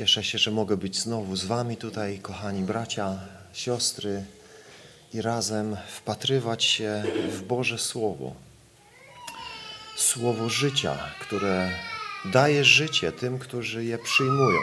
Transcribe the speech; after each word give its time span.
Cieszę 0.00 0.24
się, 0.24 0.38
że 0.38 0.50
mogę 0.50 0.76
być 0.76 0.98
znowu 0.98 1.36
z 1.36 1.44
Wami 1.44 1.76
tutaj, 1.76 2.18
kochani 2.18 2.62
bracia, 2.62 3.18
siostry, 3.52 4.24
i 5.14 5.22
razem 5.22 5.76
wpatrywać 5.88 6.64
się 6.64 7.04
w 7.28 7.42
Boże 7.42 7.78
Słowo. 7.78 8.34
Słowo 9.96 10.48
życia, 10.48 10.98
które 11.20 11.70
daje 12.24 12.64
życie 12.64 13.12
tym, 13.12 13.38
którzy 13.38 13.84
je 13.84 13.98
przyjmują. 13.98 14.58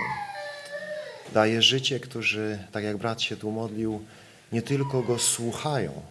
Daje 1.34 1.62
życie, 1.62 2.00
którzy, 2.00 2.60
tak 2.72 2.84
jak 2.84 2.98
brat 2.98 3.22
się 3.22 3.38
tu 3.38 3.52
modlił, 3.52 4.06
nie 4.52 4.62
tylko 4.62 5.02
go 5.02 5.20
słuchają, 5.20 6.02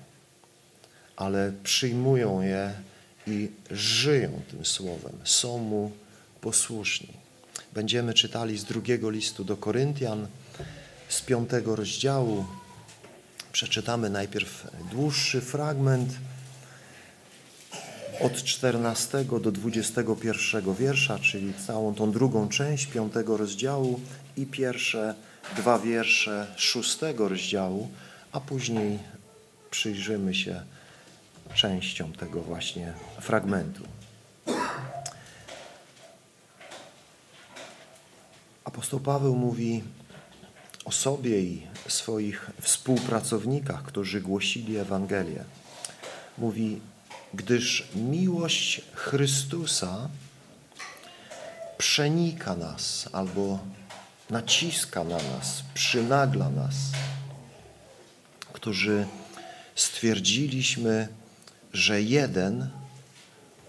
ale 1.16 1.52
przyjmują 1.62 2.40
je 2.40 2.72
i 3.26 3.48
żyją 3.70 4.42
tym 4.50 4.64
Słowem, 4.64 5.18
są 5.24 5.58
mu 5.58 5.92
posłuszni. 6.40 7.25
Będziemy 7.76 8.14
czytali 8.14 8.58
z 8.58 8.64
drugiego 8.64 9.10
listu 9.10 9.44
do 9.44 9.56
Koryntian, 9.56 10.26
z 11.08 11.20
piątego 11.20 11.76
rozdziału. 11.76 12.46
Przeczytamy 13.52 14.10
najpierw 14.10 14.66
dłuższy 14.90 15.40
fragment 15.40 16.10
od 18.20 18.42
14 18.44 19.24
do 19.24 19.52
21 19.52 20.74
wiersza, 20.74 21.18
czyli 21.18 21.54
całą 21.66 21.94
tą 21.94 22.12
drugą 22.12 22.48
część 22.48 22.86
piątego 22.86 23.36
rozdziału 23.36 24.00
i 24.36 24.46
pierwsze 24.46 25.14
dwa 25.56 25.78
wiersze 25.78 26.46
szóstego 26.56 27.28
rozdziału, 27.28 27.90
a 28.32 28.40
później 28.40 28.98
przyjrzymy 29.70 30.34
się 30.34 30.62
częścią 31.54 32.12
tego 32.12 32.42
właśnie 32.42 32.92
fragmentu. 33.20 33.95
Apostoł 38.76 39.00
Paweł 39.00 39.36
mówi 39.36 39.82
o 40.84 40.92
sobie 40.92 41.40
i 41.40 41.66
swoich 41.88 42.50
współpracownikach, 42.60 43.82
którzy 43.82 44.20
głosili 44.20 44.76
Ewangelię. 44.76 45.44
Mówi, 46.38 46.80
gdyż 47.34 47.88
miłość 47.94 48.80
Chrystusa 48.94 50.08
przenika 51.78 52.56
nas 52.56 53.08
albo 53.12 53.58
naciska 54.30 55.04
na 55.04 55.16
nas, 55.16 55.62
przynagla 55.74 56.50
nas, 56.50 56.74
którzy 58.52 59.06
stwierdziliśmy, 59.74 61.08
że 61.72 62.02
jeden 62.02 62.70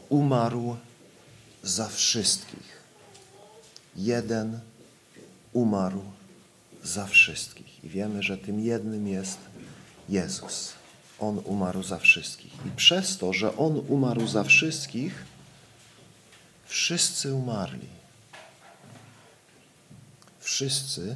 umarł 0.10 0.78
za 1.64 1.88
wszystkich. 1.88 2.82
Jeden 3.96 4.48
umarł 4.48 4.77
za 6.84 7.06
wszystkich. 7.06 7.84
I 7.84 7.90
wiemy, 7.90 8.24
że 8.24 8.38
tym 8.38 8.60
jednym 8.60 9.08
jest 9.08 9.38
Jezus. 10.10 10.74
On 11.20 11.42
umarł 11.46 11.84
za 11.84 12.00
wszystkich. 12.00 12.54
I 12.66 12.72
przez 12.76 13.18
to, 13.18 13.34
że 13.34 13.58
On 13.58 13.82
umarł 13.88 14.28
za 14.28 14.44
wszystkich, 14.44 15.26
wszyscy 16.66 17.34
umarli. 17.34 17.88
Wszyscy, 20.40 21.16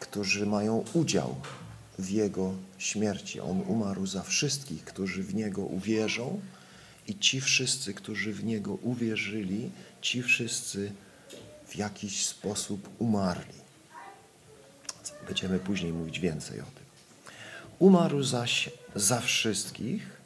którzy 0.00 0.46
mają 0.46 0.84
udział 0.92 1.36
w 1.98 2.10
Jego 2.10 2.54
śmierci. 2.78 3.40
On 3.40 3.60
umarł 3.60 4.06
za 4.06 4.22
wszystkich, 4.22 4.84
którzy 4.84 5.22
w 5.22 5.34
Niego 5.34 5.62
uwierzą 5.62 6.40
i 7.06 7.18
ci 7.18 7.40
wszyscy, 7.40 7.94
którzy 7.94 8.32
w 8.32 8.44
Niego 8.44 8.74
uwierzyli, 8.74 9.70
ci 10.00 10.22
wszyscy 10.22 10.92
jakiś 11.76 12.26
sposób 12.26 12.88
umarli. 12.98 13.64
Będziemy 15.26 15.58
później 15.58 15.92
mówić 15.92 16.20
więcej 16.20 16.60
o 16.60 16.64
tym. 16.64 16.84
Umarł 17.78 18.22
zaś 18.22 18.70
za 18.94 19.20
wszystkich, 19.20 20.20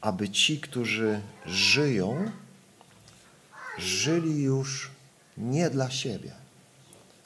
aby 0.00 0.28
ci, 0.28 0.60
którzy 0.60 1.20
żyją, 1.46 2.30
żyli 3.78 4.42
już 4.42 4.90
nie 5.36 5.70
dla 5.70 5.90
siebie. 5.90 6.32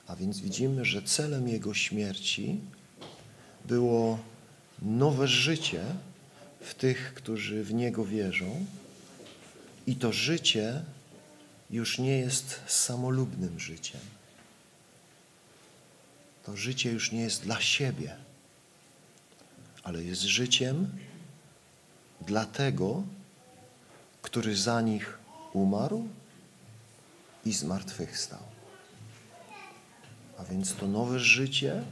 A 0.06 0.16
więc 0.16 0.40
widzimy, 0.40 0.84
że 0.84 1.02
celem 1.02 1.48
Jego 1.48 1.74
śmierci 1.74 2.60
było 3.64 4.18
nowe 4.82 5.28
życie 5.28 5.84
w 6.60 6.74
tych, 6.74 7.14
którzy 7.14 7.64
w 7.64 7.74
Niego 7.74 8.04
wierzą. 8.04 8.66
I 9.86 9.96
to 9.96 10.12
życie 10.12 10.82
już 11.70 11.98
nie 11.98 12.18
jest 12.18 12.60
samolubnym 12.66 13.60
życiem. 13.60 14.00
To 16.44 16.56
życie 16.56 16.92
już 16.92 17.12
nie 17.12 17.20
jest 17.20 17.42
dla 17.42 17.60
siebie, 17.60 18.16
ale 19.82 20.02
jest 20.02 20.22
życiem 20.22 20.90
dla 22.20 22.46
tego, 22.46 23.02
który 24.22 24.56
za 24.56 24.80
nich 24.80 25.18
umarł 25.52 26.08
i 27.44 27.52
zmartwychwstał. 27.52 28.42
A 30.38 30.44
więc 30.44 30.74
to 30.74 30.86
nowe 30.86 31.20
życie, 31.20 31.82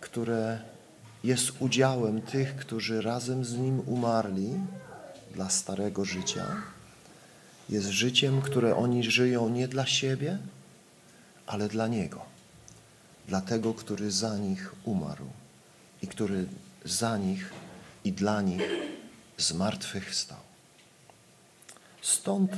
które 0.00 0.60
jest 1.24 1.52
udziałem 1.58 2.22
tych, 2.22 2.56
którzy 2.56 3.02
razem 3.02 3.44
z 3.44 3.54
Nim 3.54 3.80
umarli 3.86 4.50
dla 5.34 5.50
starego 5.50 6.04
życia, 6.04 6.46
jest 7.70 7.88
życiem, 7.88 8.42
które 8.42 8.76
oni 8.76 9.10
żyją 9.10 9.48
nie 9.48 9.68
dla 9.68 9.86
siebie, 9.86 10.38
ale 11.46 11.68
dla 11.68 11.88
Niego. 11.88 12.22
Dla 13.28 13.40
tego, 13.40 13.74
który 13.74 14.10
za 14.10 14.38
nich 14.38 14.74
umarł 14.84 15.26
i 16.02 16.06
który 16.06 16.46
za 16.84 17.18
nich 17.18 17.52
i 18.04 18.12
dla 18.12 18.42
nich 18.42 18.62
zmartwychwstał. 19.38 20.38
Stąd 22.02 22.52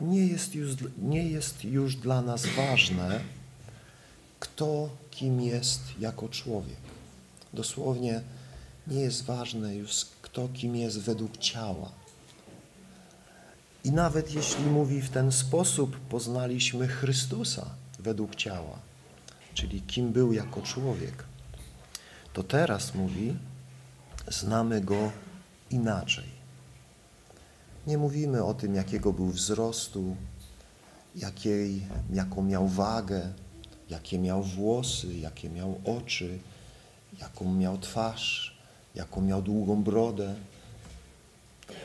nie 0.00 0.26
jest, 0.26 0.54
już, 0.54 0.70
nie 0.98 1.28
jest 1.28 1.64
już 1.64 1.96
dla 1.96 2.22
nas 2.22 2.46
ważne, 2.46 3.20
kto 4.40 4.88
kim 5.10 5.40
jest 5.40 5.80
jako 6.00 6.28
człowiek. 6.28 6.84
Dosłownie 7.54 8.20
nie 8.86 9.00
jest 9.00 9.24
ważne 9.24 9.76
już, 9.76 10.06
kto 10.22 10.48
kim 10.48 10.76
jest 10.76 10.98
według 10.98 11.38
ciała. 11.38 12.03
I 13.84 13.92
nawet 13.92 14.34
jeśli 14.34 14.64
mówi 14.64 15.02
w 15.02 15.10
ten 15.10 15.32
sposób, 15.32 15.96
poznaliśmy 15.96 16.88
Chrystusa 16.88 17.70
według 17.98 18.34
ciała, 18.34 18.78
czyli 19.54 19.82
kim 19.82 20.12
był 20.12 20.32
jako 20.32 20.62
człowiek, 20.62 21.24
to 22.32 22.42
teraz 22.42 22.94
mówi, 22.94 23.36
znamy 24.28 24.80
Go 24.80 25.10
inaczej. 25.70 26.24
Nie 27.86 27.98
mówimy 27.98 28.44
o 28.44 28.54
tym, 28.54 28.74
jakiego 28.74 29.12
był 29.12 29.26
wzrostu, 29.26 30.16
jakiej, 31.16 31.86
jaką 32.12 32.42
miał 32.42 32.68
wagę, 32.68 33.32
jakie 33.90 34.18
miał 34.18 34.42
włosy, 34.42 35.14
jakie 35.14 35.50
miał 35.50 35.80
oczy, 35.84 36.38
jaką 37.20 37.54
miał 37.54 37.78
twarz, 37.78 38.58
jaką 38.94 39.20
miał 39.20 39.42
długą 39.42 39.82
brodę. 39.82 40.34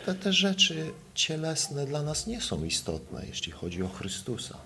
Te, 0.06 0.16
te 0.16 0.34
rzeczy 0.34 0.92
cielesne 1.16 1.86
dla 1.86 2.04
nas 2.04 2.28
nie 2.28 2.42
są 2.42 2.64
istotne, 2.64 3.26
jeśli 3.28 3.52
chodzi 3.52 3.84
o 3.84 3.90
Chrystusa. 3.90 4.58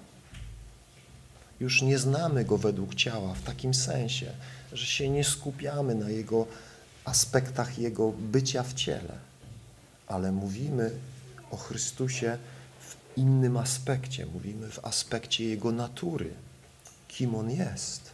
Już 1.59 1.81
nie 1.81 1.99
znamy 1.99 2.45
Go 2.45 2.57
według 2.57 2.95
ciała 2.95 3.33
w 3.33 3.43
takim 3.43 3.73
sensie, 3.73 4.31
że 4.73 4.85
się 4.85 5.09
nie 5.09 5.23
skupiamy 5.23 5.95
na 5.95 6.09
Jego 6.09 6.47
aspektach 7.05 7.79
Jego 7.79 8.11
bycia 8.11 8.63
w 8.63 8.73
ciele, 8.73 9.17
ale 10.07 10.31
mówimy 10.31 10.91
o 11.51 11.57
Chrystusie 11.57 12.37
w 12.79 13.17
innym 13.17 13.57
aspekcie. 13.57 14.25
Mówimy 14.25 14.69
w 14.69 14.85
aspekcie 14.85 15.45
Jego 15.45 15.71
natury, 15.71 16.33
kim 17.07 17.35
On 17.35 17.51
jest. 17.51 18.11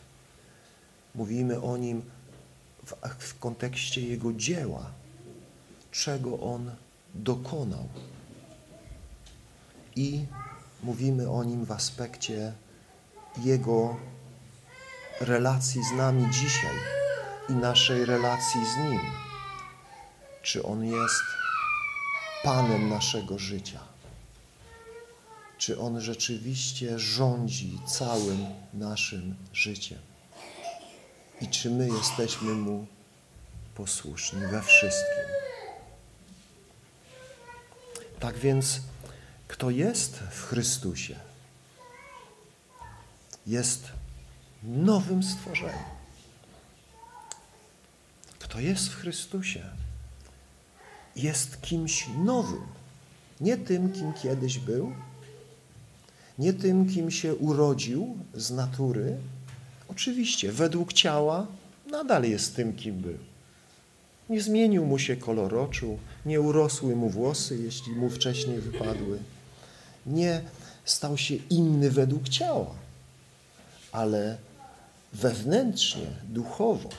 Mówimy 1.15 1.61
o 1.61 1.77
Nim 1.77 2.01
w, 2.85 2.93
w 3.19 3.39
kontekście 3.39 4.01
Jego 4.01 4.33
dzieła, 4.33 4.91
czego 5.91 6.39
On 6.39 6.71
dokonał. 7.15 7.87
I 9.95 10.25
mówimy 10.83 11.29
o 11.29 11.43
Nim 11.43 11.65
w 11.65 11.71
aspekcie 11.71 12.53
Jego 13.37 13.97
relacji 15.21 15.81
z 15.83 15.97
nami 15.97 16.31
dzisiaj 16.31 16.75
i 17.49 17.53
naszej 17.53 18.05
relacji 18.05 18.61
z 18.65 18.77
Nim. 18.77 18.99
Czy 20.41 20.63
On 20.63 20.85
jest 20.85 21.23
Panem 22.43 22.89
naszego 22.89 23.39
życia? 23.39 23.79
Czy 25.57 25.79
On 25.79 26.01
rzeczywiście 26.01 26.99
rządzi 26.99 27.79
całym 27.87 28.45
naszym 28.73 29.35
życiem? 29.53 29.99
I 31.41 31.47
czy 31.47 31.69
my 31.69 31.87
jesteśmy 31.87 32.53
Mu 32.53 32.85
posłuszni 33.75 34.39
we 34.39 34.61
wszystkim? 34.61 35.18
Tak 38.19 38.37
więc, 38.37 38.81
kto 39.47 39.69
jest 39.69 40.19
w 40.31 40.43
Chrystusie, 40.43 41.15
jest 43.47 43.91
nowym 44.63 45.23
stworzeniem. 45.23 45.99
Kto 48.39 48.59
jest 48.59 48.87
w 48.89 48.95
Chrystusie, 48.95 49.63
jest 51.15 51.61
kimś 51.61 52.07
nowym. 52.17 52.61
Nie 53.41 53.57
tym, 53.57 53.93
kim 53.93 54.13
kiedyś 54.13 54.59
był, 54.59 54.93
nie 56.39 56.53
tym, 56.53 56.89
kim 56.89 57.11
się 57.11 57.35
urodził 57.35 58.17
z 58.33 58.51
natury. 58.51 59.17
Oczywiście, 59.87 60.51
według 60.51 60.93
ciała 60.93 61.47
nadal 61.91 62.23
jest 62.23 62.55
tym, 62.55 62.73
kim 62.73 63.01
był. 63.01 63.28
Nie 64.29 64.41
zmienił 64.41 64.85
mu 64.85 64.99
się 64.99 65.15
kolor 65.15 65.55
oczu, 65.55 65.99
nie 66.25 66.41
urosły 66.41 66.95
mu 66.95 67.09
włosy, 67.09 67.57
jeśli 67.57 67.91
mu 67.91 68.09
wcześniej 68.09 68.61
wypadły. 68.61 69.19
Nie 70.05 70.41
stał 70.85 71.17
się 71.17 71.35
inny 71.35 71.91
według 71.91 72.29
ciała, 72.29 72.75
ale 73.91 74.37
wewnętrznie, 75.13 76.07
duchowo, 76.23 76.89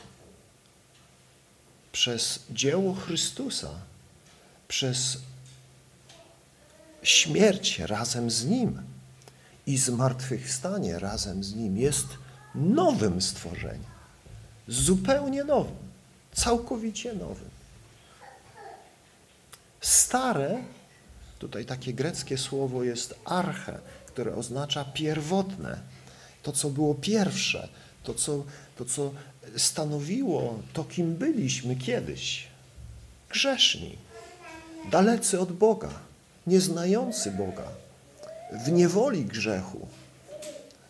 przez 1.92 2.40
dzieło 2.50 2.94
Chrystusa, 2.94 3.70
przez 4.68 5.18
śmierć 7.02 7.78
razem 7.78 8.30
z 8.30 8.44
Nim 8.44 8.82
i 9.66 9.78
zmartwychwstanie 9.78 10.98
razem 10.98 11.44
z 11.44 11.54
Nim 11.54 11.76
jest 11.78 12.06
nowym 12.54 13.22
stworzeniem, 13.22 13.90
zupełnie 14.68 15.44
nowym, 15.44 15.89
całkowicie 16.32 17.12
nowym. 17.14 17.50
Stare, 19.80 20.62
tutaj 21.38 21.64
takie 21.64 21.92
greckie 21.92 22.38
słowo 22.38 22.84
jest 22.84 23.14
arche, 23.24 23.78
które 24.06 24.34
oznacza 24.34 24.84
pierwotne, 24.84 25.78
to 26.42 26.52
co 26.52 26.70
było 26.70 26.94
pierwsze, 26.94 27.68
to 28.04 28.14
co, 28.14 28.44
to 28.76 28.84
co 28.84 29.12
stanowiło 29.56 30.58
to, 30.72 30.84
kim 30.84 31.14
byliśmy 31.14 31.76
kiedyś. 31.76 32.48
Grzeszni, 33.28 33.98
dalecy 34.90 35.40
od 35.40 35.52
Boga, 35.52 35.90
nieznający 36.46 37.30
Boga, 37.30 37.68
w 38.64 38.72
niewoli 38.72 39.24
grzechu, 39.24 39.88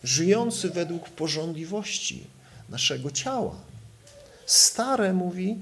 żyjący 0.03 0.69
według 0.69 1.09
porządliwości 1.09 2.27
naszego 2.69 3.11
ciała. 3.11 3.55
Stare 4.51 5.13
mówi, 5.13 5.59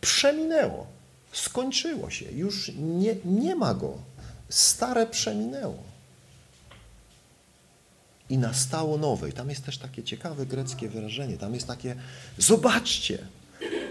przeminęło, 0.00 0.86
skończyło 1.32 2.10
się, 2.10 2.32
już 2.32 2.72
nie, 2.78 3.14
nie 3.24 3.56
ma 3.56 3.74
go. 3.74 3.98
Stare 4.48 5.06
przeminęło. 5.06 5.82
I 8.30 8.38
nastało 8.38 8.98
nowe. 8.98 9.28
I 9.28 9.32
tam 9.32 9.50
jest 9.50 9.64
też 9.64 9.78
takie 9.78 10.02
ciekawe 10.02 10.46
greckie 10.46 10.88
wyrażenie. 10.88 11.36
Tam 11.36 11.54
jest 11.54 11.66
takie, 11.66 11.96
zobaczcie. 12.38 13.18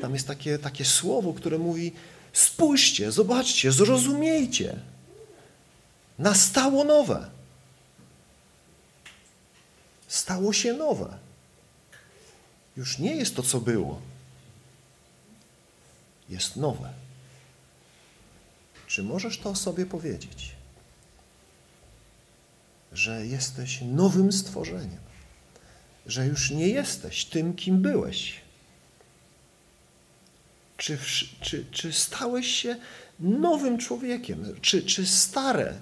Tam 0.02 0.14
jest 0.14 0.28
takie, 0.28 0.60
takie 0.60 0.86
słowo, 0.86 1.34
które 1.34 1.58
mówi, 1.58 1.94
spójrzcie, 2.34 3.12
zobaczcie, 3.12 3.72
zrozumiejcie. 3.72 4.80
Nastało 6.20 6.84
nowe. 6.84 7.30
Stało 10.08 10.54
się 10.54 10.74
nowe. 10.74 11.18
Już 12.78 13.00
nie 13.00 13.16
jest 13.16 13.36
to, 13.36 13.44
co 13.44 13.60
było. 13.60 14.06
Jest 16.30 16.56
nowe. 16.56 16.94
Czy 18.88 19.04
możesz 19.04 19.38
to 19.40 19.50
o 19.50 19.56
sobie 19.56 19.86
powiedzieć? 19.86 20.52
Że 22.94 23.26
jesteś 23.26 23.82
nowym 23.82 24.32
stworzeniem, 24.32 25.00
że 26.06 26.26
już 26.26 26.52
nie 26.52 26.68
jesteś 26.68 27.26
tym, 27.26 27.54
kim 27.54 27.82
byłeś. 27.82 28.42
Czy, 30.78 30.98
czy, 31.42 31.66
czy 31.72 31.94
stałeś 31.94 32.48
się 32.48 32.76
nowym 33.20 33.78
człowiekiem? 33.78 34.46
Czy, 34.62 34.84
czy 34.84 35.06
stare, 35.06 35.74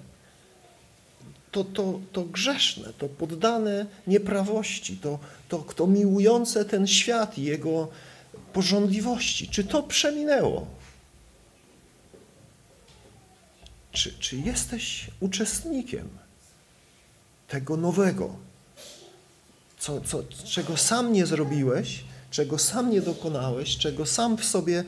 to, 1.52 1.64
to, 1.64 2.00
to 2.12 2.24
grzeszne, 2.24 2.94
to 2.98 3.10
poddane 3.10 3.86
nieprawości, 4.08 4.98
to, 4.98 5.20
to, 5.50 5.58
to 5.58 5.88
miłujące 5.88 6.66
ten 6.66 6.88
świat 6.88 7.38
i 7.38 7.44
jego 7.44 7.88
porządliwości, 8.54 9.48
czy 9.48 9.64
to 9.64 9.84
przeminęło? 9.84 10.68
Czy, 13.92 14.14
czy 14.20 14.38
jesteś 14.38 15.08
uczestnikiem 15.20 16.10
tego 17.48 17.78
nowego, 17.78 18.36
co, 19.80 20.02
co, 20.02 20.24
czego 20.46 20.78
sam 20.78 21.14
nie 21.14 21.26
zrobiłeś, 21.26 22.04
czego 22.32 22.58
sam 22.58 22.90
nie 22.90 23.02
dokonałeś, 23.02 23.78
czego 23.78 24.06
sam 24.06 24.38
w 24.38 24.46
sobie 24.46 24.84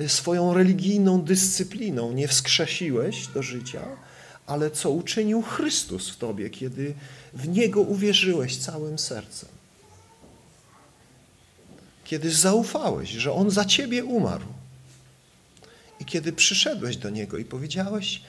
y, 0.00 0.08
swoją 0.08 0.54
religijną 0.54 1.22
dyscypliną 1.22 2.12
nie 2.12 2.28
wskrzesiłeś 2.28 3.26
do 3.26 3.42
życia, 3.42 3.82
ale 4.46 4.70
co 4.70 4.90
uczynił 4.90 5.42
Chrystus 5.42 6.10
w 6.10 6.16
tobie, 6.16 6.50
kiedy 6.50 6.94
w 7.32 7.48
Niego 7.48 7.80
uwierzyłeś 7.80 8.56
całym 8.56 8.98
sercem. 8.98 9.48
Kiedy 12.12 12.30
zaufałeś, 12.30 13.10
że 13.10 13.32
On 13.32 13.50
za 13.50 13.64
ciebie 13.64 14.04
umarł. 14.04 14.46
I 16.00 16.04
kiedy 16.04 16.32
przyszedłeś 16.32 16.96
do 16.96 17.10
Niego 17.10 17.38
i 17.38 17.44
powiedziałeś: 17.44 18.22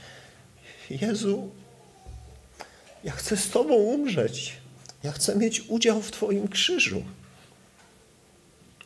Jezu, 0.90 1.50
ja 3.04 3.12
chcę 3.12 3.38
z 3.38 3.50
Tobą 3.50 3.74
umrzeć. 3.74 4.58
Ja 5.04 5.12
chcę 5.12 5.36
mieć 5.36 5.62
udział 5.68 6.02
w 6.02 6.12
Twoim 6.12 6.48
krzyżu. 6.48 7.04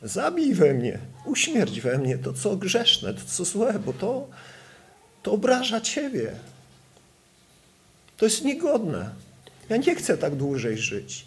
Zabij 0.02 0.54
we 0.54 0.74
mnie, 0.74 1.00
uśmierć 1.26 1.82
we 1.82 1.98
mnie 1.98 2.18
to, 2.18 2.34
co 2.34 2.56
grzeszne, 2.56 3.14
to, 3.14 3.22
co 3.26 3.46
złe, 3.46 3.80
bo 3.80 3.94
to, 3.94 4.28
to 5.24 5.32
obraża 5.32 5.82
Ciebie. 5.82 6.36
To 8.18 8.26
jest 8.26 8.44
niegodne. 8.44 9.10
Ja 9.70 9.78
nie 9.78 9.96
chcę 9.96 10.18
tak 10.18 10.36
dłużej 10.36 10.78
żyć. 10.78 11.27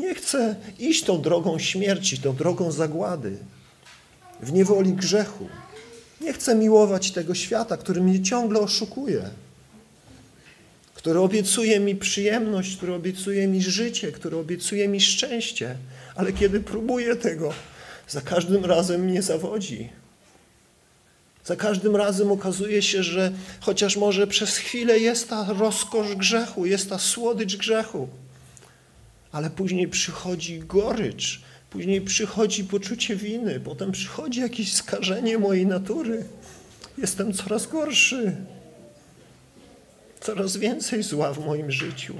Nie 0.00 0.14
chcę 0.14 0.56
iść 0.78 1.04
tą 1.04 1.22
drogą 1.22 1.58
śmierci, 1.58 2.18
tą 2.18 2.36
drogą 2.36 2.72
zagłady, 2.72 3.36
w 4.40 4.52
niewoli 4.52 4.92
grzechu. 4.92 5.48
Nie 6.20 6.32
chcę 6.32 6.54
miłować 6.54 7.10
tego 7.10 7.34
świata, 7.34 7.76
który 7.76 8.00
mnie 8.00 8.22
ciągle 8.22 8.60
oszukuje 8.60 9.30
który 11.00 11.20
obiecuje 11.20 11.80
mi 11.80 11.96
przyjemność, 11.96 12.76
który 12.76 12.94
obiecuje 12.94 13.46
mi 13.46 13.62
życie, 13.62 14.12
który 14.12 14.36
obiecuje 14.36 14.88
mi 14.88 15.00
szczęście, 15.00 15.76
ale 16.14 16.32
kiedy 16.32 16.60
próbuję 16.60 17.16
tego, 17.16 17.52
za 18.08 18.20
każdym 18.20 18.64
razem 18.64 19.00
mnie 19.00 19.22
zawodzi. 19.22 19.88
Za 21.44 21.56
każdym 21.56 21.96
razem 21.96 22.32
okazuje 22.32 22.82
się, 22.82 23.02
że 23.02 23.32
chociaż 23.60 23.96
może 23.96 24.26
przez 24.26 24.56
chwilę 24.56 24.98
jest 24.98 25.28
ta 25.28 25.46
rozkosz 25.58 26.14
grzechu, 26.14 26.66
jest 26.66 26.88
ta 26.88 26.98
słodycz 26.98 27.56
grzechu, 27.56 28.08
ale 29.32 29.50
później 29.50 29.88
przychodzi 29.88 30.58
gorycz, 30.58 31.40
później 31.70 32.00
przychodzi 32.00 32.64
poczucie 32.64 33.16
winy, 33.16 33.60
potem 33.60 33.92
przychodzi 33.92 34.40
jakieś 34.40 34.72
skażenie 34.72 35.38
mojej 35.38 35.66
natury. 35.66 36.24
Jestem 36.98 37.32
coraz 37.32 37.66
gorszy 37.66 38.36
coraz 40.20 40.56
więcej 40.56 41.02
zła 41.02 41.32
w 41.32 41.46
moim 41.46 41.70
życiu. 41.70 42.14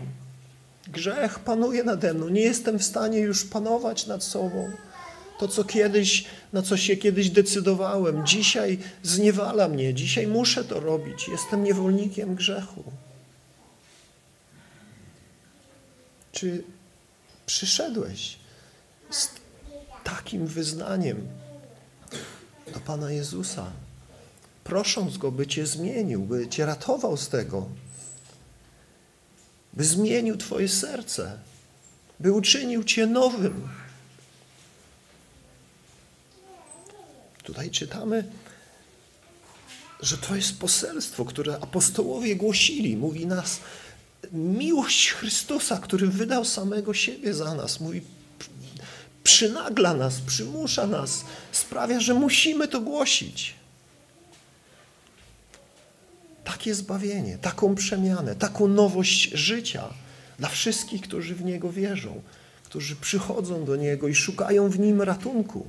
Grzech 0.89 1.39
panuje 1.39 1.85
nade 1.85 2.15
mną. 2.15 2.29
Nie 2.29 2.41
jestem 2.41 2.79
w 2.79 2.85
stanie 2.85 3.19
już 3.19 3.45
panować 3.45 4.07
nad 4.07 4.25
sobą. 4.25 4.71
To, 5.39 5.49
co 5.49 5.65
kiedyś, 5.65 6.25
na 6.53 6.63
co 6.63 6.77
się 6.77 6.97
kiedyś 6.97 7.31
decydowałem, 7.31 8.27
dzisiaj 8.27 8.79
zniewala 9.03 9.69
mnie. 9.69 9.95
Dzisiaj 9.95 10.27
muszę 10.27 10.65
to 10.65 10.81
robić. 10.81 11.29
Jestem 11.29 11.65
niewolnikiem 11.65 12.35
grzechu. 12.35 12.85
Czy 16.33 16.65
przyszedłeś 17.51 18.37
z 19.11 19.29
takim 20.05 20.47
wyznaniem 20.47 21.29
do 22.75 22.81
Pana 22.81 23.13
Jezusa, 23.13 23.73
prosząc 24.65 25.17
Go, 25.17 25.33
by 25.33 25.47
Cię 25.47 25.67
zmienił, 25.67 26.23
by 26.23 26.49
Cię 26.49 26.67
ratował 26.67 27.17
z 27.17 27.29
tego? 27.29 27.67
by 29.73 29.85
zmienił 29.85 30.37
Twoje 30.37 30.69
serce, 30.69 31.39
by 32.21 32.33
uczynił 32.33 32.85
Cię 32.85 33.07
nowym. 33.07 33.69
Tutaj 37.43 37.71
czytamy, 37.71 38.25
że 40.01 40.19
to 40.19 40.37
jest 40.37 40.59
poselstwo, 40.59 41.25
które 41.25 41.55
apostołowie 41.61 42.37
głosili. 42.37 42.97
Mówi 42.97 43.27
nas 43.27 43.61
miłość 44.33 45.11
Chrystusa, 45.11 45.79
który 45.79 46.07
wydał 46.07 46.45
samego 46.45 46.95
siebie 46.95 47.35
za 47.35 47.55
nas. 47.55 47.81
Mówi, 47.81 48.03
przynagla 49.23 49.95
nas, 49.95 50.21
przymusza 50.21 50.87
nas, 50.87 51.25
sprawia, 51.53 52.01
że 52.01 52.15
musimy 52.15 52.69
to 52.69 52.81
głosić 52.81 53.61
takie 56.45 56.75
zbawienie, 56.75 57.39
taką 57.39 57.75
przemianę, 57.75 58.35
taką 58.37 58.69
nowość 58.69 59.31
życia 59.33 59.85
dla 60.39 60.49
wszystkich, 60.49 61.03
którzy 61.03 61.35
w 61.35 61.45
Niego 61.45 61.73
wierzą, 61.73 62.23
którzy 62.65 62.97
przychodzą 62.97 63.65
do 63.65 63.77
Niego 63.77 64.09
i 64.09 64.15
szukają 64.15 64.69
w 64.69 64.79
Nim 64.79 65.03
ratunku. 65.03 65.67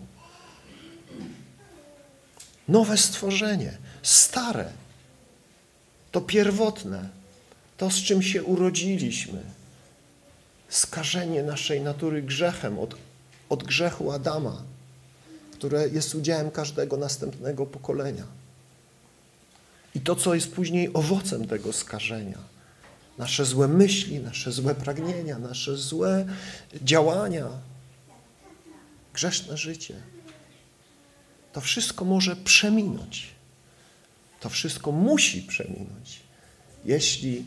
Nowe 2.68 2.98
stworzenie, 2.98 3.78
stare, 4.04 4.72
to 6.12 6.22
pierwotne, 6.22 7.10
to 7.82 7.90
z 7.90 7.96
czym 7.96 8.22
się 8.22 8.44
urodziliśmy, 8.44 9.42
skażenie 10.70 11.44
naszej 11.44 11.82
natury 11.82 12.22
grzechem 12.22 12.80
od, 12.80 12.96
od 13.50 13.64
grzechu 13.64 14.12
Adama, 14.12 14.64
które 15.54 15.88
jest 15.88 16.16
udziałem 16.16 16.52
każdego 16.52 16.98
następnego 16.98 17.66
pokolenia. 17.66 18.24
I 19.96 20.02
to, 20.02 20.16
co 20.16 20.36
jest 20.36 20.52
później 20.54 20.90
owocem 20.94 21.48
tego 21.48 21.74
skażenia. 21.74 22.38
Nasze 23.18 23.46
złe 23.46 23.68
myśli, 23.68 24.20
nasze 24.20 24.52
złe 24.52 24.76
pragnienia, 24.76 25.40
nasze 25.40 25.78
złe 25.78 26.26
działania, 26.82 27.48
grzeszne 29.14 29.58
życie. 29.58 29.96
To 31.54 31.62
wszystko 31.62 32.06
może 32.06 32.36
przeminąć. 32.36 33.28
To 34.40 34.50
wszystko 34.50 34.92
musi 34.92 35.42
przeminąć, 35.42 36.20
jeśli 36.86 37.46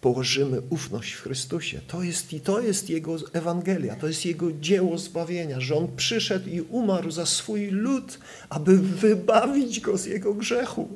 położymy 0.00 0.60
ufność 0.70 1.12
w 1.12 1.22
Chrystusie. 1.22 1.80
To 1.86 2.02
jest, 2.02 2.32
I 2.32 2.40
to 2.40 2.60
jest 2.60 2.90
Jego 2.90 3.16
Ewangelia, 3.32 3.96
to 3.96 4.08
jest 4.08 4.24
Jego 4.24 4.52
dzieło 4.52 4.98
zbawienia, 4.98 5.60
że 5.60 5.76
On 5.76 5.88
przyszedł 5.96 6.48
i 6.48 6.60
umarł 6.60 7.10
za 7.10 7.26
swój 7.26 7.66
lud, 7.66 8.18
aby 8.48 8.78
wybawić 8.78 9.80
go 9.80 9.98
z 9.98 10.06
jego 10.06 10.34
grzechu. 10.34 10.88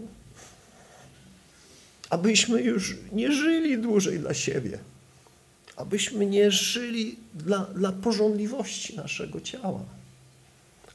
Abyśmy 2.11 2.63
już 2.63 2.97
nie 3.13 3.33
żyli 3.33 3.79
dłużej 3.79 4.19
dla 4.19 4.35
siebie, 4.35 4.79
abyśmy 5.77 6.27
nie 6.27 6.51
żyli 6.51 7.17
dla, 7.35 7.59
dla 7.59 7.93
porządliwości 7.93 8.97
naszego 8.97 9.41
ciała 9.41 9.81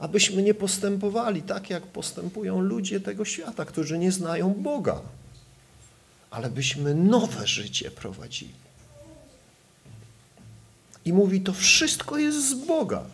abyśmy 0.00 0.42
nie 0.42 0.54
postępowali 0.54 1.42
tak, 1.42 1.70
jak 1.70 1.82
postępują 1.82 2.60
ludzie 2.60 3.00
tego 3.00 3.24
świata, 3.24 3.64
którzy 3.64 3.98
nie 3.98 4.12
znają 4.12 4.54
Boga, 4.54 5.00
ale 6.30 6.50
byśmy 6.50 6.94
nowe 6.94 7.46
życie 7.46 7.90
prowadzili. 7.90 8.54
I 11.04 11.12
mówi, 11.12 11.40
to 11.40 11.52
wszystko 11.52 12.18
jest 12.18 12.48
z 12.48 12.54
Boga. 12.54 13.04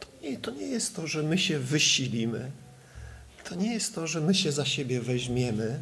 To 0.00 0.06
nie, 0.22 0.38
to 0.38 0.50
nie 0.50 0.66
jest 0.66 0.96
to, 0.96 1.06
że 1.06 1.22
my 1.22 1.38
się 1.38 1.58
wysilimy, 1.58 2.50
to 3.44 3.54
nie 3.54 3.72
jest 3.72 3.94
to, 3.94 4.06
że 4.06 4.20
my 4.20 4.34
się 4.34 4.52
za 4.52 4.64
siebie 4.64 5.00
weźmiemy, 5.00 5.80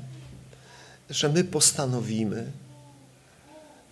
że 1.10 1.28
my 1.28 1.44
postanowimy. 1.44 2.50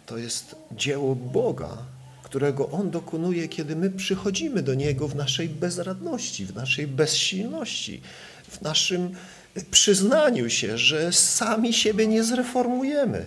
To 0.06 0.18
jest 0.18 0.56
dzieło 0.72 1.14
Boga, 1.14 1.76
którego 2.22 2.70
On 2.70 2.90
dokonuje, 2.90 3.48
kiedy 3.48 3.76
my 3.76 3.90
przychodzimy 3.90 4.62
do 4.62 4.74
Niego 4.74 5.08
w 5.08 5.16
naszej 5.16 5.48
bezradności, 5.48 6.46
w 6.46 6.54
naszej 6.54 6.86
bezsilności, 6.86 8.00
w 8.48 8.60
naszym 8.60 9.14
przyznaniu 9.62 10.50
się, 10.50 10.78
że 10.78 11.12
sami 11.12 11.72
siebie 11.72 12.06
nie 12.06 12.24
zreformujemy. 12.24 13.26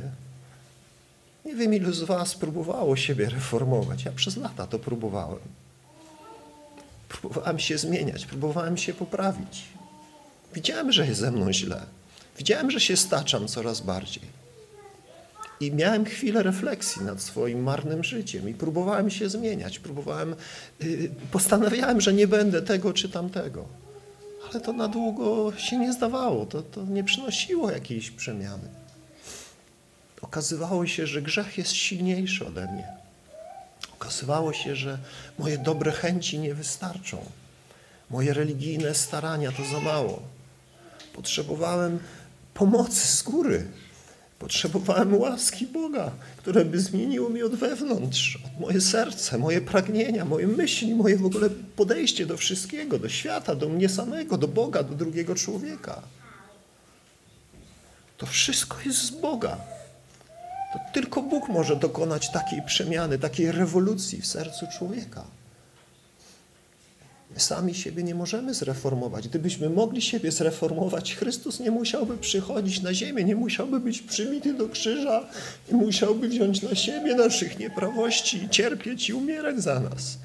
Nie 1.45 1.55
wiem, 1.55 1.73
ilu 1.73 1.93
z 1.93 2.03
Was 2.03 2.35
próbowało 2.35 2.95
siebie 2.95 3.29
reformować. 3.29 4.05
Ja 4.05 4.11
przez 4.11 4.37
lata 4.37 4.67
to 4.67 4.79
próbowałem. 4.79 5.39
Próbowałem 7.09 7.59
się 7.59 7.77
zmieniać, 7.77 8.25
próbowałem 8.25 8.77
się 8.77 8.93
poprawić. 8.93 9.63
Widziałem, 10.53 10.91
że 10.91 11.07
jest 11.07 11.19
ze 11.19 11.31
mną 11.31 11.53
źle. 11.53 11.81
Widziałem, 12.37 12.71
że 12.71 12.79
się 12.79 12.97
staczam 12.97 13.47
coraz 13.47 13.81
bardziej. 13.81 14.23
I 15.59 15.71
miałem 15.71 16.05
chwilę 16.05 16.43
refleksji 16.43 17.01
nad 17.01 17.21
swoim 17.21 17.63
marnym 17.63 18.03
życiem 18.03 18.49
i 18.49 18.53
próbowałem 18.53 19.09
się 19.09 19.29
zmieniać, 19.29 19.79
próbowałem, 19.79 20.35
yy, 20.79 21.09
postanawiałem, 21.31 22.01
że 22.01 22.13
nie 22.13 22.27
będę 22.27 22.61
tego 22.61 22.93
czy 22.93 23.09
tamtego. 23.09 23.65
Ale 24.51 24.61
to 24.61 24.73
na 24.73 24.87
długo 24.87 25.53
się 25.57 25.77
nie 25.77 25.93
zdawało, 25.93 26.45
to, 26.45 26.61
to 26.61 26.83
nie 26.83 27.03
przynosiło 27.03 27.71
jakiejś 27.71 28.11
przemiany. 28.11 28.69
Okazywało 30.21 30.87
się, 30.87 31.07
że 31.07 31.21
grzech 31.21 31.57
jest 31.57 31.71
silniejszy 31.71 32.47
ode 32.47 32.67
mnie. 32.71 32.87
Okazywało 33.93 34.53
się, 34.53 34.75
że 34.75 34.97
moje 35.39 35.57
dobre 35.57 35.91
chęci 35.91 36.39
nie 36.39 36.53
wystarczą. 36.53 37.25
Moje 38.09 38.33
religijne 38.33 38.95
starania 38.95 39.51
to 39.51 39.63
za 39.65 39.79
mało. 39.79 40.21
Potrzebowałem 41.13 41.99
pomocy 42.53 43.07
z 43.07 43.23
góry. 43.23 43.67
Potrzebowałem 44.39 45.17
łaski 45.17 45.67
Boga, 45.67 46.11
które 46.37 46.65
by 46.65 46.79
zmieniło 46.79 47.29
mi 47.29 47.43
od 47.43 47.55
wewnątrz, 47.55 48.39
od 48.45 48.59
moje 48.59 48.81
serce, 48.81 49.37
moje 49.37 49.61
pragnienia, 49.61 50.25
moje 50.25 50.47
myśli, 50.47 50.95
moje 50.95 51.17
w 51.17 51.25
ogóle 51.25 51.49
podejście 51.75 52.25
do 52.25 52.37
wszystkiego, 52.37 52.99
do 52.99 53.09
świata, 53.09 53.55
do 53.55 53.69
mnie 53.69 53.89
samego, 53.89 54.37
do 54.37 54.47
Boga, 54.47 54.83
do 54.83 54.95
drugiego 54.95 55.35
człowieka. 55.35 56.01
To 58.17 58.25
wszystko 58.25 58.77
jest 58.85 58.99
z 58.99 59.09
Boga. 59.09 59.57
To 60.73 60.79
tylko 60.93 61.21
Bóg 61.21 61.49
może 61.49 61.75
dokonać 61.75 62.31
takiej 62.31 62.61
przemiany, 62.61 63.19
takiej 63.19 63.51
rewolucji 63.51 64.21
w 64.21 64.27
sercu 64.27 64.65
człowieka. 64.77 65.23
My 67.37 67.41
sami 67.41 67.73
siebie 67.75 68.03
nie 68.03 68.15
możemy 68.15 68.53
zreformować. 68.53 69.27
Gdybyśmy 69.27 69.69
mogli 69.69 70.01
siebie 70.01 70.31
zreformować, 70.31 71.15
Chrystus 71.15 71.59
nie 71.59 71.71
musiałby 71.71 72.17
przychodzić 72.17 72.81
na 72.81 72.93
ziemię, 72.93 73.23
nie 73.23 73.35
musiałby 73.35 73.79
być 73.79 74.01
przymity 74.01 74.53
do 74.53 74.69
krzyża, 74.69 75.27
nie 75.71 75.77
musiałby 75.77 76.29
wziąć 76.29 76.61
na 76.61 76.75
siebie 76.75 77.15
naszych 77.15 77.59
nieprawości, 77.59 78.49
cierpieć 78.49 79.09
i 79.09 79.13
umierać 79.13 79.59
za 79.59 79.79
nas. 79.79 80.17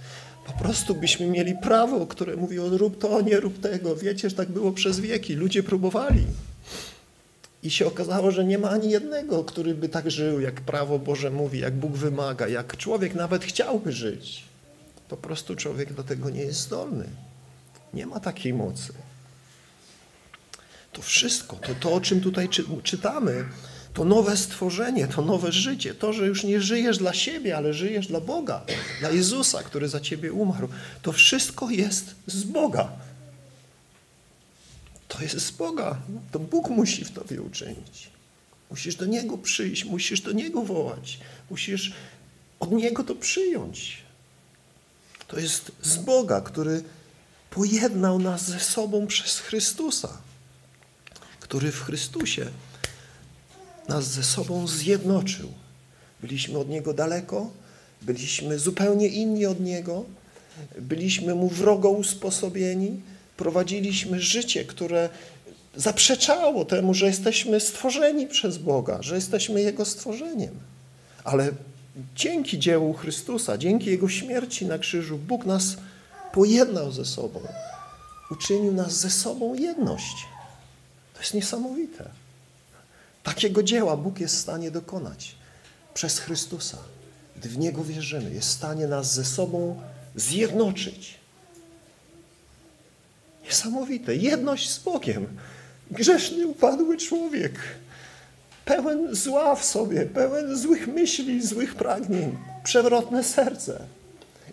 Po 0.47 0.52
prostu 0.52 0.95
byśmy 0.95 1.26
mieli 1.26 1.54
prawo, 1.62 2.07
które 2.07 2.37
mówi 2.37 2.59
o 2.59 2.69
rób 2.69 2.99
to, 2.99 3.21
nie 3.21 3.40
rób 3.40 3.61
tego. 3.61 3.97
Wiecie, 3.97 4.31
że 4.31 4.37
tak 4.37 4.50
było 4.50 4.73
przez 4.73 5.00
wieki. 5.00 5.35
Ludzie 5.35 5.62
próbowali. 5.62 6.25
I 7.62 7.71
się 7.71 7.87
okazało, 7.87 8.31
że 8.31 8.45
nie 8.45 8.59
ma 8.59 8.71
ani 8.71 8.90
jednego, 8.90 9.45
który 9.45 9.75
by 9.75 9.88
tak 9.88 10.11
żył, 10.11 10.40
jak 10.40 10.61
prawo 10.61 10.99
Boże 10.99 11.31
mówi, 11.31 11.59
jak 11.59 11.75
Bóg 11.75 11.92
wymaga, 11.92 12.49
jak 12.49 12.76
człowiek 12.76 13.14
nawet 13.14 13.45
chciałby 13.45 13.92
żyć. 13.92 14.51
Po 15.12 15.16
prostu 15.16 15.57
człowiek 15.57 15.92
do 15.92 16.04
tego 16.04 16.31
nie 16.31 16.40
jest 16.40 16.61
zdolny. 16.61 17.09
Nie 17.95 18.07
ma 18.07 18.21
takiej 18.21 18.54
mocy. 18.54 18.92
To 20.92 21.02
wszystko, 21.02 21.57
to, 21.57 21.75
to 21.75 21.92
o 21.92 22.00
czym 22.00 22.21
tutaj 22.21 22.49
czy, 22.49 22.64
czytamy, 22.83 23.45
to 23.95 24.04
nowe 24.04 24.37
stworzenie, 24.37 25.09
to 25.09 25.23
nowe 25.23 25.52
życie, 25.52 25.95
to, 25.95 26.12
że 26.12 26.26
już 26.26 26.45
nie 26.45 26.61
żyjesz 26.61 26.99
dla 26.99 27.14
siebie, 27.14 27.57
ale 27.57 27.75
żyjesz 27.75 28.07
dla 28.07 28.21
Boga, 28.21 28.64
dla 29.00 29.11
Jezusa, 29.11 29.62
który 29.62 29.88
za 29.88 30.00
ciebie 30.00 30.33
umarł, 30.33 30.69
to 31.02 31.12
wszystko 31.12 31.71
jest 31.71 32.14
z 32.26 32.45
Boga. 32.45 32.92
To 35.09 35.23
jest 35.23 35.40
z 35.40 35.50
Boga. 35.50 35.97
To 36.31 36.38
Bóg 36.38 36.71
musi 36.71 37.04
w 37.04 37.11
tobie 37.11 37.42
uczynić. 37.42 38.11
Musisz 38.71 38.97
do 38.97 39.07
Niego 39.07 39.38
przyjść, 39.38 39.85
musisz 39.85 40.21
do 40.21 40.33
Niego 40.33 40.62
wołać, 40.62 41.19
musisz 41.50 41.92
od 42.61 42.73
Niego 42.73 43.04
to 43.04 43.14
przyjąć. 43.14 44.02
To 45.33 45.41
jest 45.41 45.73
z 45.83 45.97
Boga, 45.97 46.41
który 46.41 46.83
pojednał 47.51 48.19
nas 48.19 48.49
ze 48.51 48.61
sobą 48.61 49.07
przez 49.07 49.39
Chrystusa, 49.39 50.19
który 51.41 51.73
w 51.73 51.83
Chrystusie 51.83 52.47
nas 53.89 54.05
ze 54.05 54.23
sobą 54.23 54.67
zjednoczył. 54.67 55.49
Byliśmy 56.21 56.59
od 56.59 56.69
Niego 56.69 56.95
daleko, 56.95 57.51
byliśmy 58.03 58.59
zupełnie 58.59 59.09
inni 59.09 59.47
od 59.47 59.61
Niego, 59.61 60.05
byliśmy 60.79 61.35
Mu 61.35 61.49
wrogo 61.49 61.91
usposobieni, 61.91 63.01
prowadziliśmy 63.37 64.21
życie, 64.21 64.65
które 64.65 65.09
zaprzeczało 65.77 66.65
temu, 66.65 66.95
że 66.95 67.07
jesteśmy 67.07 67.61
stworzeni 67.61 68.27
przez 68.27 68.59
Boga, 68.59 68.99
że 69.03 69.15
jesteśmy 69.15 69.62
Jego 69.62 69.85
stworzeniem. 69.85 70.55
Ale 71.25 71.53
dzięki 72.17 72.59
dziełu 72.59 72.93
Chrystusa, 72.95 73.59
dzięki 73.59 73.87
Jego 73.87 74.09
śmierci 74.09 74.67
na 74.67 74.79
krzyżu, 74.79 75.19
Bóg 75.19 75.47
nas 75.47 75.77
pojednał 76.33 76.93
ze 76.93 77.05
sobą. 77.05 77.41
Uczynił 78.31 78.73
nas 78.73 78.93
ze 78.93 79.11
sobą 79.11 79.55
jedność. 79.55 80.27
To 81.15 81.21
jest 81.21 81.35
niesamowite. 81.35 82.11
Takiego 83.23 83.63
dzieła 83.63 83.97
Bóg 83.97 84.21
jest 84.21 84.35
w 84.35 84.41
stanie 84.41 84.71
dokonać 84.71 85.35
przez 85.95 86.19
Chrystusa. 86.19 86.79
Gdy 87.37 87.49
w 87.49 87.59
Niego 87.59 87.85
wierzymy, 87.85 88.35
jest 88.35 88.49
w 88.49 88.53
stanie 88.53 88.87
nas 88.87 89.15
ze 89.15 89.25
sobą 89.25 89.81
zjednoczyć. 90.17 91.15
Niesamowite. 93.45 94.17
Jedność 94.17 94.71
z 94.71 94.79
Bogiem. 94.79 95.27
Grzeszny, 95.91 96.47
upadły 96.47 96.97
człowiek 96.97 97.53
pełen 98.64 99.14
zła 99.14 99.54
w 99.54 99.64
sobie, 99.64 100.07
pełen 100.07 100.57
złych 100.57 100.87
myśli, 100.88 101.47
złych 101.47 101.75
pragnień, 101.75 102.38
przewrotne 102.64 103.25
serce. 103.25 103.81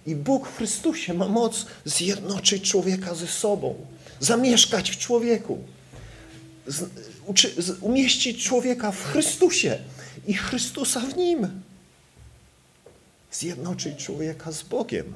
I 0.06 0.16
Bóg 0.16 0.48
w 0.48 0.58
Chrystusie 0.58 1.14
ma 1.14 1.28
moc 1.28 1.66
zjednoczyć 1.86 2.70
człowieka 2.70 3.16
ze 3.16 3.28
sobą, 3.28 3.76
zamieszkać 4.20 4.92
w 4.92 4.98
człowieku, 4.98 5.58
umieścić 7.82 8.44
człowieka 8.44 8.92
w 8.92 9.04
Chrystusie 9.04 9.78
i 10.28 10.34
Chrystusa 10.34 11.00
w 11.00 11.18
nim. 11.18 11.48
zjednoczyć 13.32 14.06
człowieka 14.06 14.52
z 14.52 14.64
Bogiem. 14.64 15.14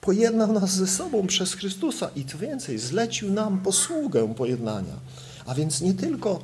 Pojednał 0.00 0.52
nas 0.52 0.70
ze 0.70 0.86
sobą 0.86 1.26
przez 1.26 1.54
Chrystusa 1.54 2.10
i 2.16 2.24
co 2.24 2.38
więcej, 2.38 2.78
zlecił 2.78 3.30
nam 3.30 3.60
posługę 3.60 4.34
pojednania. 4.34 4.94
A 5.46 5.54
więc 5.54 5.80
nie 5.80 5.94
tylko 5.94 6.42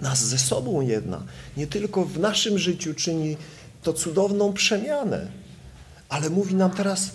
nas 0.00 0.24
ze 0.24 0.38
sobą 0.38 0.80
jedna, 0.80 1.22
nie 1.56 1.66
tylko 1.66 2.04
w 2.04 2.18
naszym 2.18 2.58
życiu 2.58 2.94
czyni 2.94 3.36
to 3.82 3.92
cudowną 3.92 4.52
przemianę, 4.52 5.26
ale 6.08 6.30
mówi 6.30 6.54
nam 6.54 6.70
teraz: 6.70 7.10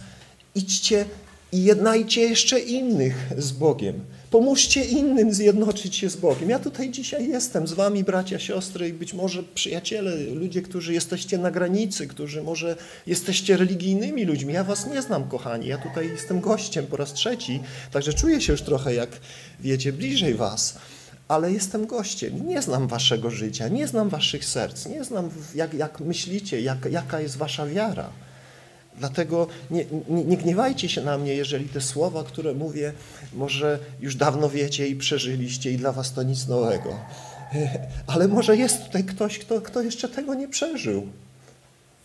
idźcie 0.55 1.05
i 1.51 1.63
jednajcie 1.63 2.21
jeszcze 2.21 2.59
innych 2.59 3.29
z 3.37 3.51
Bogiem. 3.51 3.99
Pomóżcie 4.31 4.85
innym 4.85 5.33
zjednoczyć 5.33 5.95
się 5.95 6.09
z 6.09 6.15
Bogiem. 6.15 6.49
Ja 6.49 6.59
tutaj 6.59 6.89
dzisiaj 6.89 7.29
jestem 7.29 7.67
z 7.67 7.73
wami, 7.73 8.03
bracia, 8.03 8.39
siostry 8.39 8.89
i 8.89 8.93
być 8.93 9.13
może 9.13 9.43
przyjaciele, 9.43 10.15
ludzie, 10.15 10.61
którzy 10.61 10.93
jesteście 10.93 11.37
na 11.37 11.51
granicy, 11.51 12.07
którzy 12.07 12.43
może 12.43 12.75
jesteście 13.07 13.57
religijnymi 13.57 14.25
ludźmi. 14.25 14.53
Ja 14.53 14.63
was 14.63 14.87
nie 14.87 15.01
znam, 15.01 15.29
kochani. 15.29 15.67
Ja 15.67 15.77
tutaj 15.77 16.09
jestem 16.09 16.41
gościem 16.41 16.85
po 16.85 16.97
raz 16.97 17.13
trzeci, 17.13 17.59
także 17.91 18.13
czuję 18.13 18.41
się 18.41 18.51
już 18.51 18.61
trochę, 18.61 18.93
jak 18.93 19.09
wiecie, 19.59 19.93
bliżej 19.93 20.33
was. 20.33 20.77
Ale 21.27 21.51
jestem 21.51 21.87
gościem, 21.87 22.47
nie 22.47 22.61
znam 22.61 22.87
waszego 22.87 23.29
życia, 23.29 23.67
nie 23.67 23.87
znam 23.87 24.09
waszych 24.09 24.45
serc, 24.45 24.85
nie 24.85 25.03
znam, 25.03 25.29
jak, 25.55 25.73
jak 25.73 25.99
myślicie, 25.99 26.61
jak, 26.61 26.85
jaka 26.91 27.19
jest 27.19 27.37
wasza 27.37 27.65
wiara. 27.65 28.09
Dlatego 28.97 29.47
nie, 29.71 29.85
nie, 30.09 30.23
nie, 30.23 30.37
gniewajcie 30.37 30.89
się 30.89 31.01
na 31.01 31.17
mnie, 31.17 31.33
jeżeli 31.33 31.69
te 31.69 31.81
słowa, 31.81 32.23
które 32.23 32.53
mówię, 32.53 32.93
może 33.33 33.79
już 34.01 34.15
dawno 34.15 34.49
wiecie 34.49 34.87
i 34.87 34.95
przeżyliście 34.95 35.71
i 35.71 35.77
dla 35.77 35.91
was 35.91 36.13
to 36.13 36.23
nic 36.23 36.47
nowego. 36.47 36.99
Ale 38.13 38.27
może 38.27 38.57
jest 38.57 38.85
tutaj 38.85 39.03
ktoś, 39.03 39.39
kto, 39.39 39.61
kto 39.61 39.81
jeszcze 39.81 40.09
tego 40.09 40.33
nie 40.33 40.47
przeżył. 40.47 41.07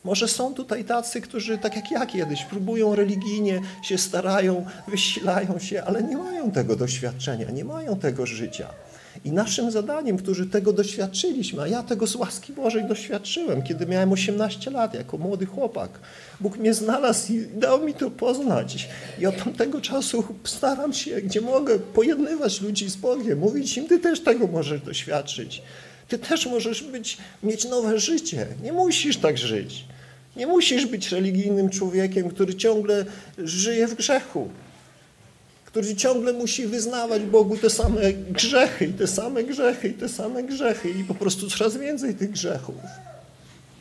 Może 0.04 0.28
są 0.28 0.54
tutaj 0.54 0.84
tacy, 0.84 1.20
którzy 1.20 1.58
tak 1.58 1.76
jak 1.76 1.90
ja 1.90 2.06
kiedyś 2.06 2.44
próbują 2.44 2.94
religijnie, 2.94 3.60
się 3.82 3.98
starają, 3.98 4.66
wysilają 4.88 5.58
się, 5.58 5.82
ale 5.82 6.02
nie 6.02 6.16
mają 6.16 6.50
tego 6.50 6.76
doświadczenia, 6.76 7.50
nie 7.50 7.64
mają 7.64 7.98
tego 7.98 8.26
życia. 8.26 8.70
I 9.24 9.32
naszym 9.32 9.70
zadaniem, 9.70 10.16
którzy 10.16 10.46
tego 10.46 10.72
doświadczyliśmy, 10.72 11.62
a 11.62 11.68
ja 11.68 11.82
tego 11.82 12.06
z 12.06 12.16
łaski 12.16 12.52
Bożej 12.52 12.84
doświadczyłem, 12.84 13.62
kiedy 13.62 13.86
miałem 13.86 14.12
18 14.12 14.70
lat, 14.70 14.94
jako 14.94 15.18
młody 15.18 15.46
chłopak. 15.46 15.90
Bóg 16.40 16.58
mnie 16.58 16.74
znalazł 16.74 17.32
i 17.32 17.46
dał 17.46 17.84
mi 17.84 17.94
to 17.94 18.10
poznać. 18.10 18.88
I 19.18 19.26
od 19.26 19.44
tamtego 19.44 19.80
czasu 19.80 20.24
staram 20.44 20.92
się, 20.92 21.22
gdzie 21.22 21.40
mogę, 21.40 21.78
pojednywać 21.78 22.60
ludzi 22.60 22.90
z 22.90 22.96
Bogiem, 22.96 23.38
mówić 23.38 23.76
im, 23.76 23.88
ty 23.88 23.98
też 23.98 24.20
tego 24.20 24.46
możesz 24.46 24.80
doświadczyć. 24.80 25.62
Ty 26.08 26.18
też 26.18 26.46
możesz 26.46 26.82
być, 26.82 27.18
mieć 27.42 27.64
nowe 27.64 27.98
życie. 27.98 28.46
Nie 28.62 28.72
musisz 28.72 29.16
tak 29.16 29.38
żyć. 29.38 29.84
Nie 30.36 30.46
musisz 30.46 30.86
być 30.86 31.12
religijnym 31.12 31.70
człowiekiem, 31.70 32.30
który 32.30 32.54
ciągle 32.54 33.04
żyje 33.38 33.88
w 33.88 33.94
grzechu 33.94 34.50
który 35.70 35.96
ciągle 35.96 36.32
musi 36.32 36.66
wyznawać 36.66 37.22
Bogu 37.22 37.56
te 37.56 37.70
same 37.70 38.12
grzechy 38.12 38.84
i 38.84 38.92
te 38.92 39.06
same 39.06 39.44
grzechy 39.44 39.88
i 39.88 39.94
te 39.94 40.08
same 40.08 40.42
grzechy 40.42 40.90
i 40.90 41.04
po 41.04 41.14
prostu 41.14 41.50
coraz 41.50 41.76
więcej 41.76 42.14
tych 42.14 42.30
grzechów. 42.30 42.74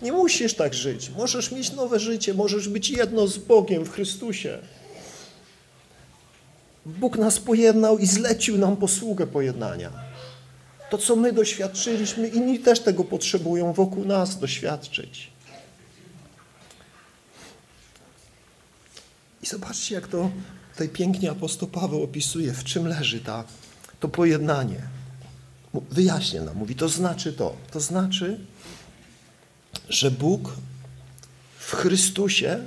Nie 0.02 0.12
musisz 0.12 0.54
tak 0.54 0.74
żyć. 0.74 1.12
Możesz 1.18 1.52
mieć 1.52 1.72
nowe 1.72 2.00
życie, 2.00 2.34
możesz 2.34 2.70
być 2.70 2.90
jedno 2.90 3.28
z 3.28 3.38
Bogiem 3.38 3.86
w 3.86 3.92
Chrystusie. 3.92 4.60
Bóg 6.86 7.18
nas 7.18 7.40
pojednał 7.40 7.98
i 7.98 8.06
zlecił 8.06 8.58
nam 8.58 8.78
posługę 8.78 9.28
pojednania. 9.28 9.92
To, 10.90 10.98
co 10.98 11.16
my 11.16 11.34
doświadczyliśmy, 11.34 12.28
inni 12.28 12.60
też 12.60 12.80
tego 12.80 13.04
potrzebują 13.04 13.74
wokół 13.74 14.06
nas 14.06 14.40
doświadczyć. 14.40 15.32
I 19.44 19.46
zobaczcie, 19.46 19.96
jak 19.96 20.08
to 20.08 20.30
tutaj 20.72 20.90
pięknie 20.90 21.32
apostoł 21.32 21.68
Paweł 21.68 22.04
opisuje, 22.04 22.54
w 22.54 22.64
czym 22.64 22.88
leży 22.88 23.20
ta, 23.20 23.44
to 24.00 24.08
pojednanie. 24.08 24.82
Wyjaśnia 25.74 26.44
nam, 26.44 26.58
mówi, 26.58 26.76
to 26.76 26.90
znaczy 26.90 27.34
to. 27.34 27.56
To 27.72 27.80
znaczy, 27.80 28.40
że 29.90 30.12
Bóg 30.12 30.54
w 31.60 31.72
Chrystusie, 31.76 32.60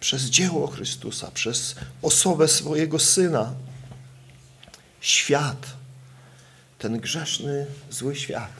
przez 0.00 0.22
dzieło 0.22 0.66
Chrystusa, 0.66 1.30
przez 1.30 1.74
osobę 2.02 2.48
swojego 2.48 2.98
Syna, 2.98 3.54
świat, 5.00 5.66
ten 6.78 7.00
grzeszny, 7.00 7.66
zły 7.90 8.16
świat, 8.16 8.52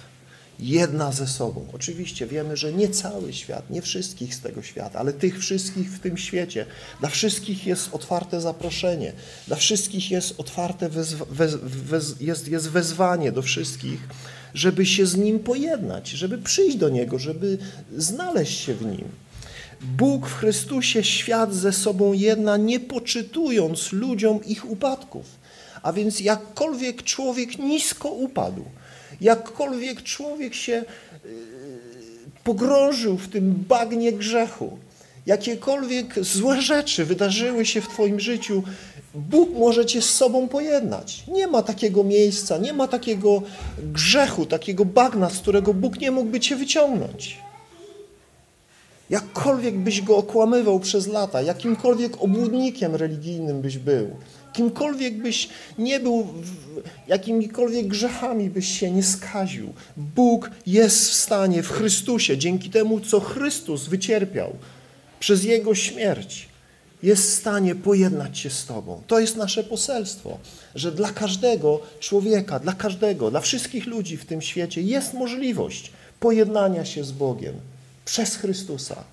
jedna 0.59 1.13
ze 1.13 1.27
sobą. 1.27 1.67
Oczywiście 1.73 2.27
wiemy, 2.27 2.57
że 2.57 2.73
nie 2.73 2.89
cały 2.89 3.33
świat, 3.33 3.71
nie 3.71 3.83
wszystkich 3.83 4.35
z 4.35 4.41
tego 4.41 4.63
świata, 4.63 4.99
ale 4.99 5.13
tych 5.13 5.39
wszystkich 5.39 5.91
w 5.91 6.01
tym 6.01 6.17
świecie. 6.17 6.67
Dla 7.01 7.09
wszystkich 7.09 7.67
jest 7.67 7.89
otwarte 7.95 8.41
zaproszenie, 8.41 9.13
dla 9.47 9.57
wszystkich 9.57 10.11
jest 10.11 10.41
otwarte 10.41 10.89
wezwa, 10.89 11.25
wez, 11.31 11.57
wez, 11.63 12.21
jest, 12.21 12.49
jest 12.49 12.69
wezwanie 12.69 13.33
do 13.33 13.43
wszystkich, 13.43 14.01
żeby 14.55 14.87
się 14.87 15.07
z 15.07 15.17
Nim 15.17 15.39
pojednać, 15.39 16.09
żeby 16.09 16.39
przyjść 16.39 16.77
do 16.77 16.89
Niego, 16.89 17.19
żeby 17.19 17.59
znaleźć 17.97 18.61
się 18.61 18.75
w 18.75 18.87
Nim. 18.87 19.05
Bóg 19.81 20.27
w 20.27 20.35
Chrystusie 20.35 21.05
świat 21.05 21.55
ze 21.55 21.73
sobą 21.73 22.13
jedna, 22.13 22.57
nie 22.57 22.81
poczytując 22.81 23.93
ludziom 23.93 24.45
ich 24.45 24.71
upadków. 24.71 25.27
A 25.83 25.93
więc 25.93 26.21
jakkolwiek 26.21 27.03
człowiek 27.03 27.59
nisko 27.59 28.09
upadł, 28.09 28.65
Jakkolwiek 29.21 30.03
człowiek 30.03 30.55
się 30.55 30.85
y, 31.25 31.29
pogrążył 32.45 33.19
w 33.19 33.29
tym 33.29 33.65
bagnie 33.69 34.13
grzechu, 34.13 34.79
jakiekolwiek 35.27 36.25
złe 36.25 36.63
rzeczy 36.63 37.05
wydarzyły 37.05 37.67
się 37.67 37.81
w 37.81 37.89
Twoim 37.89 38.21
życiu, 38.21 38.63
Bóg 39.15 39.51
może 39.51 39.87
Cię 39.87 40.03
z 40.03 40.11
sobą 40.11 40.49
pojednać. 40.49 41.25
Nie 41.29 41.47
ma 41.47 41.63
takiego 41.63 42.05
miejsca, 42.05 42.59
nie 42.59 42.73
ma 42.73 42.89
takiego 42.89 43.43
grzechu, 43.79 44.47
takiego 44.47 44.85
bagna, 44.85 45.31
z 45.31 45.39
którego 45.39 45.75
Bóg 45.75 46.01
nie 46.01 46.11
mógłby 46.11 46.41
Cię 46.41 46.57
wyciągnąć. 46.57 47.39
Jakkolwiek 49.11 49.79
byś 49.79 50.03
go 50.03 50.17
okłamywał 50.17 50.81
przez 50.81 51.07
lata, 51.07 51.43
jakimkolwiek 51.43 52.23
obłudnikiem 52.23 52.95
religijnym 52.95 53.61
byś 53.61 53.79
był, 53.79 54.11
kimkolwiek 54.55 55.23
byś 55.23 55.49
nie 55.79 56.01
był, 56.01 56.27
jakimikolwiek 57.09 57.87
grzechami 57.87 58.51
byś 58.51 58.81
się 58.81 58.91
nie 58.91 59.03
skaził, 59.03 59.73
Bóg 59.97 60.51
jest 60.67 61.11
w 61.11 61.15
stanie 61.15 61.63
w 61.63 61.71
Chrystusie, 61.71 62.39
dzięki 62.39 62.71
temu, 62.71 63.01
co 63.01 63.21
Chrystus 63.21 63.89
wycierpiał 63.89 64.57
przez 65.21 65.45
Jego 65.45 65.75
śmierć, 65.75 66.49
jest 67.03 67.23
w 67.23 67.35
stanie 67.35 67.75
pojednać 67.75 68.39
się 68.39 68.51
z 68.51 68.67
Tobą. 68.67 69.03
To 69.07 69.21
jest 69.21 69.37
nasze 69.37 69.65
poselstwo, 69.65 70.39
że 70.75 70.93
dla 70.93 71.13
każdego 71.13 71.81
człowieka, 72.01 72.59
dla 72.59 72.73
każdego, 72.73 73.31
dla 73.31 73.41
wszystkich 73.41 73.87
ludzi 73.87 74.17
w 74.17 74.25
tym 74.25 74.43
świecie 74.43 74.83
jest 74.83 75.15
możliwość 75.15 75.93
pojednania 76.21 76.85
się 76.85 77.05
z 77.05 77.13
Bogiem 77.13 77.55
przez 78.05 78.37
Chrystusa. 78.37 79.05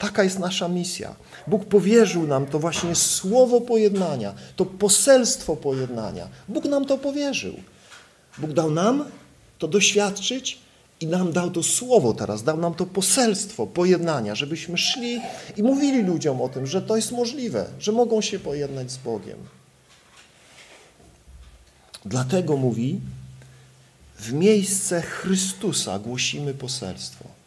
Taka 0.00 0.24
jest 0.24 0.38
nasza 0.38 0.68
misja. 0.68 1.14
Bóg 1.46 1.64
powierzył 1.64 2.26
nam 2.26 2.46
to 2.46 2.58
właśnie 2.58 2.94
słowo 2.94 3.60
pojednania, 3.60 4.34
to 4.56 4.66
poselstwo 4.66 5.56
pojednania. 5.56 6.28
Bóg 6.48 6.64
nam 6.64 6.84
to 6.84 6.98
powierzył. 6.98 7.54
Bóg 8.38 8.52
dał 8.52 8.70
nam 8.70 9.04
to 9.58 9.68
doświadczyć 9.68 10.58
i 11.00 11.06
nam 11.06 11.32
dał 11.32 11.50
to 11.50 11.62
słowo 11.62 12.14
teraz, 12.14 12.42
dał 12.42 12.56
nam 12.56 12.74
to 12.74 12.86
poselstwo 12.86 13.66
pojednania, 13.66 14.34
żebyśmy 14.34 14.78
szli 14.78 15.20
i 15.56 15.62
mówili 15.62 16.02
ludziom 16.02 16.40
o 16.40 16.48
tym, 16.48 16.66
że 16.66 16.82
to 16.82 16.96
jest 16.96 17.12
możliwe, 17.12 17.66
że 17.78 17.92
mogą 17.92 18.20
się 18.20 18.38
pojednać 18.38 18.90
z 18.90 18.96
Bogiem. 18.96 19.38
Dlatego 22.04 22.56
mówi, 22.56 23.00
w 24.18 24.32
miejsce 24.32 25.02
Chrystusa 25.02 25.98
głosimy 25.98 26.54
poselstwo. 26.54 27.39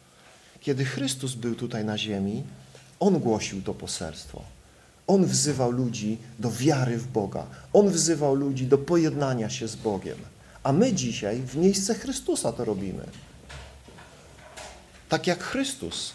Kiedy 0.64 0.84
Chrystus 0.84 1.34
był 1.34 1.54
tutaj 1.54 1.84
na 1.84 1.98
ziemi, 1.98 2.42
On 3.00 3.18
głosił 3.18 3.62
to 3.62 3.74
poselstwo. 3.74 4.42
On 5.06 5.26
wzywał 5.26 5.70
ludzi 5.70 6.18
do 6.38 6.50
wiary 6.50 6.98
w 6.98 7.06
Boga. 7.06 7.46
On 7.72 7.90
wzywał 7.90 8.34
ludzi 8.34 8.66
do 8.66 8.78
pojednania 8.78 9.50
się 9.50 9.68
z 9.68 9.76
Bogiem. 9.76 10.18
A 10.62 10.72
my 10.72 10.92
dzisiaj 10.92 11.40
w 11.40 11.56
miejsce 11.56 11.94
Chrystusa 11.94 12.52
to 12.52 12.64
robimy. 12.64 13.04
Tak 15.08 15.26
jak 15.26 15.42
Chrystus, 15.42 16.12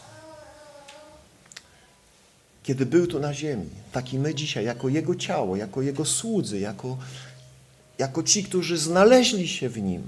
kiedy 2.63 2.85
był 2.85 3.07
tu 3.07 3.19
na 3.19 3.33
ziemi, 3.33 3.69
tak 3.91 4.13
i 4.13 4.19
my 4.19 4.35
dzisiaj, 4.35 4.65
jako 4.65 4.89
Jego 4.89 5.15
ciało, 5.15 5.55
jako 5.55 5.81
Jego 5.81 6.05
słudzy, 6.05 6.59
jako, 6.59 6.97
jako 7.97 8.23
ci, 8.23 8.43
którzy 8.43 8.77
znaleźli 8.77 9.47
się 9.47 9.69
w 9.69 9.81
Nim, 9.81 10.03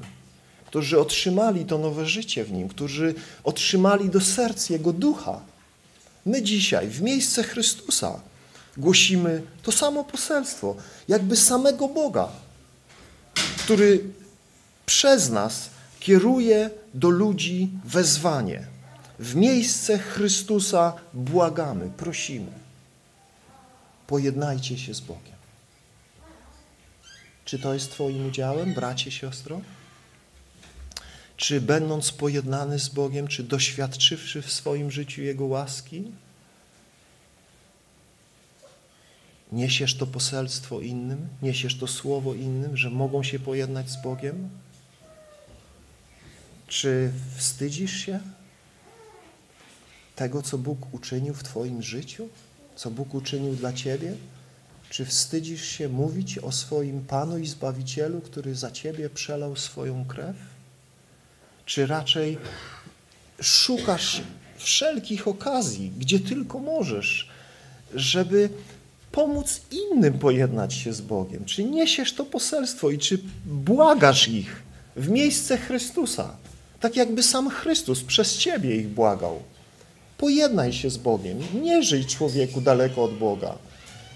którzy 0.72 1.00
otrzymali 1.00 1.66
to 1.66 1.78
nowe 1.78 2.06
życie 2.06 2.44
w 2.44 2.52
Nim, 2.52 2.68
którzy 2.70 3.16
otrzymali 3.44 4.10
do 4.10 4.22
serc 4.22 4.70
Jego 4.70 4.94
ducha. 4.94 5.40
My 6.26 6.42
dzisiaj 6.42 6.88
w 6.88 7.02
miejsce 7.02 7.44
Chrystusa 7.44 8.20
głosimy 8.78 9.42
to 9.64 9.72
samo 9.72 10.04
poselstwo, 10.04 10.76
jakby 11.08 11.38
samego 11.38 11.88
Boga, 11.88 12.30
który 13.58 14.04
przez 14.86 15.30
nas 15.30 15.70
kieruje 16.00 16.70
do 16.94 17.10
ludzi 17.10 17.70
wezwanie. 17.86 18.68
w 19.20 19.36
miejsce 19.36 20.00
Chrystusa 20.00 20.94
błagamy, 21.14 21.92
prosimy. 21.98 22.52
Pojednajcie 24.08 24.78
się 24.78 24.94
z 24.94 25.00
Bogiem. 25.02 25.40
Czy 27.46 27.60
to 27.60 27.74
jest 27.74 27.92
Twoim 27.92 28.28
udziałem, 28.28 28.74
bracie, 28.74 29.12
siostro? 29.12 29.62
Czy 31.42 31.62
będąc 31.62 32.12
pojednany 32.12 32.80
z 32.80 32.90
Bogiem, 32.90 33.28
czy 33.28 33.44
doświadczywszy 33.44 34.42
w 34.42 34.52
swoim 34.52 34.92
życiu 34.92 35.22
Jego 35.22 35.46
łaski, 35.46 36.12
niesiesz 39.52 39.96
to 39.96 40.08
poselstwo 40.08 40.82
innym, 40.82 41.28
niesiesz 41.42 41.78
to 41.78 41.88
słowo 41.88 42.34
innym, 42.34 42.78
że 42.78 42.90
mogą 42.90 43.24
się 43.24 43.40
pojednać 43.40 43.90
z 43.90 44.02
Bogiem? 44.02 44.50
Czy 46.68 47.12
wstydzisz 47.36 47.94
się 47.94 48.20
tego, 50.16 50.42
co 50.42 50.58
Bóg 50.58 50.94
uczynił 50.94 51.34
w 51.34 51.44
Twoim 51.44 51.82
życiu? 51.84 52.30
Co 52.76 52.92
Bóg 52.92 53.14
uczynił 53.14 53.56
dla 53.56 53.74
Ciebie? 53.74 54.16
Czy 54.90 55.06
wstydzisz 55.06 55.66
się 55.66 55.90
mówić 55.90 56.38
o 56.38 56.52
swoim 56.52 57.06
Panu 57.06 57.38
i 57.38 57.48
Zbawicielu, 57.48 58.22
który 58.22 58.56
za 58.56 58.72
Ciebie 58.72 59.10
przelał 59.10 59.56
swoją 59.56 60.06
krew? 60.06 60.51
Czy 61.72 61.88
raczej 61.88 62.38
szukasz 63.42 64.22
wszelkich 64.58 65.28
okazji, 65.28 65.92
gdzie 66.00 66.20
tylko 66.20 66.60
możesz, 66.60 67.30
żeby 67.96 68.50
pomóc 69.12 69.62
innym 69.72 70.20
pojednać 70.20 70.74
się 70.74 70.94
z 70.94 71.02
Bogiem? 71.02 71.46
Czy 71.46 71.64
niesiesz 71.64 72.14
to 72.14 72.26
poselstwo 72.26 72.90
i 72.90 72.98
czy 72.98 73.20
błagasz 73.46 74.28
ich 74.28 74.64
w 74.96 75.10
miejsce 75.10 75.58
Chrystusa? 75.58 76.36
Tak 76.80 76.96
jakby 76.96 77.24
sam 77.24 77.50
Chrystus 77.50 78.04
przez 78.04 78.38
Ciebie 78.38 78.76
ich 78.76 78.88
błagał. 78.88 79.44
Pojednaj 80.18 80.74
się 80.74 80.90
z 80.90 80.98
Bogiem. 80.98 81.40
Nie 81.62 81.84
żyj 81.84 82.06
człowieku 82.06 82.62
daleko 82.62 83.04
od 83.04 83.18
Boga. 83.18 83.56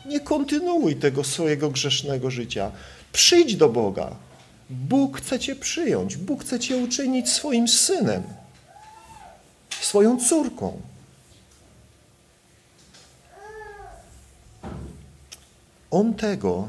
Nie 0.05 0.19
kontynuuj 0.19 0.95
tego 0.95 1.23
swojego 1.23 1.69
grzesznego 1.69 2.31
życia. 2.31 2.71
Przyjdź 3.11 3.55
do 3.55 3.69
Boga. 3.69 4.15
Bóg 4.69 5.17
chce 5.17 5.39
Cię 5.39 5.56
przyjąć. 5.56 6.17
Bóg 6.17 6.43
chce 6.43 6.60
Cię 6.60 6.78
uczynić 6.78 7.30
swoim 7.30 7.67
synem, 7.67 8.23
swoją 9.82 10.19
córką. 10.19 10.82
On 15.91 16.13
tego, 16.13 16.67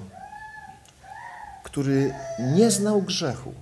który 1.62 2.14
nie 2.38 2.70
znał 2.70 3.02
grzechu, 3.02 3.54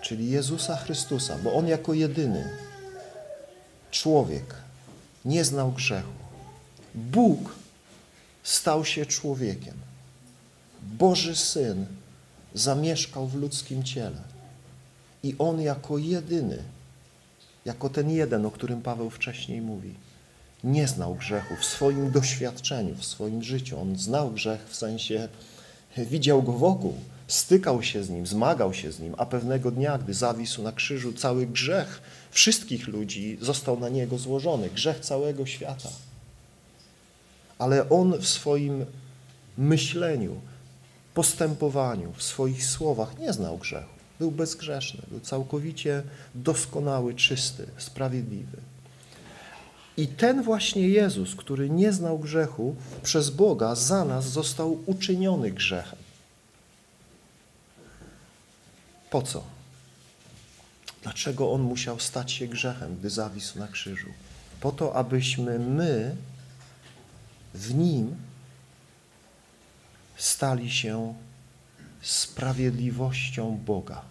czyli 0.00 0.30
Jezusa 0.30 0.76
Chrystusa, 0.76 1.38
bo 1.38 1.54
On 1.54 1.68
jako 1.68 1.94
jedyny 1.94 2.50
człowiek 3.90 4.54
nie 5.24 5.44
znał 5.44 5.72
grzechu. 5.72 6.12
Bóg 6.94 7.54
stał 8.42 8.84
się 8.84 9.06
człowiekiem. 9.06 9.85
Boży 10.86 11.36
Syn 11.36 11.86
zamieszkał 12.54 13.26
w 13.26 13.34
ludzkim 13.34 13.84
ciele. 13.84 14.22
I 15.22 15.34
On 15.38 15.60
jako 15.60 15.98
jedyny, 15.98 16.62
jako 17.64 17.88
ten 17.88 18.10
jeden, 18.10 18.46
o 18.46 18.50
którym 18.50 18.82
Paweł 18.82 19.10
wcześniej 19.10 19.60
mówi, 19.60 19.94
nie 20.64 20.88
znał 20.88 21.14
grzechu 21.14 21.56
w 21.56 21.64
swoim 21.64 22.10
doświadczeniu, 22.10 22.94
w 22.94 23.04
swoim 23.04 23.42
życiu. 23.42 23.80
On 23.80 23.98
znał 23.98 24.30
grzech 24.30 24.68
w 24.68 24.76
sensie, 24.76 25.28
widział 25.96 26.42
go 26.42 26.52
wokół, 26.52 26.94
stykał 27.28 27.82
się 27.82 28.04
z 28.04 28.10
nim, 28.10 28.26
zmagał 28.26 28.74
się 28.74 28.92
z 28.92 29.00
nim, 29.00 29.14
a 29.18 29.26
pewnego 29.26 29.70
dnia, 29.70 29.98
gdy 29.98 30.14
zawisł 30.14 30.62
na 30.62 30.72
krzyżu, 30.72 31.12
cały 31.12 31.46
grzech 31.46 32.02
wszystkich 32.30 32.88
ludzi 32.88 33.38
został 33.40 33.80
na 33.80 33.88
niego 33.88 34.18
złożony, 34.18 34.70
grzech 34.70 35.00
całego 35.00 35.46
świata. 35.46 35.88
Ale 37.58 37.88
on 37.88 38.18
w 38.18 38.26
swoim 38.26 38.86
myśleniu, 39.58 40.40
postępowaniu, 41.16 42.12
w 42.12 42.22
swoich 42.22 42.66
słowach 42.66 43.18
nie 43.18 43.32
znał 43.32 43.58
grzechu. 43.58 43.94
Był 44.18 44.30
bezgrzeszny, 44.30 45.02
był 45.08 45.20
całkowicie 45.20 46.02
doskonały, 46.34 47.14
czysty, 47.14 47.66
sprawiedliwy. 47.78 48.56
I 49.96 50.08
ten 50.08 50.42
właśnie 50.42 50.88
Jezus, 50.88 51.34
który 51.34 51.70
nie 51.70 51.92
znał 51.92 52.18
grzechu, 52.18 52.76
przez 53.02 53.30
Boga 53.30 53.74
za 53.74 54.04
nas 54.04 54.28
został 54.28 54.78
uczyniony 54.86 55.50
grzechem. 55.50 55.98
Po 59.10 59.22
co? 59.22 59.42
Dlaczego 61.02 61.52
On 61.52 61.62
musiał 61.62 62.00
stać 62.00 62.32
się 62.32 62.46
grzechem, 62.46 62.96
gdy 62.96 63.10
zawisł 63.10 63.58
na 63.58 63.68
krzyżu? 63.68 64.08
Po 64.60 64.72
to, 64.72 64.94
abyśmy 64.94 65.58
my 65.58 66.16
w 67.54 67.74
Nim 67.74 68.16
stali 70.16 70.70
się 70.70 71.14
sprawiedliwością 72.00 73.56
Boga. 73.56 74.02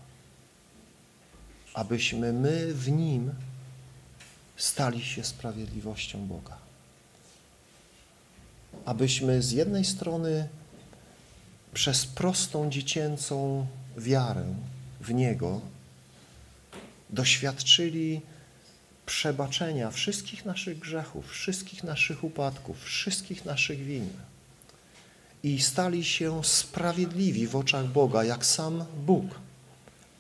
Abyśmy 1.74 2.34
my 2.34 2.74
w 2.74 2.92
Nim 2.92 3.34
stali 4.58 5.06
się 5.06 5.24
sprawiedliwością 5.24 6.28
Boga. 6.28 6.58
Abyśmy 8.86 9.42
z 9.42 9.52
jednej 9.52 9.86
strony 9.86 10.50
przez 11.74 12.06
prostą 12.06 12.70
dziecięcą 12.70 13.68
wiarę 13.98 14.46
w 15.02 15.14
Niego 15.14 15.62
doświadczyli 17.10 18.22
przebaczenia 19.06 19.92
wszystkich 19.92 20.46
naszych 20.46 20.80
grzechów, 20.80 21.32
wszystkich 21.32 21.84
naszych 21.84 22.24
upadków, 22.24 22.84
wszystkich 22.84 23.46
naszych 23.46 23.80
win 23.80 24.10
i 25.46 25.62
stali 25.62 26.06
się 26.06 26.44
sprawiedliwi 26.44 27.48
w 27.48 27.56
oczach 27.56 27.88
Boga, 27.88 28.24
jak 28.24 28.46
sam 28.46 28.86
Bóg. 29.06 29.26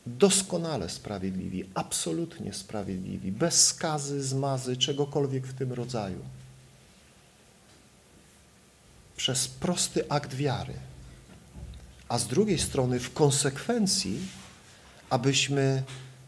Doskonale 0.06 0.90
sprawiedliwi, 0.90 1.70
absolutnie 1.74 2.54
sprawiedliwi, 2.54 3.32
bez 3.32 3.68
skazy, 3.68 4.24
zmazy, 4.24 4.78
czegokolwiek 4.78 5.48
w 5.48 5.54
tym 5.54 5.74
rodzaju. 5.74 6.20
Przez 9.18 9.48
prosty 9.48 10.10
akt 10.10 10.34
wiary. 10.34 10.74
A 12.10 12.20
z 12.20 12.28
drugiej 12.28 12.60
strony 12.60 13.00
w 13.00 13.14
konsekwencji, 13.14 14.20
abyśmy 15.10 15.84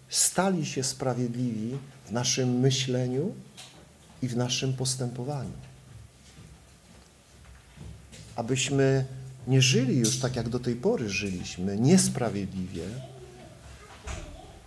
stali 0.09 0.65
się 0.65 0.83
sprawiedliwi 0.83 1.77
w 2.05 2.11
naszym 2.11 2.59
myśleniu 2.59 3.35
i 4.21 4.27
w 4.27 4.37
naszym 4.37 4.73
postępowaniu. 4.73 5.66
Abyśmy 8.37 9.05
nie 9.47 9.61
żyli 9.61 9.97
już 9.97 10.19
tak, 10.19 10.35
jak 10.35 10.49
do 10.49 10.59
tej 10.59 10.75
pory 10.75 11.09
żyliśmy, 11.09 11.77
niesprawiedliwie, 11.77 12.83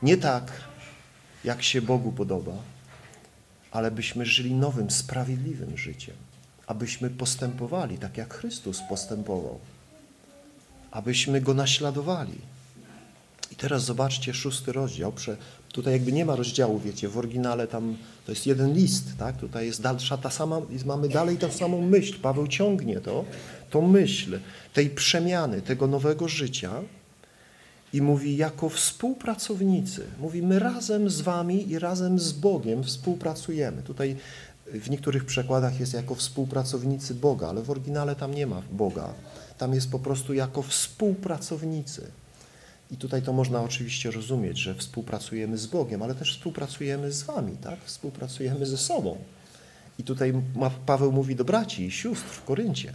nie 0.03 0.17
tak, 0.17 0.53
jak 1.45 1.63
się 1.63 1.83
Bogu 1.83 2.13
podoba, 2.13 2.57
ale 3.71 3.91
byśmy 3.91 4.27
żyli 4.27 4.55
nowym, 4.55 4.91
sprawiedliwym 4.91 5.79
życiem, 5.79 6.15
abyśmy 6.67 7.11
postępowali 7.11 7.99
tak, 7.99 8.17
jak 8.17 8.35
Chrystus 8.35 8.81
postępował, 8.89 9.59
abyśmy 10.91 11.41
Go 11.41 11.55
naśladowali. 11.55 12.39
I 13.51 13.57
teraz 13.57 13.85
zobaczcie 13.85 14.35
szósty 14.35 14.73
rozdział. 14.73 15.13
Tutaj 15.73 15.93
jakby 15.93 16.13
nie 16.13 16.25
ma 16.25 16.37
rozdziału, 16.37 16.79
wiecie, 16.79 17.09
w 17.09 17.19
oryginale 17.19 17.67
tam 17.67 17.97
to 18.27 18.33
jest 18.33 18.47
jeden 18.47 18.75
list, 18.75 19.05
tak? 19.19 19.37
Tutaj 19.37 19.67
jest 19.67 19.83
dalsza 19.83 20.17
ta 20.17 20.31
sama, 20.31 20.61
mamy 20.87 21.09
dalej 21.09 21.37
tę 21.37 21.53
samą 21.53 21.83
myśl. 21.83 22.21
Paweł 22.23 22.47
ciągnie 22.47 23.01
to, 23.01 23.25
tą 23.71 23.89
myśl 23.89 24.39
tej 24.75 24.91
przemiany, 24.91 25.63
tego 25.63 25.87
nowego 25.87 26.29
życia 26.29 26.71
i 27.93 28.03
mówi 28.03 28.37
jako 28.37 28.69
współpracownicy. 28.69 30.03
Mówi 30.21 30.43
my 30.43 30.59
razem 30.59 31.11
z 31.11 31.21
wami 31.21 31.71
i 31.71 31.79
razem 31.79 32.19
z 32.19 32.33
Bogiem 32.33 32.85
współpracujemy. 32.85 33.83
Tutaj 33.83 34.17
w 34.67 34.91
niektórych 34.91 35.25
przekładach 35.25 35.81
jest 35.81 35.95
jako 35.95 36.15
współpracownicy 36.15 37.15
Boga, 37.15 37.49
ale 37.49 37.63
w 37.63 37.71
oryginale 37.71 38.17
tam 38.17 38.35
nie 38.35 38.47
ma 38.47 38.63
Boga. 38.73 39.15
Tam 39.59 39.75
jest 39.75 39.91
po 39.91 39.99
prostu 39.99 40.35
jako 40.35 40.63
współpracownicy. 40.63 42.07
I 42.91 42.97
tutaj 42.97 43.23
to 43.23 43.33
można 43.33 43.63
oczywiście 43.63 44.11
rozumieć, 44.11 44.59
że 44.59 44.75
współpracujemy 44.75 45.59
z 45.59 45.67
Bogiem, 45.67 46.03
ale 46.03 46.15
też 46.15 46.37
współpracujemy 46.37 47.13
z 47.13 47.23
wami, 47.23 47.57
tak? 47.57 47.85
Współpracujemy 47.85 48.67
ze 48.67 48.79
sobą. 48.79 49.19
I 49.99 50.05
tutaj 50.05 50.33
Paweł 50.87 51.13
mówi 51.13 51.37
do 51.37 51.45
braci 51.45 51.87
i 51.87 51.91
sióstr 51.91 52.29
w 52.29 52.45
Koryncie. 52.45 52.95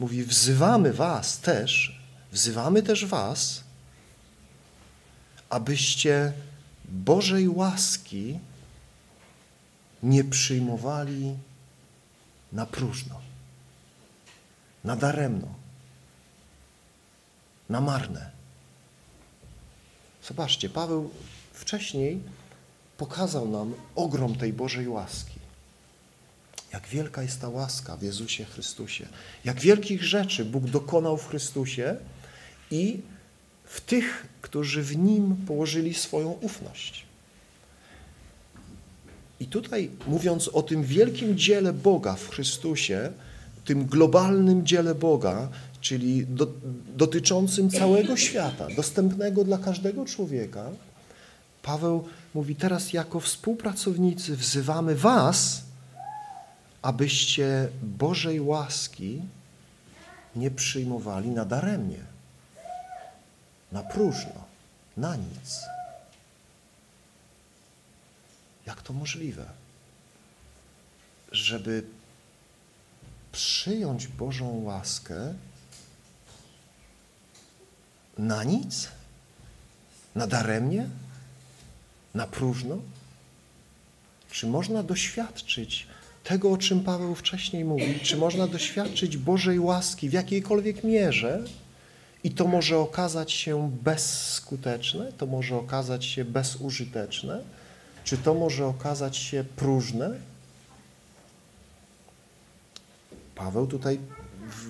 Mówi, 0.00 0.24
wzywamy 0.24 0.92
was 0.92 1.40
też, 1.40 2.00
wzywamy 2.32 2.82
też 2.82 3.06
was, 3.06 3.64
abyście 5.50 6.32
Bożej 6.84 7.48
łaski 7.48 8.38
nie 10.02 10.24
przyjmowali 10.24 11.34
na 12.52 12.66
próżno, 12.66 13.20
na 14.84 14.96
daremno, 14.96 15.48
na 17.68 17.80
marne. 17.80 18.33
Zobaczcie, 20.28 20.68
Paweł 20.68 21.10
wcześniej 21.52 22.20
pokazał 22.96 23.48
nam 23.48 23.74
ogrom 23.96 24.34
tej 24.34 24.52
Bożej 24.52 24.88
łaski. 24.88 25.34
Jak 26.72 26.88
wielka 26.88 27.22
jest 27.22 27.40
ta 27.40 27.48
łaska 27.48 27.96
w 27.96 28.02
Jezusie 28.02 28.44
Chrystusie. 28.44 29.06
Jak 29.44 29.60
wielkich 29.60 30.04
rzeczy 30.04 30.44
Bóg 30.44 30.64
dokonał 30.64 31.16
w 31.16 31.28
Chrystusie 31.28 31.96
i 32.70 33.00
w 33.64 33.80
tych, 33.80 34.26
którzy 34.40 34.82
w 34.82 34.96
Nim 34.96 35.36
położyli 35.36 35.94
swoją 35.94 36.30
ufność. 36.30 37.06
I 39.40 39.46
tutaj, 39.46 39.90
mówiąc 40.06 40.48
o 40.48 40.62
tym 40.62 40.84
wielkim 40.84 41.38
dziele 41.38 41.72
Boga 41.72 42.14
w 42.14 42.28
Chrystusie, 42.28 43.12
tym 43.64 43.86
globalnym 43.86 44.66
dziele 44.66 44.94
Boga, 44.94 45.48
czyli 45.84 46.26
do, 46.26 46.46
dotyczącym 46.96 47.70
całego 47.70 48.16
świata, 48.16 48.66
dostępnego 48.76 49.44
dla 49.44 49.58
każdego 49.58 50.04
człowieka, 50.04 50.70
Paweł 51.62 52.08
mówi 52.34 52.56
teraz 52.56 52.92
jako 52.92 53.20
współpracownicy 53.20 54.36
wzywamy 54.36 54.94
was, 54.94 55.62
abyście 56.82 57.68
Bożej 57.82 58.40
łaski 58.40 59.22
nie 60.36 60.50
przyjmowali 60.50 61.28
nadaremnie, 61.28 62.04
na 63.72 63.82
próżno, 63.82 64.44
na 64.96 65.16
nic. 65.16 65.60
Jak 68.66 68.82
to 68.82 68.92
możliwe? 68.92 69.44
Żeby 71.32 71.84
przyjąć 73.32 74.06
Bożą 74.08 74.62
łaskę 74.62 75.34
na 78.18 78.44
nic? 78.44 78.88
Nadaremnie? 80.14 80.88
Na 82.14 82.26
próżno? 82.26 82.78
Czy 84.30 84.46
można 84.46 84.82
doświadczyć 84.82 85.86
tego, 86.24 86.52
o 86.52 86.56
czym 86.56 86.80
Paweł 86.80 87.14
wcześniej 87.14 87.64
mówił? 87.64 87.94
Czy 88.02 88.16
można 88.16 88.46
doświadczyć 88.46 89.16
Bożej 89.16 89.60
łaski 89.60 90.08
w 90.08 90.12
jakiejkolwiek 90.12 90.84
mierze 90.84 91.44
i 92.24 92.30
to 92.30 92.46
może 92.46 92.78
okazać 92.78 93.32
się 93.32 93.70
bezskuteczne, 93.82 95.12
to 95.12 95.26
może 95.26 95.56
okazać 95.56 96.04
się 96.04 96.24
bezużyteczne, 96.24 97.40
czy 98.04 98.18
to 98.18 98.34
może 98.34 98.66
okazać 98.66 99.16
się 99.16 99.44
próżne? 99.56 100.10
Paweł 103.34 103.66
tutaj 103.66 103.98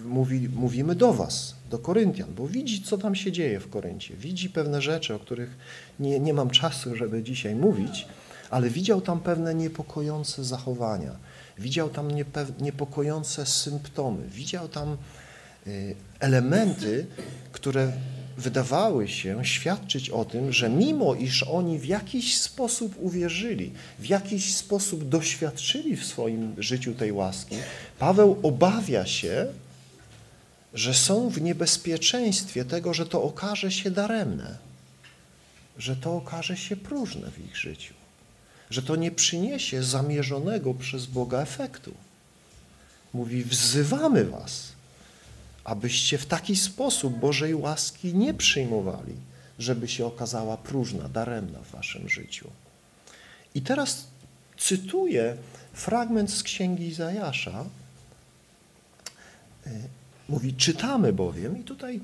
mówi, 0.04 0.48
mówimy 0.48 0.94
do 0.94 1.12
was, 1.12 1.54
do 1.70 1.78
Koryntian, 1.78 2.34
bo 2.34 2.48
widzi, 2.48 2.82
co 2.82 2.98
tam 2.98 3.14
się 3.14 3.32
dzieje 3.32 3.60
w 3.60 3.70
Koryncie. 3.70 4.16
Widzi 4.16 4.50
pewne 4.50 4.82
rzeczy, 4.82 5.14
o 5.14 5.18
których 5.18 5.56
nie, 6.00 6.20
nie 6.20 6.34
mam 6.34 6.50
czasu, 6.50 6.96
żeby 6.96 7.22
dzisiaj 7.22 7.54
mówić, 7.54 8.06
ale 8.50 8.70
widział 8.70 9.00
tam 9.00 9.20
pewne 9.20 9.54
niepokojące 9.54 10.44
zachowania, 10.44 11.16
widział 11.58 11.90
tam 11.90 12.08
niepokojące 12.60 13.46
symptomy, 13.46 14.28
widział 14.28 14.68
tam 14.68 14.96
y, 15.66 15.94
elementy, 16.20 17.06
które 17.52 17.92
wydawały 18.36 19.08
się 19.08 19.44
świadczyć 19.44 20.10
o 20.10 20.24
tym, 20.24 20.52
że 20.52 20.70
mimo 20.70 21.14
iż 21.14 21.42
oni 21.42 21.78
w 21.78 21.84
jakiś 21.84 22.40
sposób 22.40 22.94
uwierzyli, 23.00 23.72
w 23.98 24.06
jakiś 24.06 24.54
sposób 24.54 25.08
doświadczyli 25.08 25.96
w 25.96 26.04
swoim 26.04 26.54
życiu 26.58 26.94
tej 26.94 27.12
łaski, 27.12 27.56
Paweł 27.98 28.38
obawia 28.42 29.06
się, 29.06 29.46
że 30.74 30.94
są 30.94 31.28
w 31.28 31.40
niebezpieczeństwie 31.40 32.64
tego, 32.64 32.94
że 32.94 33.06
to 33.06 33.22
okaże 33.22 33.72
się 33.72 33.90
daremne, 33.90 34.58
że 35.78 35.96
to 35.96 36.16
okaże 36.16 36.56
się 36.56 36.76
próżne 36.76 37.30
w 37.30 37.46
ich 37.46 37.56
życiu, 37.56 37.94
że 38.70 38.82
to 38.82 38.96
nie 38.96 39.10
przyniesie 39.10 39.82
zamierzonego 39.82 40.74
przez 40.74 41.06
Boga 41.06 41.42
efektu. 41.42 41.94
Mówi, 43.14 43.44
wzywamy 43.44 44.24
was, 44.24 44.72
abyście 45.64 46.18
w 46.18 46.26
taki 46.26 46.56
sposób 46.56 47.18
Bożej 47.18 47.54
łaski 47.54 48.14
nie 48.14 48.34
przyjmowali, 48.34 49.14
żeby 49.58 49.88
się 49.88 50.06
okazała 50.06 50.56
próżna, 50.56 51.08
daremna 51.08 51.58
w 51.58 51.70
waszym 51.70 52.08
życiu. 52.08 52.50
I 53.54 53.62
teraz 53.62 54.06
cytuję 54.58 55.36
fragment 55.72 56.30
z 56.30 56.42
Księgi 56.42 56.86
Izajasza. 56.86 57.64
Mówi, 60.28 60.54
czytamy 60.54 61.12
bowiem, 61.12 61.60
i 61.60 61.64
tutaj 61.64 62.00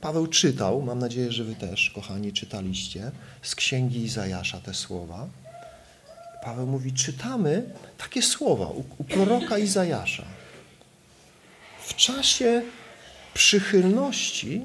Paweł 0.00 0.26
czytał, 0.26 0.82
mam 0.82 0.98
nadzieję, 0.98 1.32
że 1.32 1.44
wy 1.44 1.54
też, 1.54 1.90
kochani, 1.90 2.32
czytaliście 2.32 3.10
z 3.42 3.54
Księgi 3.54 4.04
Izajasza 4.04 4.60
te 4.60 4.74
słowa. 4.74 5.28
Paweł 6.44 6.66
mówi, 6.66 6.92
czytamy 6.92 7.62
takie 7.98 8.22
słowa 8.22 8.66
u, 8.66 8.84
u 8.98 9.04
proroka 9.04 9.58
Izajasza. 9.58 10.24
W 11.86 11.94
czasie 11.94 12.62
przychylności 13.34 14.62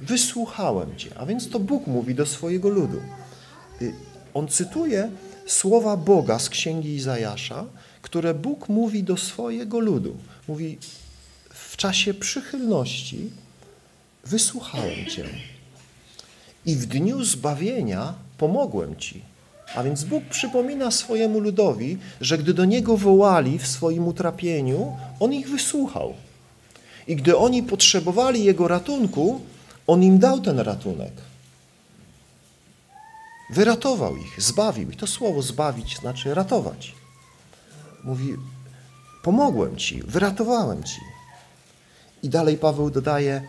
wysłuchałem 0.00 0.96
Cię. 0.96 1.10
A 1.16 1.26
więc 1.26 1.50
to 1.50 1.60
Bóg 1.60 1.86
mówi 1.86 2.14
do 2.14 2.26
swojego 2.26 2.68
ludu. 2.68 3.00
Y, 3.82 3.92
on 4.34 4.48
cytuje 4.48 5.10
słowa 5.46 5.96
Boga 5.96 6.38
z 6.38 6.48
księgi 6.48 6.94
Izajasza, 6.94 7.64
które 8.02 8.34
Bóg 8.34 8.68
mówi 8.68 9.02
do 9.02 9.16
swojego 9.16 9.80
ludu. 9.80 10.16
Mówi 10.48 10.78
czasie 11.78 12.14
przychylności 12.14 13.30
wysłuchałem 14.24 15.06
Cię 15.06 15.24
i 16.66 16.74
w 16.74 16.86
dniu 16.86 17.24
zbawienia 17.24 18.14
pomogłem 18.38 18.96
Ci. 18.96 19.22
A 19.74 19.82
więc 19.82 20.04
Bóg 20.04 20.24
przypomina 20.24 20.90
swojemu 20.90 21.40
ludowi, 21.40 21.98
że 22.20 22.38
gdy 22.38 22.54
do 22.54 22.64
Niego 22.64 22.96
wołali 22.96 23.58
w 23.58 23.66
swoim 23.66 24.08
utrapieniu, 24.08 24.96
On 25.20 25.32
ich 25.32 25.50
wysłuchał. 25.50 26.14
I 27.06 27.16
gdy 27.16 27.36
oni 27.36 27.62
potrzebowali 27.62 28.44
Jego 28.44 28.68
ratunku, 28.68 29.40
On 29.86 30.02
im 30.02 30.18
dał 30.18 30.40
ten 30.40 30.60
ratunek. 30.60 31.12
Wyratował 33.50 34.16
ich, 34.16 34.42
zbawił. 34.42 34.90
I 34.90 34.96
to 34.96 35.06
słowo 35.06 35.42
zbawić 35.42 35.96
znaczy 35.96 36.34
ratować. 36.34 36.94
Mówi, 38.04 38.36
pomogłem 39.22 39.76
Ci, 39.76 40.02
wyratowałem 40.02 40.84
Ci. 40.84 41.00
I 42.22 42.28
dalej 42.28 42.56
Paweł 42.56 42.90
dodaje, 42.90 43.42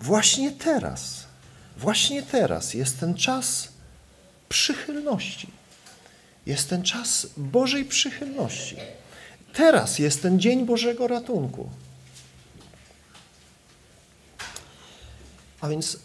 właśnie 0.00 0.52
teraz, 0.52 1.24
właśnie 1.76 2.22
teraz 2.22 2.74
jest 2.74 3.00
ten 3.00 3.14
czas 3.14 3.68
przychylności. 4.48 5.50
Jest 6.46 6.68
ten 6.68 6.82
czas 6.82 7.26
Bożej 7.36 7.84
przychylności. 7.84 8.76
Teraz 9.52 9.98
jest 9.98 10.22
ten 10.22 10.40
dzień 10.40 10.66
Bożego 10.66 11.06
ratunku. 11.08 11.70
A 15.60 15.68
więc 15.68 15.98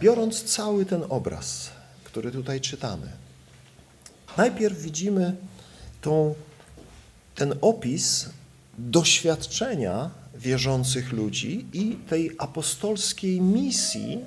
biorąc 0.00 0.44
cały 0.44 0.86
ten 0.86 1.04
obraz, 1.08 1.70
który 2.04 2.32
tutaj 2.32 2.60
czytamy, 2.60 3.08
najpierw 4.36 4.78
widzimy 4.78 5.36
tą, 6.00 6.34
ten 7.34 7.54
opis 7.60 8.26
doświadczenia 8.78 10.10
wierzących 10.38 11.12
ludzi 11.12 11.66
i 11.72 11.96
tej 12.08 12.30
apostolskiej 12.38 13.40
misji 13.40 14.18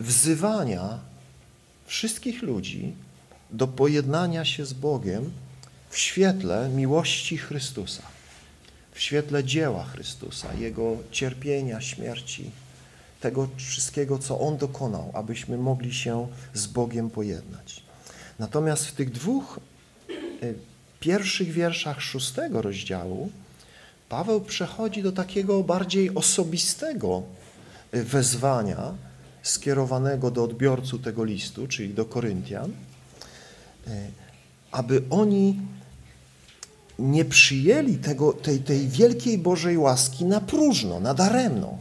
wzywania 0.00 0.98
wszystkich 1.86 2.42
ludzi 2.42 2.92
do 3.50 3.66
pojednania 3.68 4.44
się 4.44 4.66
z 4.66 4.72
Bogiem 4.72 5.32
w 5.90 5.98
świetle 5.98 6.68
miłości 6.68 7.38
Chrystusa, 7.38 8.02
w 8.92 9.00
świetle 9.00 9.44
dzieła 9.44 9.84
Chrystusa, 9.84 10.54
Jego 10.54 10.96
cierpienia, 11.10 11.80
śmierci, 11.80 12.50
tego 13.20 13.48
wszystkiego, 13.56 14.18
co 14.18 14.40
On 14.40 14.56
dokonał, 14.56 15.10
abyśmy 15.14 15.58
mogli 15.58 15.94
się 15.94 16.28
z 16.54 16.66
Bogiem 16.66 17.10
pojednać. 17.10 17.82
Natomiast 18.38 18.86
w 18.86 18.92
tych 18.92 19.10
dwóch 19.10 19.60
y, 20.42 20.54
pierwszych 21.00 21.52
wierszach 21.52 22.02
szóstego 22.02 22.62
rozdziału 22.62 23.30
Paweł 24.08 24.40
przechodzi 24.40 25.02
do 25.02 25.12
takiego 25.12 25.62
bardziej 25.62 26.14
osobistego 26.14 27.22
y, 27.94 28.04
wezwania 28.04 28.94
skierowanego 29.42 30.30
do 30.30 30.44
odbiorców 30.44 31.02
tego 31.02 31.24
listu, 31.24 31.68
czyli 31.68 31.94
do 31.94 32.04
Koryntian, 32.04 32.70
y, 32.70 33.90
aby 34.72 35.02
oni 35.10 35.60
nie 36.98 37.24
przyjęli 37.24 37.96
tego, 37.96 38.32
tej, 38.32 38.58
tej 38.58 38.88
wielkiej 38.88 39.38
Bożej 39.38 39.78
łaski 39.78 40.24
na 40.24 40.40
próżno, 40.40 41.00
na 41.00 41.14
daremno, 41.14 41.78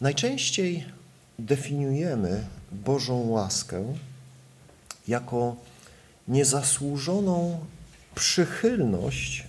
Najczęściej 0.00 0.84
definiujemy 1.38 2.44
Bożą 2.72 3.28
łaskę 3.28 3.94
jako 5.10 5.56
niezasłużoną 6.28 7.58
przychylność, 8.14 9.44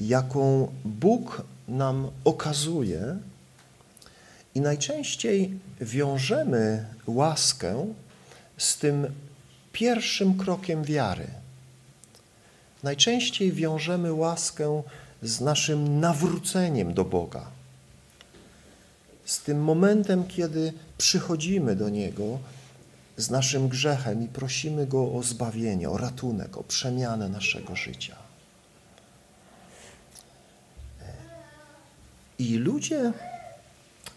jaką 0.00 0.72
Bóg 0.84 1.42
nam 1.68 2.10
okazuje 2.24 3.16
i 4.54 4.60
najczęściej 4.60 5.58
wiążemy 5.80 6.84
łaskę 7.06 7.94
z 8.58 8.78
tym 8.78 9.06
pierwszym 9.72 10.38
krokiem 10.38 10.84
wiary. 10.84 11.26
Najczęściej 12.82 13.52
wiążemy 13.52 14.12
łaskę 14.12 14.82
z 15.22 15.40
naszym 15.40 16.00
nawróceniem 16.00 16.94
do 16.94 17.04
Boga. 17.04 17.46
Z 19.24 19.42
tym 19.42 19.62
momentem, 19.62 20.26
kiedy 20.28 20.72
przychodzimy 20.98 21.76
do 21.76 21.88
Niego 21.88 22.38
z 23.20 23.30
naszym 23.30 23.68
grzechem 23.68 24.22
i 24.22 24.28
prosimy 24.28 24.86
Go 24.86 25.12
o 25.12 25.22
zbawienie, 25.22 25.90
o 25.90 25.98
ratunek, 25.98 26.58
o 26.58 26.62
przemianę 26.62 27.28
naszego 27.28 27.76
życia. 27.76 28.16
I 32.38 32.56
ludzie 32.56 33.12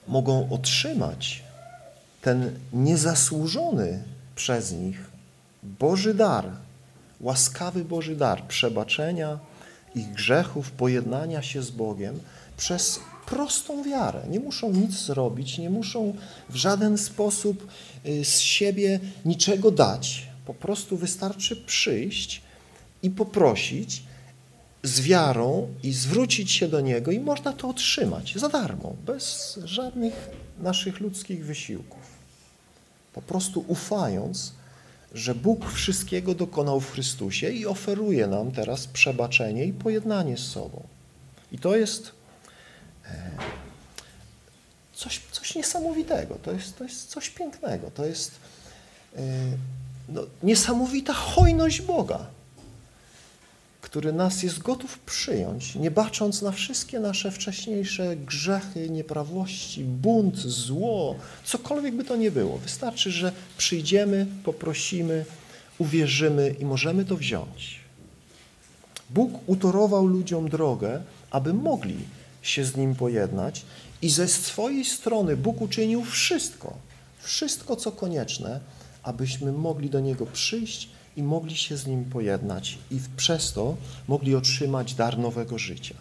mogą 0.08 0.50
otrzymać 0.50 1.44
ten 2.22 2.60
niezasłużony 2.74 4.04
przez 4.36 4.72
nich 4.72 5.10
Boży 5.64 6.14
dar, 6.14 6.46
łaskawy 7.22 7.86
Boży 7.86 8.16
dar 8.16 8.44
przebaczenia 8.48 9.40
ich 9.96 10.12
grzechów, 10.12 10.72
pojednania 10.72 11.42
się 11.42 11.62
z 11.62 11.72
Bogiem 11.72 12.20
przez 12.58 13.00
prostą 13.26 13.84
wiarę. 13.84 14.22
Nie 14.30 14.40
muszą 14.40 14.72
nic 14.72 14.92
zrobić, 14.92 15.58
nie 15.58 15.70
muszą 15.70 16.14
w 16.50 16.56
żaden 16.56 16.98
sposób 16.98 17.68
z 18.24 18.40
siebie 18.40 19.00
niczego 19.26 19.72
dać. 19.72 20.28
Po 20.46 20.54
prostu 20.54 20.98
wystarczy 20.98 21.56
przyjść 21.56 22.42
i 23.04 23.10
poprosić 23.10 24.04
z 24.84 25.02
wiarą 25.02 25.68
i 25.84 25.94
zwrócić 25.94 26.52
się 26.52 26.68
do 26.68 26.82
Niego 26.82 27.12
i 27.12 27.20
można 27.20 27.54
to 27.54 27.70
otrzymać 27.70 28.34
za 28.36 28.50
darmo, 28.50 28.96
bez 29.06 29.60
żadnych 29.64 30.30
naszych 30.60 31.00
ludzkich 31.00 31.46
wysiłków. 31.46 32.02
Po 33.14 33.22
prostu 33.22 33.66
ufając, 33.68 34.54
że 35.14 35.36
Bóg 35.36 35.72
wszystkiego 35.72 36.36
dokonał 36.36 36.80
w 36.80 36.92
Chrystusie 36.92 37.50
i 37.50 37.66
oferuje 37.66 38.28
nam 38.28 38.52
teraz 38.52 38.88
przebaczenie 38.88 39.66
i 39.66 39.74
pojednanie 39.74 40.38
z 40.38 40.48
sobą. 40.48 40.84
I 41.52 41.60
to 41.60 41.76
jest 41.76 42.12
e, 43.06 43.32
coś, 44.94 45.22
coś 45.32 45.56
niesamowitego, 45.56 46.36
to 46.36 46.52
jest, 46.52 46.78
to 46.78 46.84
jest 46.84 47.10
coś 47.10 47.30
pięknego, 47.30 47.92
to 47.92 48.06
jest 48.06 48.32
e, 49.16 49.22
no, 50.10 50.22
niesamowita 50.44 51.14
hojność 51.14 51.82
Boga 51.82 52.26
który 53.94 54.14
nas 54.14 54.44
jest 54.44 54.60
gotów 54.60 55.00
przyjąć, 55.00 55.76
nie 55.76 55.92
bacząc 55.92 56.42
na 56.42 56.52
wszystkie 56.52 57.00
nasze 57.00 57.32
wcześniejsze 57.32 58.16
grzechy, 58.16 58.90
nieprawości, 58.90 59.84
bunt, 59.84 60.38
zło, 60.38 61.16
cokolwiek 61.44 61.96
by 61.96 62.04
to 62.04 62.16
nie 62.16 62.32
było. 62.32 62.58
Wystarczy, 62.58 63.12
że 63.12 63.32
przyjdziemy, 63.58 64.28
poprosimy, 64.44 65.26
uwierzymy 65.78 66.56
i 66.60 66.66
możemy 66.66 67.06
to 67.06 67.18
wziąć. 67.18 67.80
Bóg 69.10 69.32
utorował 69.48 70.06
ludziom 70.06 70.50
drogę, 70.50 71.02
aby 71.32 71.54
mogli 71.54 71.98
się 72.42 72.66
z 72.66 72.76
Nim 72.76 72.96
pojednać 72.96 73.66
i 74.04 74.10
ze 74.10 74.28
swojej 74.28 74.86
strony 74.86 75.38
Bóg 75.38 75.62
uczynił 75.62 76.04
wszystko, 76.04 76.74
wszystko 77.20 77.76
co 77.76 77.92
konieczne, 77.92 78.60
abyśmy 79.04 79.52
mogli 79.52 79.90
do 79.90 80.00
Niego 80.00 80.26
przyjść 80.26 80.90
i 81.18 81.24
mogli 81.24 81.58
się 81.58 81.78
z 81.78 81.88
Nim 81.88 82.06
pojednać 82.06 82.78
i 82.92 83.00
przez 83.18 83.54
to 83.54 83.76
mogli 84.08 84.36
otrzymać 84.36 84.94
dar 84.94 85.18
nowego 85.20 85.58
życia. 85.58 85.96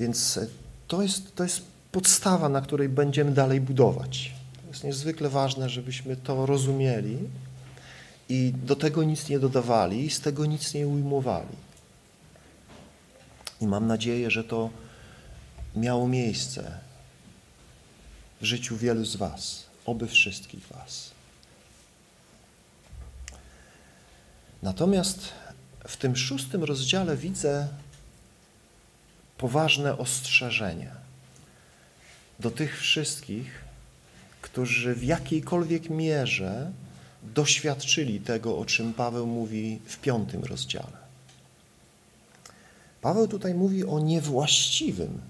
Więc 0.00 0.36
e, 0.36 0.46
to 0.86 1.02
jest, 1.02 1.34
to 1.34 1.42
jest 1.42 1.62
podstawa, 1.92 2.48
na 2.48 2.60
której 2.60 2.88
będziemy 2.88 3.32
dalej 3.32 3.60
budować. 3.60 4.32
To 4.62 4.68
jest 4.68 4.84
niezwykle 4.84 5.28
ważne, 5.28 5.68
żebyśmy 5.68 6.16
to 6.16 6.46
rozumieli 6.46 7.18
i 8.28 8.52
do 8.64 8.76
tego 8.76 9.04
nic 9.04 9.28
nie 9.28 9.38
dodawali 9.38 10.04
i 10.04 10.10
z 10.10 10.20
tego 10.20 10.46
nic 10.46 10.74
nie 10.74 10.88
ujmowali. 10.88 11.56
I 13.60 13.66
mam 13.66 13.86
nadzieję, 13.86 14.30
że 14.30 14.44
to 14.44 14.70
miało 15.80 16.08
miejsce 16.08 16.78
w 18.40 18.44
życiu 18.44 18.76
wielu 18.76 19.04
z 19.04 19.16
Was, 19.16 19.64
oby 19.86 20.06
wszystkich 20.06 20.66
Was. 20.66 21.10
Natomiast 24.62 25.28
w 25.86 25.96
tym 25.96 26.16
szóstym 26.16 26.64
rozdziale 26.64 27.16
widzę 27.16 27.68
poważne 29.38 29.98
ostrzeżenie 29.98 30.90
do 32.40 32.50
tych 32.50 32.80
wszystkich, 32.80 33.64
którzy 34.42 34.94
w 34.94 35.04
jakiejkolwiek 35.04 35.90
mierze 35.90 36.72
doświadczyli 37.22 38.20
tego, 38.20 38.58
o 38.58 38.64
czym 38.64 38.94
Paweł 38.94 39.26
mówi 39.26 39.80
w 39.86 39.98
piątym 39.98 40.44
rozdziale. 40.44 41.08
Paweł 43.00 43.28
tutaj 43.28 43.54
mówi 43.54 43.84
o 43.84 43.98
niewłaściwym 44.00 45.20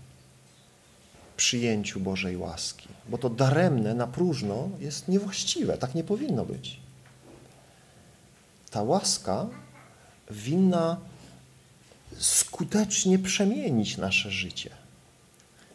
przyjęciu 1.39 2.01
Bożej 2.01 2.37
łaski, 2.37 2.89
bo 3.09 3.19
to 3.19 3.31
daremne, 3.31 3.95
na 3.95 4.07
próżno 4.07 4.69
jest 4.79 5.09
niewłaściwe, 5.09 5.79
tak 5.79 5.95
nie 5.95 6.05
powinno 6.05 6.45
być. 6.45 6.81
Ta 8.71 8.83
łaska 8.83 9.47
winna 10.31 10.97
skutecznie 12.19 13.19
przemienić 13.19 13.97
nasze 13.97 14.31
życie. 14.31 14.71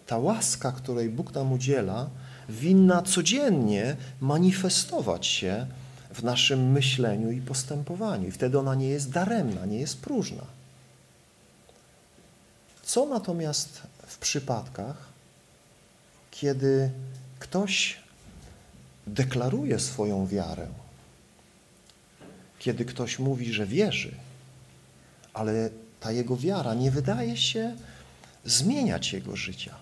Ta 0.08 0.18
łaska, 0.18 0.72
której 0.72 1.10
Bóg 1.10 1.34
nam 1.34 1.52
udziela, 1.52 2.10
winna 2.50 3.02
codziennie 3.02 3.96
manifestować 4.22 5.28
się 5.28 5.68
w 6.14 6.24
naszym 6.24 6.72
myśleniu 6.72 7.32
i 7.32 7.42
postępowaniu. 7.42 8.28
I 8.28 8.32
wtedy 8.32 8.60
ona 8.60 8.76
nie 8.76 8.88
jest 8.88 9.10
daremna, 9.10 9.66
nie 9.66 9.80
jest 9.80 10.02
próżna. 10.02 10.44
Co 12.84 13.06
natomiast 13.06 13.82
w 14.08 14.18
przypadkach, 14.18 15.13
kiedy 16.34 16.92
ktoś 17.40 17.98
deklaruje 19.08 19.80
swoją 19.80 20.28
wiarę, 20.28 20.68
kiedy 22.60 22.86
ktoś 22.86 23.20
mówi, 23.20 23.54
że 23.54 23.66
wierzy, 23.66 24.16
ale 25.34 25.70
ta 26.00 26.12
jego 26.12 26.38
wiara 26.38 26.74
nie 26.74 26.92
wydaje 26.92 27.38
się 27.38 27.76
zmieniać 28.46 29.14
jego 29.14 29.36
życia. 29.36 29.76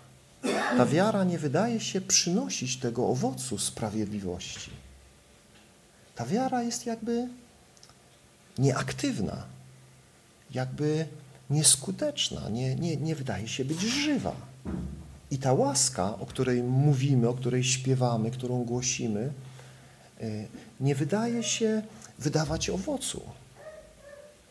Ta 0.78 0.86
wiara 0.86 1.24
nie 1.24 1.40
wydaje 1.40 1.80
się 1.80 2.02
przynosić 2.02 2.78
tego 2.78 3.08
owocu 3.08 3.58
sprawiedliwości. 3.58 4.72
Ta 6.16 6.26
wiara 6.26 6.64
jest 6.64 6.86
jakby 6.86 7.28
nieaktywna, 8.58 9.44
jakby 10.52 11.08
nieskuteczna, 11.50 12.50
nie, 12.50 12.76
nie, 12.76 12.98
nie 12.98 13.16
wydaje 13.16 13.48
się 13.48 13.66
być 13.66 13.80
żywa. 13.80 14.36
I 15.32 15.38
ta 15.38 15.54
łaska, 15.54 16.20
o 16.20 16.26
której 16.26 16.64
mówimy, 16.64 17.30
o 17.30 17.34
której 17.34 17.64
śpiewamy, 17.64 18.32
którą 18.32 18.64
głosimy, 18.64 19.34
y, 20.22 20.48
nie 20.80 20.96
wydaje 20.96 21.44
się 21.44 21.82
wydawać 22.20 22.70
owocu 22.70 23.22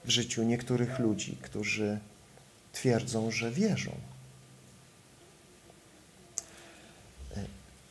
w 0.04 0.10
życiu 0.10 0.42
niektórych 0.42 0.98
ludzi, 0.98 1.36
którzy 1.42 1.98
twierdzą, 2.72 3.30
że 3.30 3.50
wierzą. 3.50 3.92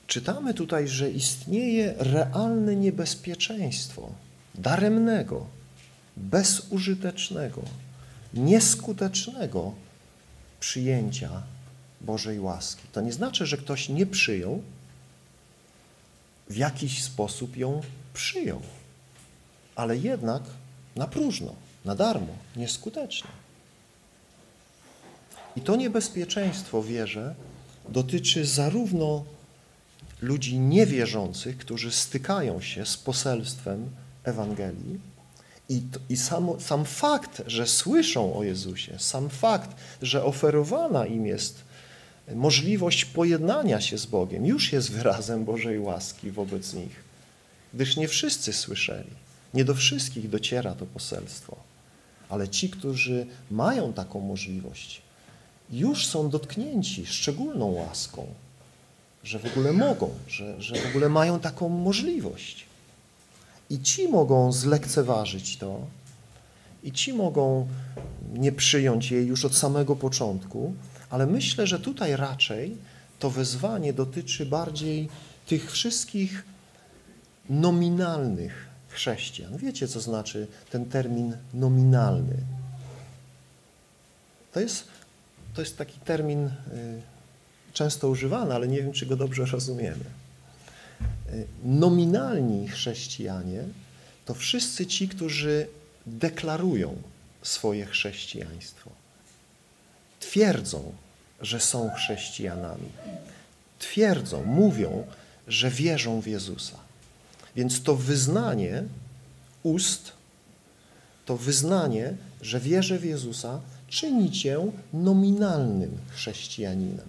Czytamy 0.10 0.54
tutaj, 0.54 0.88
że 0.88 1.12
istnieje 1.12 1.94
realne 1.98 2.76
niebezpieczeństwo 2.76 4.10
daremnego, 4.56 5.48
bezużytecznego, 6.18 7.62
nieskutecznego 8.34 9.74
przyjęcia 10.60 11.44
Bożej 12.02 12.40
łaski. 12.40 12.84
To 12.92 13.02
nie 13.02 13.14
znaczy, 13.14 13.46
że 13.46 13.58
ktoś 13.58 13.90
nie 13.90 14.06
przyjął, 14.06 14.62
w 16.50 16.58
jakiś 16.58 17.04
sposób 17.04 17.58
ją 17.58 17.82
przyjął 18.14 18.62
ale 19.80 19.98
jednak 19.98 20.44
na 20.96 21.08
próżno, 21.08 21.56
na 21.86 21.96
darmo, 21.96 22.34
nieskutecznie. 22.56 23.30
I 25.56 25.62
to 25.62 25.76
niebezpieczeństwo, 25.76 26.84
wierzę, 26.84 27.36
dotyczy 27.90 28.46
zarówno 28.46 29.26
ludzi 30.22 30.60
niewierzących, 30.60 31.58
którzy 31.58 31.92
stykają 31.92 32.62
się 32.62 32.86
z 32.86 32.98
poselstwem 32.98 33.90
Ewangelii, 34.24 35.00
i, 35.70 35.82
i 36.10 36.18
sam, 36.18 36.50
sam 36.60 36.86
fakt, 36.86 37.42
że 37.48 37.68
słyszą 37.68 38.36
o 38.36 38.44
Jezusie, 38.44 39.00
sam 39.00 39.30
fakt, 39.30 39.76
że 40.02 40.24
oferowana 40.24 41.06
im 41.06 41.26
jest 41.26 41.64
możliwość 42.36 43.06
pojednania 43.06 43.82
się 43.82 43.98
z 43.98 44.06
Bogiem, 44.06 44.46
już 44.46 44.74
jest 44.74 44.92
wyrazem 44.92 45.46
Bożej 45.46 45.80
łaski 45.80 46.32
wobec 46.32 46.74
nich, 46.74 47.04
gdyż 47.74 47.98
nie 47.98 48.08
wszyscy 48.08 48.54
słyszeli. 48.54 49.12
Nie 49.54 49.66
do 49.66 49.76
wszystkich 49.76 50.30
dociera 50.30 50.76
to 50.76 50.86
poselstwo, 50.86 51.56
ale 52.30 52.48
ci, 52.48 52.70
którzy 52.70 53.26
mają 53.52 53.94
taką 53.94 54.20
możliwość, 54.20 55.02
już 55.72 56.08
są 56.08 56.30
dotknięci 56.30 57.06
szczególną 57.06 57.72
łaską. 57.72 58.28
że 59.24 59.40
w 59.40 59.46
ogóle 59.46 59.74
mogą, 59.74 60.10
że, 60.28 60.62
że 60.62 60.76
w 60.76 60.86
ogóle 60.90 61.10
mają 61.10 61.40
taką 61.40 61.70
możliwość. 61.70 62.66
I 63.70 63.82
ci 63.82 64.08
mogą 64.08 64.52
zlekceważyć 64.52 65.58
to, 65.58 65.82
i 66.84 66.92
ci 66.92 67.14
mogą 67.14 67.68
nie 68.34 68.52
przyjąć 68.52 69.12
jej 69.12 69.28
już 69.28 69.46
od 69.46 69.56
samego 69.56 69.96
początku, 69.96 70.74
ale 71.10 71.28
myślę, 71.28 71.68
że 71.68 71.80
tutaj 71.80 72.16
raczej 72.16 72.78
to 73.20 73.30
wezwanie 73.30 73.94
dotyczy 73.94 74.46
bardziej 74.46 75.10
tych 75.48 75.72
wszystkich 75.72 76.44
nominalnych 77.50 78.68
chrześcijan. 78.88 79.58
Wiecie, 79.58 79.88
co 79.88 80.02
znaczy 80.02 80.48
ten 80.70 80.86
termin 80.86 81.38
nominalny? 81.54 82.38
To 84.54 84.60
jest, 84.60 84.88
to 85.54 85.62
jest 85.62 85.78
taki 85.78 86.00
termin 86.00 86.46
y, 86.48 86.52
często 87.74 88.10
używany, 88.10 88.56
ale 88.56 88.68
nie 88.68 88.78
wiem, 88.78 88.92
czy 88.92 89.06
go 89.06 89.16
dobrze 89.16 89.46
rozumiemy. 89.46 90.06
Y, 91.34 91.48
nominalni 91.64 92.68
chrześcijanie 92.68 93.64
to 94.26 94.34
wszyscy 94.34 94.86
ci, 94.86 95.08
którzy 95.08 95.68
deklarują 96.06 96.96
swoje 97.42 97.86
chrześcijaństwo. 97.86 98.99
Twierdzą, 100.20 100.92
że 101.42 101.60
są 101.60 101.90
chrześcijanami. 101.90 102.90
Twierdzą, 103.80 104.46
mówią, 104.46 105.04
że 105.48 105.70
wierzą 105.70 106.22
w 106.22 106.28
Jezusa. 106.28 106.78
Więc 107.56 107.84
to 107.84 107.96
wyznanie 107.96 108.84
ust, 109.64 110.12
to 111.26 111.38
wyznanie, 111.38 112.14
że 112.42 112.60
wierzę 112.60 113.00
w 113.00 113.06
Jezusa, 113.06 113.60
czyni 113.88 114.32
cię 114.32 114.72
nominalnym 114.94 115.98
chrześcijaninem. 116.10 117.08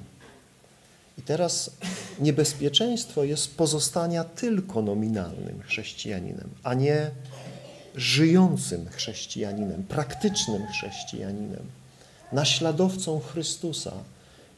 I 1.19 1.23
teraz 1.23 1.71
niebezpieczeństwo 2.19 3.25
jest 3.25 3.57
pozostania 3.57 4.25
tylko 4.25 4.83
nominalnym 4.83 5.63
chrześcijaninem, 5.63 6.49
a 6.63 6.75
nie 6.75 7.11
żyjącym 7.95 8.89
chrześcijaninem, 8.89 9.83
praktycznym 9.83 10.67
chrześcijaninem, 10.67 11.63
naśladowcą 12.33 13.21
Chrystusa, 13.21 13.93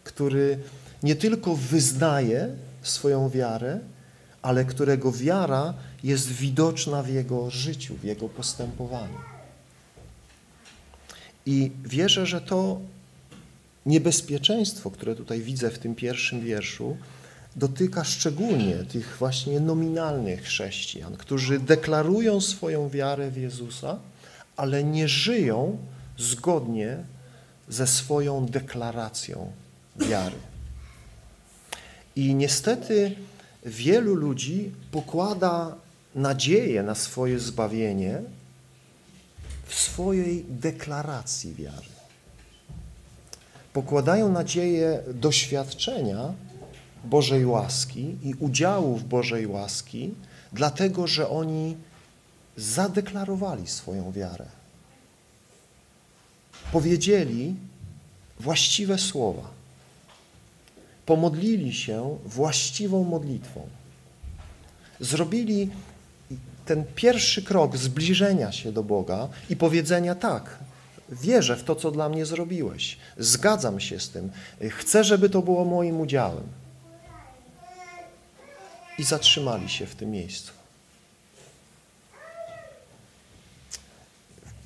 który 0.05 0.59
nie 1.03 1.17
tylko 1.17 1.57
wyznaje 1.57 2.49
swoją 2.83 3.31
wiarę, 3.31 3.79
ale 4.43 4.65
którego 4.65 5.13
wiara 5.13 5.75
jest 6.05 6.29
widoczna 6.29 7.03
w 7.03 7.09
jego 7.09 7.51
życiu, 7.51 7.95
w 7.97 8.05
jego 8.05 8.29
postępowaniu. 8.29 9.19
I 11.47 11.71
wierzę, 11.85 12.27
że 12.27 12.41
to 12.41 12.81
niebezpieczeństwo, 13.87 14.91
które 14.91 15.15
tutaj 15.15 15.41
widzę 15.41 15.71
w 15.71 15.79
tym 15.79 15.95
pierwszym 15.95 16.41
wierszu, 16.41 16.97
dotyka 17.57 18.05
szczególnie 18.05 18.75
tych 18.75 19.17
właśnie 19.19 19.61
nominalnych 19.61 20.43
chrześcijan, 20.43 21.17
którzy 21.17 21.59
deklarują 21.59 22.41
swoją 22.41 22.89
wiarę 22.89 23.31
w 23.31 23.37
Jezusa, 23.37 23.99
ale 24.57 24.85
nie 24.85 25.09
żyją 25.09 25.79
zgodnie 26.19 26.97
ze 27.69 27.87
swoją 27.87 28.47
deklaracją 28.47 29.53
wiary. 29.97 30.37
I 32.17 32.35
niestety 32.35 33.17
wielu 33.67 34.15
ludzi 34.15 34.73
pokłada 34.91 35.75
nadzieję 36.15 36.83
na 36.83 36.95
swoje 36.95 37.39
zbawienie 37.39 38.23
w 39.67 39.75
swojej 39.75 40.45
deklaracji 40.49 41.55
wiary. 41.55 41.93
Pokładają 43.73 44.33
nadzieję 44.33 45.03
doświadczenia 45.15 46.35
Bożej 47.05 47.47
łaski 47.47 48.17
i 48.23 48.35
udziału 48.35 48.97
w 48.97 49.05
Bożej 49.05 49.47
łaski, 49.47 50.15
dlatego 50.53 51.07
że 51.07 51.29
oni 51.29 51.77
zadeklarowali 52.57 53.67
swoją 53.67 54.13
wiarę. 54.13 54.62
Powiedzieli 56.73 57.55
właściwe 58.41 58.99
słowa. 58.99 59.51
Pomodlili 61.07 61.75
się 61.75 62.19
właściwą 62.25 63.05
modlitwą. 63.05 63.69
Zrobili 65.01 65.71
ten 66.67 66.85
pierwszy 66.95 67.43
krok 67.43 67.77
zbliżenia 67.77 68.53
się 68.53 68.73
do 68.73 68.83
Boga 68.83 69.29
i 69.51 69.57
powiedzenia 69.57 70.15
tak, 70.15 70.59
wierzę 71.09 71.57
w 71.57 71.65
to, 71.65 71.75
co 71.75 71.91
dla 71.91 72.09
mnie 72.09 72.27
zrobiłeś, 72.27 72.99
zgadzam 73.19 73.81
się 73.81 74.01
z 74.01 74.11
tym, 74.11 74.31
chcę, 74.71 75.05
żeby 75.05 75.31
to 75.31 75.43
było 75.43 75.65
moim 75.65 76.01
udziałem 76.01 76.45
i 78.99 79.05
zatrzymali 79.05 79.69
się 79.69 79.87
w 79.87 79.95
tym 79.95 80.11
miejscu. 80.11 80.53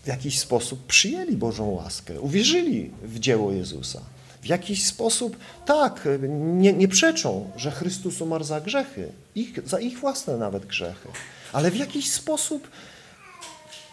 W 0.07 0.09
jakiś 0.09 0.38
sposób 0.38 0.86
przyjęli 0.86 1.36
Bożą 1.36 1.70
łaskę, 1.70 2.20
uwierzyli 2.20 2.90
w 3.02 3.18
dzieło 3.18 3.52
Jezusa. 3.52 4.00
W 4.42 4.46
jakiś 4.46 4.84
sposób, 4.84 5.36
tak, 5.64 6.09
nie, 6.38 6.72
nie 6.72 6.88
przeczą, 6.88 7.50
że 7.57 7.70
Chrystus 7.70 8.20
umarł 8.20 8.44
za 8.44 8.61
grzechy, 8.61 9.09
ich, 9.34 9.68
za 9.68 9.80
ich 9.80 9.98
własne 9.98 10.36
nawet 10.36 10.66
grzechy, 10.66 11.09
ale 11.52 11.70
w 11.70 11.76
jakiś 11.76 12.11
sposób 12.12 12.68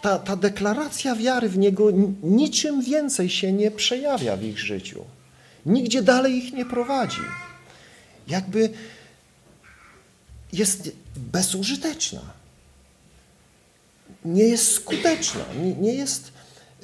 ta, 0.02 0.18
ta 0.18 0.36
deklaracja 0.36 1.16
wiary 1.16 1.48
w 1.48 1.58
Niego 1.58 1.90
niczym 2.22 2.82
więcej 2.82 3.30
się 3.30 3.52
nie 3.52 3.70
przejawia 3.70 4.36
w 4.36 4.42
ich 4.42 4.58
życiu. 4.58 5.04
Nigdzie 5.66 6.02
dalej 6.02 6.32
ich 6.32 6.52
nie 6.52 6.64
prowadzi. 6.64 7.22
Jakby 8.28 8.70
jest 10.52 10.90
bezużyteczna. 11.16 12.43
Nie 14.24 14.44
jest 14.44 14.72
skuteczna, 14.72 15.44
nie, 15.62 15.74
nie 15.74 15.94
jest 15.94 16.32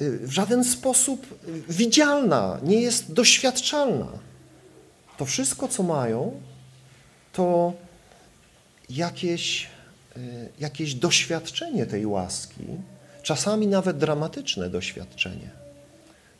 y, 0.00 0.18
w 0.18 0.30
żaden 0.32 0.64
sposób 0.64 1.26
widzialna, 1.68 2.60
nie 2.62 2.80
jest 2.80 3.12
doświadczalna. 3.12 4.08
To 5.16 5.26
wszystko, 5.26 5.68
co 5.68 5.82
mają, 5.82 6.40
to 7.32 7.72
jakieś, 8.90 9.68
y, 10.16 10.48
jakieś 10.60 10.94
doświadczenie 10.94 11.86
tej 11.86 12.06
łaski, 12.06 12.64
czasami 13.22 13.66
nawet 13.66 13.98
dramatyczne 13.98 14.70
doświadczenie, 14.70 15.50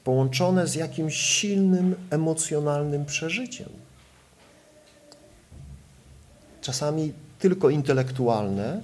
połączone 0.05 0.67
z 0.67 0.75
jakimś 0.75 1.17
silnym 1.17 1.95
emocjonalnym 2.11 3.05
przeżyciem 3.05 3.69
czasami 6.61 7.13
tylko 7.39 7.71
intelektualne, 7.71 8.81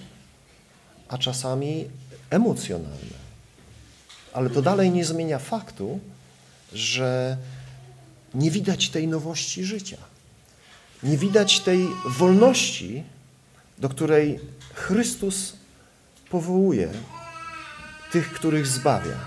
a 1.09 1.19
czasami 1.19 1.85
emocjonalne. 2.31 3.27
Ale 4.33 4.51
to 4.51 4.62
dalej 4.62 4.91
nie 4.91 5.05
zmienia 5.05 5.39
faktu, 5.39 6.01
że 6.72 7.37
nie 8.35 8.51
widać 8.51 8.89
tej 8.89 9.09
nowości 9.09 9.64
życia. 9.64 9.97
Nie 11.03 11.16
widać 11.18 11.61
tej 11.61 11.89
wolności, 12.09 13.05
do 13.79 13.89
której 13.89 14.41
Chrystus 14.74 15.57
powołuje 16.31 16.93
tych, 18.12 18.33
których 18.33 18.66
zbawia. 18.66 19.18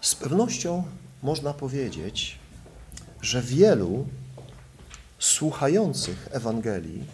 Z 0.00 0.14
pewnością 0.14 0.84
można 1.22 1.54
powiedzieć, 1.54 2.38
że 3.22 3.42
wielu 3.42 4.06
słuchających 5.22 6.28
Ewangelii 6.30 7.04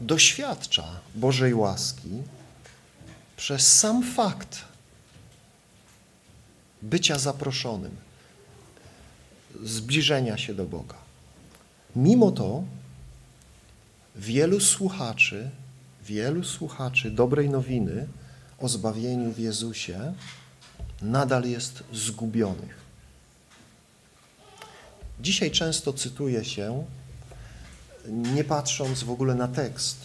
doświadcza 0.00 1.00
Bożej 1.14 1.54
łaski 1.54 2.22
przez 3.36 3.78
sam 3.78 4.02
fakt 4.02 4.64
bycia 6.82 7.18
zaproszonym, 7.18 7.96
zbliżenia 9.62 10.38
się 10.38 10.54
do 10.54 10.64
Boga. 10.64 10.96
Mimo 11.96 12.30
to 12.30 12.64
wielu 14.16 14.60
słuchaczy, 14.60 15.50
wielu 16.06 16.44
słuchaczy 16.44 17.10
dobrej 17.10 17.50
nowiny 17.50 18.06
o 18.58 18.68
zbawieniu 18.68 19.32
w 19.32 19.38
Jezusie 19.38 20.14
nadal 21.02 21.44
jest 21.44 21.84
zgubionych. 21.92 22.83
Dzisiaj 25.24 25.50
często 25.50 25.92
cytuje 25.92 26.44
się, 26.44 26.84
nie 28.08 28.44
patrząc 28.44 29.02
w 29.02 29.10
ogóle 29.10 29.34
na 29.34 29.48
tekst, 29.48 29.98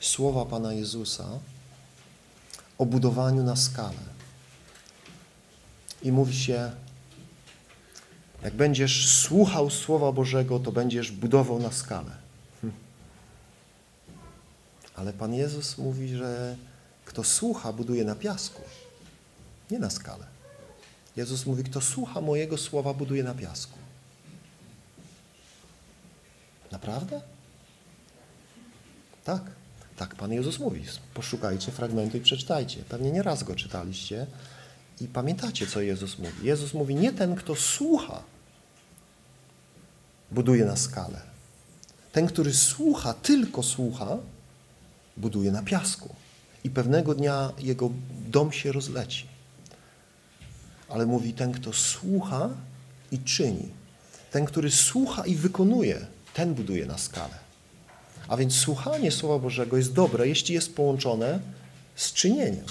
słowa 0.00 0.44
Pana 0.44 0.72
Jezusa 0.72 1.28
o 2.78 2.86
budowaniu 2.86 3.42
na 3.42 3.56
skalę. 3.56 4.02
I 6.02 6.12
mówi 6.12 6.36
się, 6.36 6.72
jak 8.42 8.54
będziesz 8.54 9.08
słuchał 9.08 9.70
Słowa 9.70 10.12
Bożego, 10.12 10.58
to 10.58 10.72
będziesz 10.72 11.12
budował 11.12 11.58
na 11.58 11.72
skalę. 11.72 12.16
Hm. 12.60 12.72
Ale 14.94 15.12
Pan 15.12 15.34
Jezus 15.34 15.78
mówi, 15.78 16.08
że 16.08 16.56
kto 17.04 17.24
słucha, 17.24 17.72
buduje 17.72 18.04
na 18.04 18.14
piasku, 18.14 18.62
nie 19.70 19.78
na 19.78 19.90
skalę. 19.90 20.26
Jezus 21.16 21.46
mówi, 21.46 21.64
kto 21.64 21.80
słucha 21.80 22.20
mojego 22.20 22.58
słowa, 22.58 22.94
buduje 22.94 23.24
na 23.24 23.34
piasku. 23.34 23.81
Naprawdę? 26.72 27.20
Tak. 29.24 29.42
Tak 29.96 30.14
Pan 30.14 30.32
Jezus 30.32 30.58
mówi. 30.58 30.84
Poszukajcie 31.14 31.72
fragmentu 31.72 32.16
i 32.16 32.20
przeczytajcie. 32.20 32.82
Pewnie 32.88 33.12
nie 33.12 33.22
raz 33.22 33.42
go 33.42 33.54
czytaliście 33.54 34.26
i 35.00 35.08
pamiętacie, 35.08 35.66
co 35.66 35.80
Jezus 35.80 36.18
mówi. 36.18 36.46
Jezus 36.46 36.74
mówi, 36.74 36.94
nie 36.94 37.12
ten, 37.12 37.34
kto 37.34 37.54
słucha, 37.54 38.22
buduje 40.30 40.64
na 40.64 40.76
skalę. 40.76 41.20
Ten, 42.12 42.26
który 42.26 42.54
słucha, 42.54 43.14
tylko 43.14 43.62
słucha, 43.62 44.16
buduje 45.16 45.52
na 45.52 45.62
piasku. 45.62 46.14
I 46.64 46.70
pewnego 46.70 47.14
dnia 47.14 47.52
jego 47.58 47.90
dom 48.28 48.52
się 48.52 48.72
rozleci. 48.72 49.26
Ale 50.88 51.06
mówi 51.06 51.32
ten, 51.32 51.52
kto 51.52 51.72
słucha 51.72 52.50
i 53.10 53.18
czyni. 53.18 53.68
Ten, 54.30 54.44
który 54.44 54.70
słucha 54.70 55.26
i 55.26 55.34
wykonuje, 55.34 56.06
ten 56.34 56.54
buduje 56.54 56.86
na 56.86 56.98
skalę. 56.98 57.34
A 58.28 58.36
więc 58.36 58.54
słuchanie 58.54 59.12
Słowa 59.12 59.38
Bożego 59.38 59.76
jest 59.76 59.92
dobre, 59.92 60.28
jeśli 60.28 60.54
jest 60.54 60.74
połączone 60.74 61.38
z 61.96 62.12
czynieniem. 62.12 62.64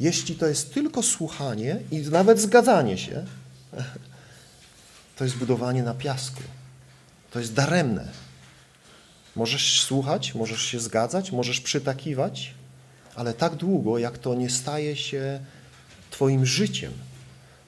Jeśli 0.00 0.34
to 0.34 0.46
jest 0.46 0.74
tylko 0.74 1.02
słuchanie 1.02 1.80
i 1.90 1.98
nawet 1.98 2.40
zgadzanie 2.40 2.98
się, 2.98 3.24
to 5.16 5.24
jest 5.24 5.36
budowanie 5.36 5.82
na 5.82 5.94
piasku. 5.94 6.42
To 7.30 7.38
jest 7.38 7.54
daremne. 7.54 8.08
Możesz 9.36 9.80
słuchać, 9.80 10.34
możesz 10.34 10.62
się 10.62 10.80
zgadzać, 10.80 11.32
możesz 11.32 11.60
przytakiwać, 11.60 12.54
ale 13.14 13.34
tak 13.34 13.54
długo, 13.54 13.98
jak 13.98 14.18
to 14.18 14.34
nie 14.34 14.50
staje 14.50 14.96
się 14.96 15.40
Twoim 16.10 16.46
życiem, 16.46 16.92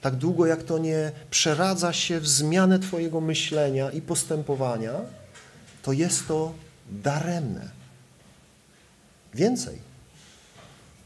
tak 0.07 0.15
długo, 0.15 0.45
jak 0.45 0.63
to 0.63 0.77
nie 0.77 1.11
przeradza 1.29 1.93
się 1.93 2.19
w 2.19 2.27
zmianę 2.27 2.79
Twojego 2.79 3.21
myślenia 3.21 3.91
i 3.91 4.01
postępowania, 4.01 4.93
to 5.81 5.91
jest 5.91 6.27
to 6.27 6.53
daremne. 6.91 7.69
Więcej, 9.33 9.77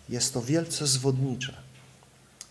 jest 0.10 0.34
to 0.34 0.42
wielce 0.42 0.88
zwodnicze. 0.88 1.54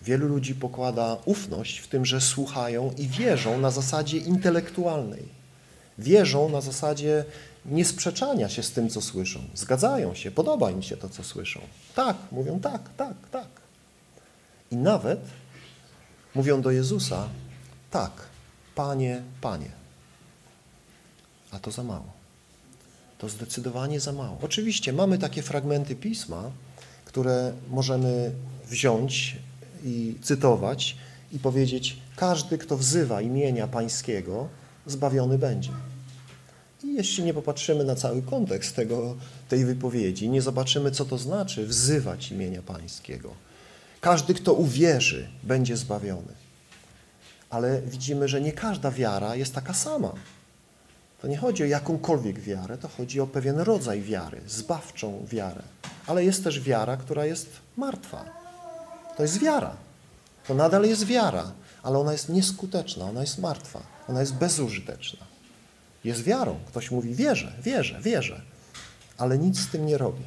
Wielu 0.03 0.29
ludzi 0.29 0.55
pokłada 0.55 1.17
ufność 1.25 1.79
w 1.79 1.89
tym, 1.89 2.07
że 2.07 2.21
słuchają 2.21 2.93
i 2.99 3.09
wierzą 3.09 3.61
na 3.61 3.71
zasadzie 3.71 4.19
intelektualnej. 4.19 5.29
Wierzą 5.99 6.49
na 6.49 6.61
zasadzie 6.61 7.25
niesprzeczania 7.67 8.49
się 8.49 8.63
z 8.63 8.73
tym, 8.73 8.89
co 8.89 9.01
słyszą. 9.01 9.41
Zgadzają 9.55 10.15
się, 10.15 10.31
podoba 10.31 10.71
im 10.71 10.83
się 10.83 10.97
to, 10.97 11.09
co 11.09 11.25
słyszą. 11.25 11.61
Tak, 11.95 12.17
mówią 12.33 12.61
tak, 12.61 12.83
tak, 12.97 13.15
tak. 13.31 13.49
I 14.71 14.77
nawet 14.77 15.21
mówią 16.35 16.63
do 16.63 16.71
Jezusa, 16.71 17.29
tak, 17.91 18.13
Panie, 18.75 19.23
Panie. 19.41 19.71
A 21.51 21.59
to 21.59 21.71
za 21.71 21.83
mało. 21.83 22.13
To 23.19 23.29
zdecydowanie 23.29 24.01
za 24.01 24.13
mało. 24.13 24.39
Oczywiście 24.43 24.93
mamy 24.93 25.19
takie 25.19 25.43
fragmenty 25.43 25.97
pisma, 25.97 26.51
które 27.05 27.53
możemy 27.71 28.33
wziąć 28.69 29.37
i 29.85 30.15
cytować 30.23 30.97
i 31.33 31.39
powiedzieć: 31.39 31.97
Każdy, 32.17 32.59
kto 32.59 32.77
wzywa 32.77 33.21
imienia 33.21 33.69
Pańskiego, 33.69 34.49
zbawiony 34.87 35.39
będzie. 35.39 35.71
I 36.85 36.95
jeśli 36.95 37.25
nie 37.25 37.35
popatrzymy 37.35 37.85
na 37.85 37.95
cały 37.95 38.23
kontekst 38.23 38.77
tego, 38.77 39.17
tej 39.49 39.65
wypowiedzi, 39.65 40.29
nie 40.29 40.43
zobaczymy, 40.43 40.91
co 40.91 41.05
to 41.05 41.19
znaczy 41.19 41.67
wzywać 41.67 42.31
imienia 42.31 42.63
Pańskiego. 42.63 43.50
Każdy, 44.01 44.35
kto 44.35 44.55
uwierzy, 44.55 45.29
będzie 45.43 45.77
zbawiony. 45.77 46.33
Ale 47.51 47.83
widzimy, 47.83 48.29
że 48.29 48.41
nie 48.41 48.53
każda 48.53 48.91
wiara 48.91 49.37
jest 49.37 49.55
taka 49.55 49.75
sama. 49.75 50.13
To 51.23 51.29
nie 51.29 51.37
chodzi 51.37 51.63
o 51.63 51.67
jakąkolwiek 51.67 52.41
wiarę, 52.41 52.79
to 52.79 52.89
chodzi 52.89 53.21
o 53.21 53.27
pewien 53.27 53.59
rodzaj 53.59 54.03
wiary, 54.03 54.41
zbawczą 54.47 55.27
wiarę. 55.27 55.63
Ale 56.07 56.25
jest 56.25 56.45
też 56.45 56.61
wiara, 56.61 56.97
która 56.97 57.27
jest 57.27 57.51
martwa. 57.77 58.25
To 59.17 59.23
jest 59.23 59.39
wiara. 59.39 59.77
To 60.47 60.55
nadal 60.55 60.85
jest 60.85 61.05
wiara, 61.05 61.53
ale 61.83 61.99
ona 61.99 62.13
jest 62.13 62.29
nieskuteczna, 62.29 63.05
ona 63.05 63.21
jest 63.21 63.39
martwa, 63.39 63.83
ona 64.09 64.21
jest 64.21 64.35
bezużyteczna. 64.35 65.27
Jest 66.05 66.23
wiarą. 66.23 66.59
Ktoś 66.69 66.91
mówi, 66.91 67.15
wierzę, 67.15 67.53
wierzę, 67.63 68.01
wierzę, 68.01 68.41
ale 69.19 69.39
nic 69.39 69.61
z 69.61 69.69
tym 69.69 69.87
nie 69.87 69.99
robi. 69.99 70.23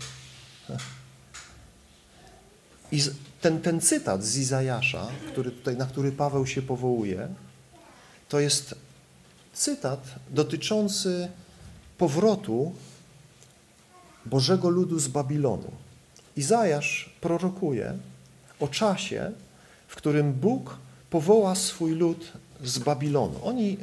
I 2.92 3.04
ten, 3.44 3.62
ten 3.62 3.82
cytat 3.82 4.24
z 4.24 4.38
Izajasza, 4.38 5.08
który 5.32 5.52
tutaj, 5.52 5.78
na 5.78 5.86
który 5.86 6.12
Paweł 6.12 6.48
się 6.48 6.62
powołuje, 6.62 7.28
to 8.30 8.40
jest 8.40 8.76
cytat 9.54 10.16
dotyczący 10.30 11.30
powrotu 11.98 12.74
Bożego 14.26 14.70
ludu 14.70 15.00
z 15.00 15.08
Babilonu. 15.08 15.72
Izajasz 16.38 17.10
prorokuje 17.22 17.98
o 18.60 18.68
czasie, 18.68 19.32
w 19.88 19.96
którym 19.96 20.34
Bóg 20.34 20.78
powoła 21.10 21.56
swój 21.56 21.92
lud 21.92 22.32
z 22.64 22.80
Babilonu. 22.80 23.40
Oni 23.44 23.78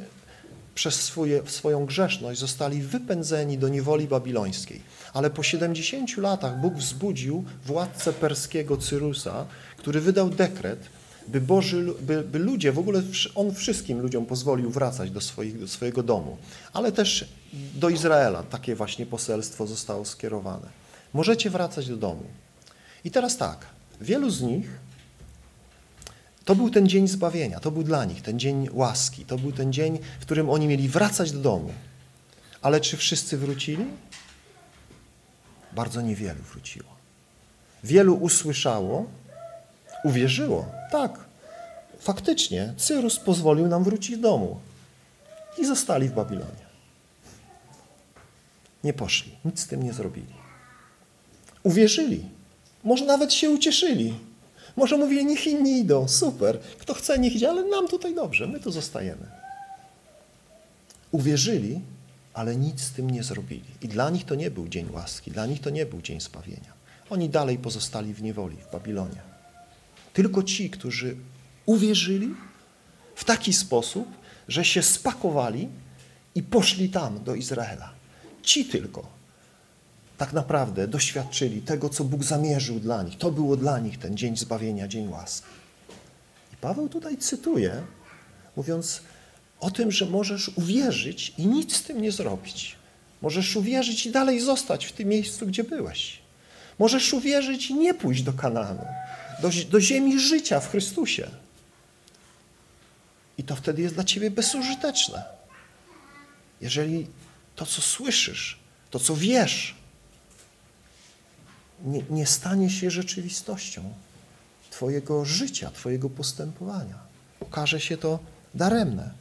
przez 0.75 0.95
swoje, 0.95 1.41
swoją 1.45 1.85
grzeszność 1.85 2.39
zostali 2.39 2.81
wypędzeni 2.81 3.57
do 3.57 3.69
niewoli 3.69 4.07
babilońskiej. 4.07 4.81
Ale 5.13 5.29
po 5.29 5.43
70 5.43 6.17
latach 6.17 6.61
Bóg 6.61 6.73
wzbudził 6.73 7.43
władcę 7.65 8.13
perskiego 8.13 8.77
Cyrusa, 8.77 9.45
który 9.77 10.01
wydał 10.01 10.29
dekret, 10.29 10.79
by, 11.27 11.41
Boży, 11.41 11.93
by, 12.01 12.23
by 12.23 12.39
ludzie, 12.39 12.71
w 12.71 12.79
ogóle 12.79 13.01
On 13.35 13.55
wszystkim 13.55 13.99
ludziom 13.99 14.25
pozwolił 14.25 14.69
wracać 14.69 15.11
do, 15.11 15.21
swoich, 15.21 15.59
do 15.59 15.67
swojego 15.67 16.03
domu, 16.03 16.37
ale 16.73 16.91
też 16.91 17.25
do 17.75 17.89
Izraela 17.89 18.43
takie 18.43 18.75
właśnie 18.75 19.05
poselstwo 19.05 19.67
zostało 19.67 20.05
skierowane. 20.05 20.67
Możecie 21.13 21.49
wracać 21.49 21.87
do 21.87 21.97
domu. 21.97 22.23
I 23.03 23.11
teraz 23.11 23.37
tak, 23.37 23.65
wielu 24.01 24.29
z 24.29 24.41
nich 24.41 24.69
to 26.45 26.55
był 26.55 26.69
ten 26.69 26.89
dzień 26.89 27.07
zbawienia, 27.07 27.59
to 27.59 27.71
był 27.71 27.83
dla 27.83 28.05
nich 28.05 28.21
ten 28.21 28.39
dzień 28.39 28.69
łaski, 28.71 29.25
to 29.25 29.37
był 29.37 29.51
ten 29.51 29.73
dzień, 29.73 29.99
w 30.19 30.25
którym 30.25 30.49
oni 30.49 30.67
mieli 30.67 30.89
wracać 30.89 31.31
do 31.31 31.39
domu. 31.39 31.73
Ale 32.61 32.81
czy 32.81 32.97
wszyscy 32.97 33.37
wrócili? 33.37 33.85
Bardzo 35.73 36.01
niewielu 36.01 36.43
wróciło. 36.43 36.89
Wielu 37.83 38.15
usłyszało, 38.15 39.05
uwierzyło. 40.03 40.71
Tak, 40.91 41.19
faktycznie 41.99 42.73
Cyrus 42.77 43.19
pozwolił 43.19 43.67
nam 43.67 43.83
wrócić 43.83 44.17
do 44.17 44.21
domu. 44.21 44.59
I 45.57 45.65
zostali 45.65 46.09
w 46.09 46.13
Babilonie. 46.13 46.71
Nie 48.83 48.93
poszli, 48.93 49.35
nic 49.45 49.59
z 49.59 49.67
tym 49.67 49.83
nie 49.83 49.93
zrobili. 49.93 50.33
Uwierzyli, 51.63 52.25
może 52.83 53.05
nawet 53.05 53.33
się 53.33 53.49
ucieszyli. 53.49 54.13
Może 54.75 54.97
mówili, 54.97 55.25
niech 55.25 55.47
inni 55.47 55.79
idą, 55.79 56.07
super, 56.07 56.59
kto 56.59 56.93
chce, 56.93 57.19
niech 57.19 57.35
idzie, 57.35 57.49
ale 57.49 57.63
nam 57.63 57.87
tutaj 57.87 58.15
dobrze, 58.15 58.47
my 58.47 58.59
tu 58.59 58.71
zostajemy. 58.71 59.25
Uwierzyli, 61.11 61.79
ale 62.33 62.55
nic 62.55 62.81
z 62.81 62.91
tym 62.91 63.09
nie 63.09 63.23
zrobili. 63.23 63.63
I 63.81 63.87
dla 63.87 64.09
nich 64.09 64.25
to 64.25 64.35
nie 64.35 64.51
był 64.51 64.67
dzień 64.67 64.89
łaski, 64.91 65.31
dla 65.31 65.45
nich 65.45 65.61
to 65.61 65.69
nie 65.69 65.85
był 65.85 66.01
dzień 66.01 66.19
spawienia. 66.19 66.73
Oni 67.09 67.29
dalej 67.29 67.57
pozostali 67.57 68.13
w 68.13 68.21
niewoli, 68.21 68.57
w 68.57 68.71
Babilonie. 68.71 69.21
Tylko 70.13 70.43
ci, 70.43 70.69
którzy 70.69 71.15
uwierzyli 71.65 72.35
w 73.15 73.23
taki 73.23 73.53
sposób, 73.53 74.07
że 74.47 74.65
się 74.65 74.83
spakowali 74.83 75.69
i 76.35 76.43
poszli 76.43 76.89
tam 76.89 77.23
do 77.23 77.35
Izraela. 77.35 77.91
Ci 78.43 78.65
tylko 78.65 79.20
tak 80.21 80.33
naprawdę 80.33 80.87
doświadczyli 80.87 81.61
tego, 81.61 81.89
co 81.89 82.03
Bóg 82.03 82.23
zamierzył 82.23 82.79
dla 82.79 83.03
nich. 83.03 83.17
To 83.17 83.31
było 83.31 83.57
dla 83.57 83.79
nich 83.79 83.99
ten 83.99 84.17
dzień 84.17 84.37
zbawienia, 84.37 84.87
dzień 84.87 85.07
łaski. 85.07 85.47
I 86.53 86.57
Paweł 86.57 86.89
tutaj 86.89 87.17
cytuje, 87.17 87.81
mówiąc 88.55 89.01
o 89.59 89.71
tym, 89.71 89.91
że 89.91 90.05
możesz 90.05 90.49
uwierzyć 90.55 91.33
i 91.37 91.47
nic 91.47 91.75
z 91.75 91.83
tym 91.83 92.01
nie 92.01 92.11
zrobić. 92.11 92.75
Możesz 93.21 93.55
uwierzyć 93.55 94.05
i 94.05 94.11
dalej 94.11 94.39
zostać 94.39 94.85
w 94.85 94.91
tym 94.91 95.09
miejscu, 95.09 95.47
gdzie 95.47 95.63
byłeś. 95.63 96.19
Możesz 96.79 97.13
uwierzyć 97.13 97.69
i 97.69 97.73
nie 97.73 97.93
pójść 97.93 98.23
do 98.23 98.33
Kananu, 98.33 98.85
do, 99.41 99.49
do 99.69 99.81
ziemi 99.81 100.19
życia 100.19 100.59
w 100.59 100.69
Chrystusie. 100.69 101.27
I 103.37 103.43
to 103.43 103.55
wtedy 103.55 103.81
jest 103.81 103.95
dla 103.95 104.03
ciebie 104.03 104.31
bezużyteczne. 104.31 105.23
Jeżeli 106.61 107.07
to, 107.55 107.65
co 107.65 107.81
słyszysz, 107.81 108.59
to, 108.91 108.99
co 108.99 109.15
wiesz, 109.15 109.80
nie, 111.85 112.03
nie 112.09 112.27
stanie 112.27 112.69
się 112.69 112.91
rzeczywistością 112.91 113.93
Twojego 114.69 115.25
życia, 115.25 115.71
Twojego 115.71 116.09
postępowania. 116.09 116.99
Okaże 117.39 117.79
się 117.79 117.97
to 117.97 118.19
daremne. 118.55 119.11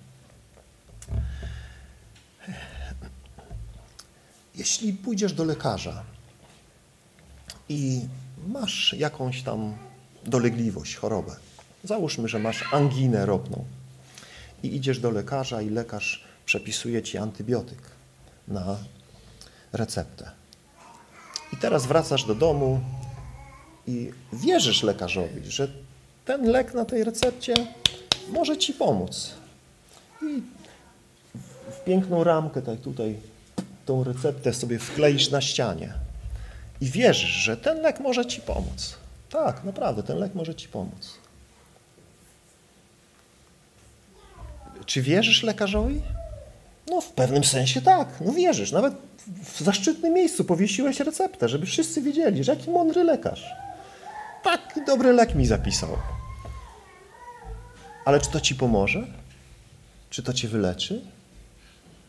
Jeśli 4.55 4.93
pójdziesz 4.93 5.33
do 5.33 5.45
lekarza 5.45 6.03
i 7.69 8.01
masz 8.47 8.95
jakąś 8.99 9.43
tam 9.43 9.77
dolegliwość, 10.27 10.97
chorobę, 10.97 11.37
Załóżmy, 11.85 12.29
że 12.29 12.39
masz 12.39 12.65
anginę 12.73 13.27
ropną 13.27 13.65
i 14.63 14.77
idziesz 14.77 14.99
do 14.99 15.11
lekarza 15.11 15.63
i 15.63 15.71
lekarz 15.71 16.25
przepisuje 16.47 17.03
ci 17.03 17.19
antybiotyk 17.19 17.79
na 18.49 18.77
receptę. 19.73 20.31
I 21.53 21.57
teraz 21.57 21.87
wracasz 21.87 22.25
do 22.25 22.35
domu 22.35 22.81
i 23.87 24.11
wierzysz 24.33 24.83
lekarzowi, 24.83 25.51
że 25.51 25.69
ten 26.25 26.51
lek 26.51 26.75
na 26.75 26.85
tej 26.85 27.05
recepcie 27.05 27.55
może 28.29 28.59
ci 28.59 28.75
pomóc. 28.75 29.31
I 30.23 30.43
w 31.71 31.85
piękną 31.85 32.25
ramkę, 32.25 32.63
tak 32.63 32.81
tutaj, 32.81 33.17
tą 33.87 34.05
receptę 34.05 34.55
sobie 34.55 34.79
wkleisz 34.79 35.31
na 35.31 35.41
ścianie. 35.41 35.93
I 36.81 36.87
wierzysz, 36.87 37.31
że 37.31 37.57
ten 37.57 37.81
lek 37.81 38.01
może 38.01 38.27
ci 38.27 38.41
pomóc. 38.41 38.95
Tak, 39.31 39.65
naprawdę, 39.65 40.03
ten 40.03 40.19
lek 40.19 40.35
może 40.35 40.55
ci 40.55 40.69
pomóc. 40.69 41.19
Czy 44.87 45.03
wierzysz 45.03 45.43
lekarzowi? 45.43 46.03
No, 46.91 47.01
w 47.01 47.13
pewnym 47.13 47.45
sensie 47.45 47.83
tak. 47.83 48.09
No 48.21 48.33
wierzysz. 48.33 48.73
Nawet 48.73 48.95
w 49.45 49.61
zaszczytnym 49.61 50.15
miejscu 50.15 50.45
powiesiłeś 50.45 51.01
receptę, 51.01 51.49
żeby 51.49 51.67
wszyscy 51.67 52.03
wiedzieli, 52.03 52.45
że 52.45 52.53
jaki 52.55 52.71
mądry 52.71 53.05
lekarz. 53.05 53.45
Taki 54.45 54.85
dobry 54.87 55.13
lek 55.13 55.35
mi 55.35 55.47
zapisał. 55.47 55.91
Ale 58.05 58.21
czy 58.21 58.31
to 58.31 58.41
ci 58.41 58.55
pomoże? 58.55 59.07
Czy 60.11 60.23
to 60.23 60.33
cię 60.33 60.49
wyleczy? 60.49 61.01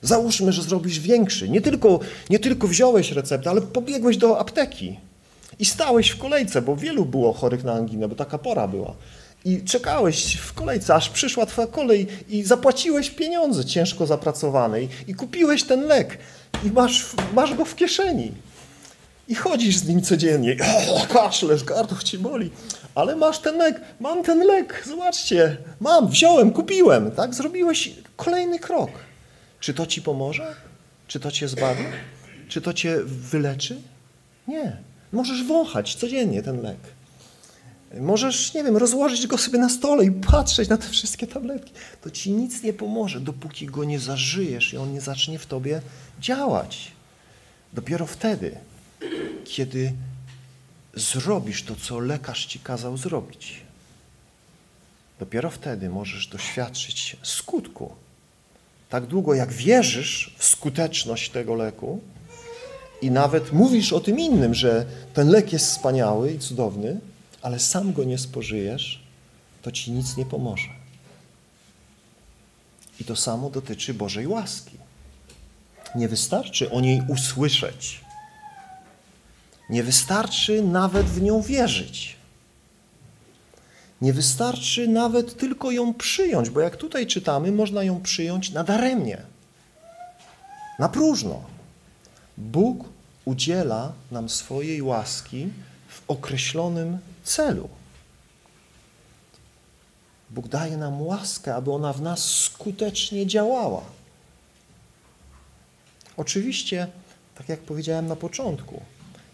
Załóżmy, 0.01 0.51
że 0.53 0.61
zrobisz 0.61 0.99
większy. 0.99 1.49
Nie 1.49 1.61
tylko, 1.61 1.99
nie 2.29 2.39
tylko 2.39 2.67
wziąłeś 2.67 3.11
receptę, 3.11 3.49
ale 3.49 3.61
pobiegłeś 3.61 4.17
do 4.17 4.39
apteki 4.39 4.99
i 5.59 5.65
stałeś 5.65 6.09
w 6.09 6.17
kolejce, 6.17 6.61
bo 6.61 6.75
wielu 6.75 7.05
było 7.05 7.33
chorych 7.33 7.63
na 7.63 7.73
anginę, 7.73 8.07
bo 8.07 8.15
taka 8.15 8.37
pora 8.37 8.67
była. 8.67 8.95
I 9.45 9.63
czekałeś 9.63 10.35
w 10.35 10.53
kolejce, 10.53 10.95
aż 10.95 11.09
przyszła 11.09 11.45
twoja 11.45 11.67
kolej 11.67 12.07
i 12.29 12.43
zapłaciłeś 12.43 13.09
pieniądze 13.09 13.65
ciężko 13.65 14.05
zapracowane 14.05 14.81
i, 15.07 15.15
kupiłeś 15.15 15.63
ten 15.63 15.81
lek 15.81 16.17
i 16.63 16.71
masz, 16.71 17.05
masz 17.33 17.53
go 17.53 17.65
w 17.65 17.75
kieszeni. 17.75 18.31
I 19.27 19.35
chodzisz 19.35 19.77
z 19.77 19.87
nim 19.87 20.01
codziennie, 20.01 20.55
kaszlesz, 21.13 21.63
gardło 21.63 21.97
ci 21.97 22.17
boli, 22.17 22.49
ale 22.95 23.15
masz 23.15 23.39
ten 23.39 23.57
lek, 23.57 23.81
mam 23.99 24.23
ten 24.23 24.47
lek, 24.47 24.83
zobaczcie, 24.87 25.57
mam, 25.79 26.07
wziąłem, 26.07 26.51
kupiłem, 26.51 27.11
tak? 27.11 27.33
Zrobiłeś 27.35 27.91
kolejny 28.15 28.59
krok. 28.59 28.91
Czy 29.59 29.73
to 29.73 29.85
ci 29.85 30.01
pomoże? 30.01 30.55
Czy 31.07 31.19
to 31.19 31.31
cię 31.31 31.47
zbawi? 31.47 31.83
Czy 32.47 32.61
to 32.61 32.73
cię 32.73 32.97
wyleczy? 33.05 33.81
Nie. 34.47 34.77
Możesz 35.11 35.43
wąchać 35.43 35.95
codziennie 35.95 36.43
ten 36.43 36.61
lek. 36.61 36.77
Możesz, 37.99 38.53
nie 38.53 38.63
wiem, 38.63 38.77
rozłożyć 38.77 39.27
go 39.27 39.37
sobie 39.37 39.59
na 39.59 39.69
stole 39.69 40.05
i 40.05 40.11
patrzeć 40.11 40.69
na 40.69 40.77
te 40.77 40.89
wszystkie 40.89 41.27
tabletki. 41.27 41.73
To 42.01 42.09
ci 42.09 42.31
nic 42.31 42.63
nie 42.63 42.73
pomoże, 42.73 43.19
dopóki 43.19 43.65
go 43.65 43.83
nie 43.83 43.99
zażyjesz 43.99 44.73
i 44.73 44.77
on 44.77 44.93
nie 44.93 45.01
zacznie 45.01 45.39
w 45.39 45.45
tobie 45.45 45.81
działać. 46.19 46.91
Dopiero 47.73 48.05
wtedy, 48.05 48.57
kiedy 49.45 49.93
zrobisz 50.93 51.63
to, 51.63 51.75
co 51.75 51.99
lekarz 51.99 52.45
ci 52.45 52.59
kazał 52.59 52.97
zrobić, 52.97 53.61
dopiero 55.19 55.49
wtedy 55.49 55.89
możesz 55.89 56.27
doświadczyć 56.27 57.17
skutku. 57.23 57.91
Tak 58.89 59.05
długo, 59.05 59.33
jak 59.33 59.53
wierzysz 59.53 60.35
w 60.37 60.45
skuteczność 60.45 61.29
tego 61.29 61.55
leku 61.55 62.01
i 63.01 63.11
nawet 63.11 63.53
mówisz 63.53 63.93
o 63.93 63.99
tym 63.99 64.19
innym, 64.19 64.53
że 64.53 64.85
ten 65.13 65.29
lek 65.29 65.53
jest 65.53 65.65
wspaniały 65.65 66.31
i 66.31 66.39
cudowny, 66.39 66.99
ale 67.41 67.59
sam 67.59 67.93
go 67.93 68.03
nie 68.03 68.17
spożyjesz, 68.17 69.03
to 69.61 69.71
ci 69.71 69.91
nic 69.91 70.17
nie 70.17 70.25
pomoże. 70.25 70.69
I 72.99 73.05
to 73.05 73.15
samo 73.15 73.49
dotyczy 73.49 73.93
Bożej 73.93 74.27
łaski. 74.27 74.77
Nie 75.95 76.07
wystarczy 76.07 76.71
o 76.71 76.81
niej 76.81 77.01
usłyszeć. 77.07 78.01
Nie 79.69 79.83
wystarczy 79.83 80.63
nawet 80.63 81.05
w 81.05 81.21
nią 81.21 81.41
wierzyć. 81.41 82.15
Nie 84.01 84.13
wystarczy 84.13 84.87
nawet 84.87 85.37
tylko 85.37 85.71
ją 85.71 85.93
przyjąć, 85.93 86.49
bo 86.49 86.59
jak 86.59 86.77
tutaj 86.77 87.07
czytamy, 87.07 87.51
można 87.51 87.83
ją 87.83 88.01
przyjąć 88.01 88.51
nadaremnie, 88.51 89.21
na 90.79 90.89
próżno. 90.89 91.43
Bóg 92.37 92.89
udziela 93.25 93.93
nam 94.11 94.29
swojej 94.29 94.81
łaski 94.81 95.49
w 95.87 96.01
określonym 96.07 96.97
celu. 97.23 97.69
Bóg 100.29 100.47
daje 100.47 100.77
nam 100.77 101.01
łaskę, 101.01 101.55
aby 101.55 101.71
ona 101.71 101.93
w 101.93 102.01
nas 102.01 102.23
skutecznie 102.23 103.27
działała. 103.27 103.83
Oczywiście, 106.17 106.87
tak 107.35 107.49
jak 107.49 107.59
powiedziałem 107.59 108.07
na 108.07 108.15
początku, 108.15 108.81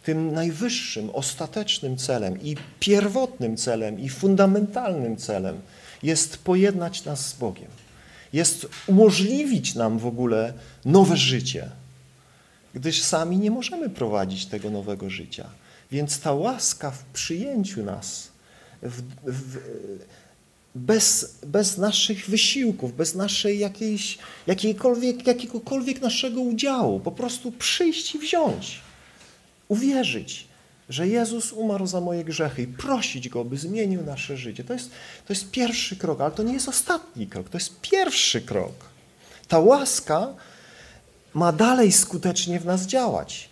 tym 0.03 0.33
najwyższym, 0.33 1.09
ostatecznym 1.09 1.97
celem 1.97 2.41
i 2.41 2.55
pierwotnym 2.79 3.57
celem 3.57 3.99
i 3.99 4.09
fundamentalnym 4.09 5.17
celem 5.17 5.61
jest 6.03 6.37
pojednać 6.37 7.05
nas 7.05 7.27
z 7.27 7.33
Bogiem. 7.33 7.67
Jest 8.33 8.67
umożliwić 8.87 9.75
nam 9.75 9.99
w 9.99 10.05
ogóle 10.05 10.53
nowe 10.85 11.17
życie, 11.17 11.69
gdyż 12.73 13.03
sami 13.03 13.37
nie 13.37 13.51
możemy 13.51 13.89
prowadzić 13.89 14.45
tego 14.45 14.69
nowego 14.69 15.09
życia. 15.09 15.49
Więc 15.91 16.19
ta 16.19 16.33
łaska 16.33 16.91
w 16.91 17.03
przyjęciu 17.03 17.83
nas, 17.83 18.29
w, 18.81 19.01
w, 19.23 19.57
bez, 20.75 21.35
bez 21.45 21.77
naszych 21.77 22.29
wysiłków, 22.29 22.95
bez 22.95 23.15
naszej 23.15 23.59
jakiejś, 23.59 24.17
jakiejkolwiek, 24.47 25.27
jakiegokolwiek 25.27 26.01
naszego 26.01 26.41
udziału, 26.41 26.99
po 26.99 27.11
prostu 27.11 27.51
przyjść 27.51 28.15
i 28.15 28.19
wziąć, 28.19 28.81
uwierzyć, 29.67 30.47
że 30.89 31.07
Jezus 31.07 31.53
umarł 31.53 31.87
za 31.87 32.01
moje 32.01 32.23
grzechy 32.23 32.61
i 32.61 32.67
prosić 32.67 33.29
Go, 33.29 33.45
by 33.45 33.57
zmienił 33.57 34.03
nasze 34.03 34.37
życie. 34.37 34.63
To 34.63 34.73
jest, 34.73 34.89
to 35.27 35.33
jest 35.33 35.51
pierwszy 35.51 35.95
krok, 35.95 36.21
ale 36.21 36.31
to 36.31 36.43
nie 36.43 36.53
jest 36.53 36.69
ostatni 36.69 37.27
krok, 37.27 37.49
to 37.49 37.57
jest 37.57 37.81
pierwszy 37.81 38.41
krok. 38.41 38.73
Ta 39.47 39.59
łaska 39.59 40.33
ma 41.33 41.51
dalej 41.51 41.91
skutecznie 41.91 42.59
w 42.59 42.65
nas 42.65 42.85
działać 42.85 43.49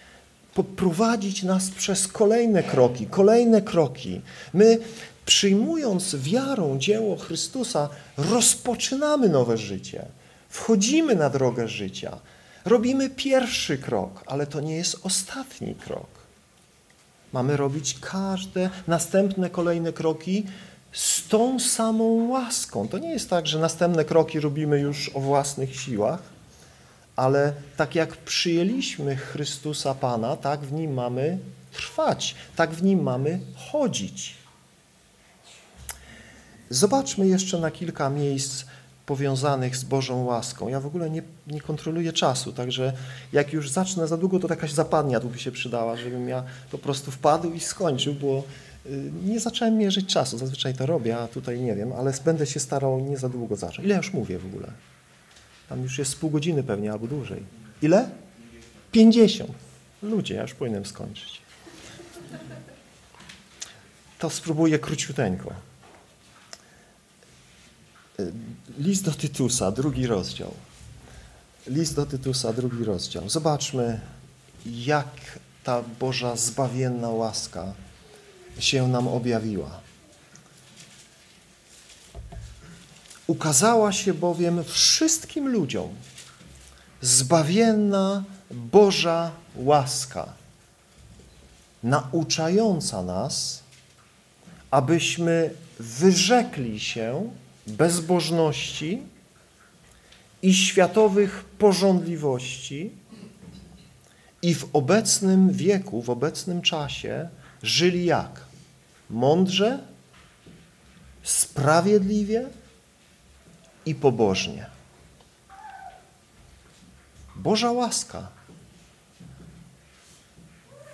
poprowadzić 0.55 1.43
nas 1.43 1.69
przez 1.69 2.07
kolejne 2.07 2.63
kroki, 2.63 3.07
kolejne 3.07 3.61
kroki. 3.61 4.21
My, 4.53 4.77
przyjmując 5.25 6.15
wiarą 6.15 6.79
dzieło 6.79 7.17
Chrystusa, 7.17 7.89
rozpoczynamy 8.17 9.29
nowe 9.29 9.57
życie. 9.57 10.05
Wchodzimy 10.49 11.15
na 11.15 11.29
drogę 11.29 11.67
życia. 11.67 12.17
Robimy 12.65 13.09
pierwszy 13.09 13.77
krok, 13.77 14.23
ale 14.25 14.47
to 14.47 14.61
nie 14.61 14.75
jest 14.75 14.97
ostatni 15.03 15.75
krok. 15.75 16.07
Mamy 17.33 17.57
robić 17.57 17.97
każde 18.01 18.69
następne 18.87 19.49
kolejne 19.49 19.93
kroki 19.93 20.45
z 20.91 21.27
tą 21.27 21.59
samą 21.59 22.27
łaską. 22.29 22.87
To 22.87 22.97
nie 22.97 23.09
jest 23.09 23.29
tak, 23.29 23.47
że 23.47 23.59
następne 23.59 24.05
kroki 24.05 24.39
robimy 24.39 24.79
już 24.79 25.11
o 25.13 25.19
własnych 25.19 25.75
siłach, 25.81 26.34
ale 27.15 27.53
tak 27.77 27.95
jak 27.95 28.17
przyjęliśmy 28.17 29.15
Chrystusa 29.15 29.93
Pana, 29.93 30.37
tak 30.37 30.59
w 30.59 30.71
Nim 30.71 30.93
mamy 30.93 31.37
trwać, 31.73 32.35
tak 32.55 32.71
w 32.71 32.83
Nim 32.83 33.03
mamy 33.03 33.39
chodzić. 33.55 34.35
Zobaczmy 36.69 37.27
jeszcze 37.27 37.59
na 37.59 37.71
kilka 37.71 38.09
miejsc 38.09 38.65
powiązanych 39.05 39.75
z 39.77 39.83
Bożą 39.83 40.23
łaską. 40.23 40.67
Ja 40.67 40.79
w 40.79 40.85
ogóle 40.85 41.09
nie, 41.09 41.21
nie 41.47 41.61
kontroluję 41.61 42.13
czasu, 42.13 42.53
także 42.53 42.93
jak 43.33 43.53
już 43.53 43.69
zacznę 43.69 44.07
za 44.07 44.17
długo, 44.17 44.39
to 44.39 44.47
jakaś 44.47 44.71
zapadnia 44.71 45.19
tu 45.19 45.29
by 45.29 45.39
się 45.39 45.51
przydała, 45.51 45.97
żebym 45.97 46.29
ja 46.29 46.43
po 46.71 46.77
prostu 46.77 47.11
wpadł 47.11 47.53
i 47.53 47.59
skończył, 47.59 48.13
bo 48.13 48.43
y, 48.85 49.11
nie 49.25 49.39
zacząłem 49.39 49.77
mierzyć 49.77 50.13
czasu. 50.13 50.37
Zazwyczaj 50.37 50.73
to 50.73 50.85
robię, 50.85 51.17
a 51.17 51.27
tutaj 51.27 51.61
nie 51.61 51.75
wiem, 51.75 51.93
ale 51.93 52.13
będę 52.25 52.45
się 52.45 52.59
starał 52.59 52.99
nie 52.99 53.17
za 53.17 53.29
długo 53.29 53.55
zacząć. 53.55 53.85
Ile 53.85 53.95
już 53.95 54.13
mówię 54.13 54.39
w 54.39 54.45
ogóle? 54.45 54.67
Tam 55.69 55.83
już 55.83 55.97
jest 55.97 56.19
pół 56.19 56.29
godziny 56.29 56.63
pewnie, 56.63 56.91
albo 56.91 57.07
dłużej. 57.07 57.43
Ile? 57.81 58.09
Pięćdziesiąt. 58.91 59.51
Ludzie, 60.01 60.35
ja 60.35 60.41
już 60.41 60.53
powinienem 60.53 60.85
skończyć. 60.85 61.41
To 64.19 64.29
spróbuję 64.29 64.79
króciuteńko. 64.79 65.53
List 68.77 69.03
do 69.05 69.11
Tytusa, 69.11 69.71
drugi 69.71 70.07
rozdział. 70.07 70.53
List 71.67 71.95
do 71.95 72.05
Tytusa, 72.05 72.53
drugi 72.53 72.83
rozdział. 72.83 73.29
Zobaczmy, 73.29 73.99
jak 74.65 75.39
ta 75.63 75.83
Boża 75.99 76.35
zbawienna 76.35 77.09
łaska 77.09 77.73
się 78.59 78.87
nam 78.87 79.07
objawiła. 79.07 79.84
Ukazała 83.27 83.91
się 83.91 84.13
bowiem 84.13 84.63
wszystkim 84.63 85.47
ludziom 85.47 85.89
zbawienna 87.01 88.23
Boża 88.51 89.31
łaska, 89.55 90.33
nauczająca 91.83 93.03
nas, 93.03 93.63
abyśmy 94.71 95.53
wyrzekli 95.79 96.79
się 96.79 97.29
bezbożności 97.67 99.01
i 100.41 100.53
światowych 100.53 101.43
porządliwości 101.57 102.91
i 104.41 104.55
w 104.55 104.69
obecnym 104.73 105.51
wieku, 105.51 106.01
w 106.01 106.09
obecnym 106.09 106.61
czasie 106.61 107.29
żyli 107.63 108.05
jak? 108.05 108.41
Mądrze, 109.09 109.79
sprawiedliwie 111.23 112.45
i 113.85 113.95
pobożnie. 113.95 114.65
Boża 117.35 117.71
łaska 117.71 118.27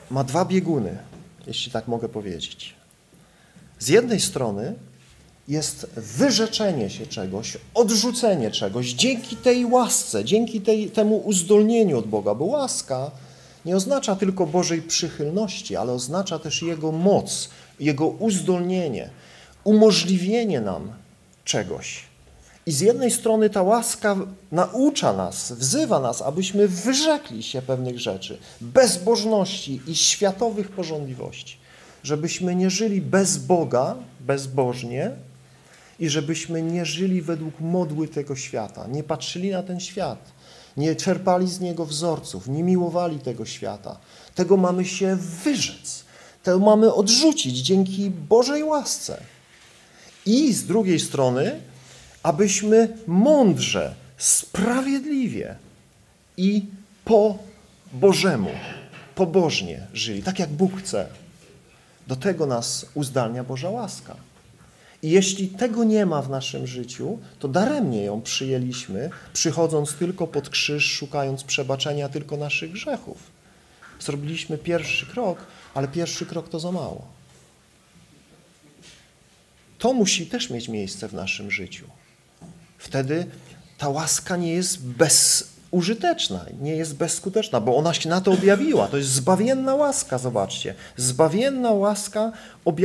ma 0.09 0.23
dwa 0.23 0.45
bieguny, 0.45 0.97
jeśli 1.47 1.71
tak 1.71 1.87
mogę 1.87 2.09
powiedzieć. 2.09 2.75
Z 3.79 3.87
jednej 3.87 4.19
strony 4.19 4.75
jest 5.47 5.85
wyrzeczenie 5.95 6.89
się 6.89 7.07
czegoś, 7.07 7.57
odrzucenie 7.73 8.51
czegoś 8.51 8.93
dzięki 8.93 9.35
tej 9.35 9.65
łasce, 9.65 10.25
dzięki 10.25 10.61
tej, 10.61 10.91
temu 10.91 11.17
uzdolnieniu 11.17 11.97
od 11.97 12.07
Boga, 12.07 12.35
bo 12.35 12.45
łaska 12.45 13.11
nie 13.65 13.75
oznacza 13.75 14.15
tylko 14.15 14.45
Bożej 14.45 14.81
przychylności, 14.81 15.75
ale 15.75 15.91
oznacza 15.91 16.39
też 16.39 16.61
Jego 16.61 16.91
moc, 16.91 17.49
Jego 17.79 18.07
uzdolnienie, 18.07 19.09
umożliwienie 19.63 20.61
nam 20.61 20.93
czegoś. 21.45 22.10
I 22.65 22.71
z 22.71 22.79
jednej 22.79 23.11
strony 23.11 23.49
ta 23.49 23.61
łaska 23.61 24.15
naucza 24.51 25.13
nas, 25.13 25.51
wzywa 25.51 25.99
nas, 25.99 26.21
abyśmy 26.21 26.67
wyrzekli 26.67 27.43
się 27.43 27.61
pewnych 27.61 27.99
rzeczy, 27.99 28.37
bezbożności 28.61 29.81
i 29.87 29.95
światowych 29.95 30.69
porządliwości, 30.69 31.57
żebyśmy 32.03 32.55
nie 32.55 32.69
żyli 32.69 33.01
bez 33.01 33.37
Boga, 33.37 33.95
bezbożnie 34.19 35.11
i 35.99 36.09
żebyśmy 36.09 36.61
nie 36.61 36.85
żyli 36.85 37.21
według 37.21 37.59
modły 37.59 38.07
tego 38.07 38.35
świata, 38.35 38.87
nie 38.87 39.03
patrzyli 39.03 39.51
na 39.51 39.63
ten 39.63 39.79
świat, 39.79 40.31
nie 40.77 40.95
czerpali 40.95 41.47
z 41.47 41.59
niego 41.59 41.85
wzorców, 41.85 42.47
nie 42.47 42.63
miłowali 42.63 43.19
tego 43.19 43.45
świata. 43.45 43.97
Tego 44.35 44.57
mamy 44.57 44.85
się 44.85 45.17
wyrzec, 45.43 46.03
to 46.43 46.59
mamy 46.59 46.93
odrzucić 46.93 47.57
dzięki 47.57 48.09
Bożej 48.09 48.63
łasce. 48.63 49.21
I 50.25 50.53
z 50.53 50.65
drugiej 50.65 50.99
strony, 50.99 51.61
abyśmy 52.23 52.97
mądrze, 53.07 53.95
sprawiedliwie 54.17 55.55
i 56.37 56.65
po 57.05 57.37
Bożemu, 57.93 58.51
pobożnie 59.15 59.87
żyli, 59.93 60.23
tak 60.23 60.39
jak 60.39 60.49
Bóg 60.49 60.79
chce. 60.79 61.07
Do 62.07 62.15
tego 62.15 62.45
nas 62.45 62.85
uzdalnia 62.93 63.43
Boża 63.43 63.69
łaska. 63.69 64.15
I 65.03 65.09
jeśli 65.09 65.47
tego 65.47 65.83
nie 65.83 66.05
ma 66.05 66.21
w 66.21 66.29
naszym 66.29 66.67
życiu, 66.67 67.19
to 67.39 67.47
daremnie 67.47 68.03
ją 68.03 68.21
przyjęliśmy, 68.21 69.09
przychodząc 69.33 69.93
tylko 69.93 70.27
pod 70.27 70.49
krzyż, 70.49 70.85
szukając 70.85 71.43
przebaczenia 71.43 72.09
tylko 72.09 72.37
naszych 72.37 72.71
grzechów. 72.71 73.17
Zrobiliśmy 73.99 74.57
pierwszy 74.57 75.05
krok, 75.05 75.45
ale 75.73 75.87
pierwszy 75.87 76.25
krok 76.25 76.49
to 76.49 76.59
za 76.59 76.71
mało. 76.71 77.07
To 79.77 79.93
musi 79.93 80.27
też 80.27 80.49
mieć 80.49 80.67
miejsce 80.67 81.07
w 81.07 81.13
naszym 81.13 81.51
życiu. 81.51 81.85
Wtedy 82.81 83.25
ta 83.77 83.89
łaska 83.89 84.37
nie 84.37 84.53
jest 84.53 84.81
bezużyteczna, 84.81 86.45
nie 86.61 86.75
jest 86.75 86.95
bezskuteczna, 86.95 87.61
bo 87.61 87.77
ona 87.77 87.93
się 87.93 88.09
na 88.09 88.21
to 88.21 88.31
objawiła. 88.31 88.87
To 88.87 88.97
jest 88.97 89.09
zbawienna 89.09 89.75
łaska, 89.75 90.17
zobaczcie. 90.17 90.75
Zbawienna 90.97 91.71
łaska 91.71 92.31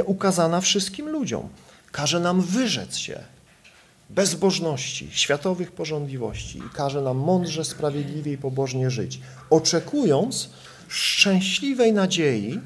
ukazana 0.07 0.61
wszystkim 0.61 1.09
ludziom. 1.09 1.49
Każe 1.92 2.20
nam 2.20 2.42
wyrzec 2.42 2.97
się 2.97 3.18
bezbożności, 4.11 5.09
światowych 5.12 5.72
porządliwości 5.72 6.59
i 6.59 6.74
każe 6.74 7.03
nam 7.03 7.16
mądrze, 7.16 7.64
sprawiedliwie 7.64 8.32
i 8.32 8.38
pobożnie 8.38 8.90
żyć, 8.90 9.20
oczekując 9.51 10.51
szczęśliwej 10.88 11.92
nadziei 11.92 12.61